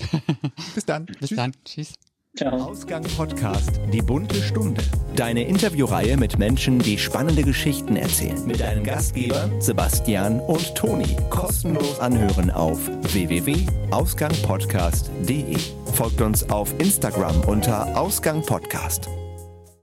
Bis 0.77 0.85
dann. 0.87 1.07
Bis 1.07 1.31
Tschüss. 1.31 1.37
dann. 1.37 1.53
Tschüss. 1.65 1.95
Ciao. 2.37 2.57
Ausgang 2.57 3.05
Podcast, 3.17 3.81
die 3.93 4.03
bunte 4.03 4.43
Stunde. 4.43 4.83
Deine 5.15 5.45
Interviewreihe 5.45 6.17
mit 6.17 6.37
Menschen, 6.37 6.81
die 6.81 6.99
spannende 6.99 7.45
Geschichten 7.45 7.95
erzählen. 7.95 8.45
Mit 8.45 8.59
deinen 8.59 8.83
Gastgebern 8.83 9.61
Sebastian 9.61 10.41
und 10.41 10.75
Toni. 10.75 11.17
Kostenlos 11.31 12.01
anhören 12.01 12.51
auf 12.51 12.81
www.ausgangpodcast.de. 13.13 15.57
Folgt 15.93 16.21
uns 16.21 16.51
auf 16.51 16.75
Instagram 16.81 17.41
unter 17.43 17.97
Ausgang 17.97 18.43
Podcast. 18.43 19.09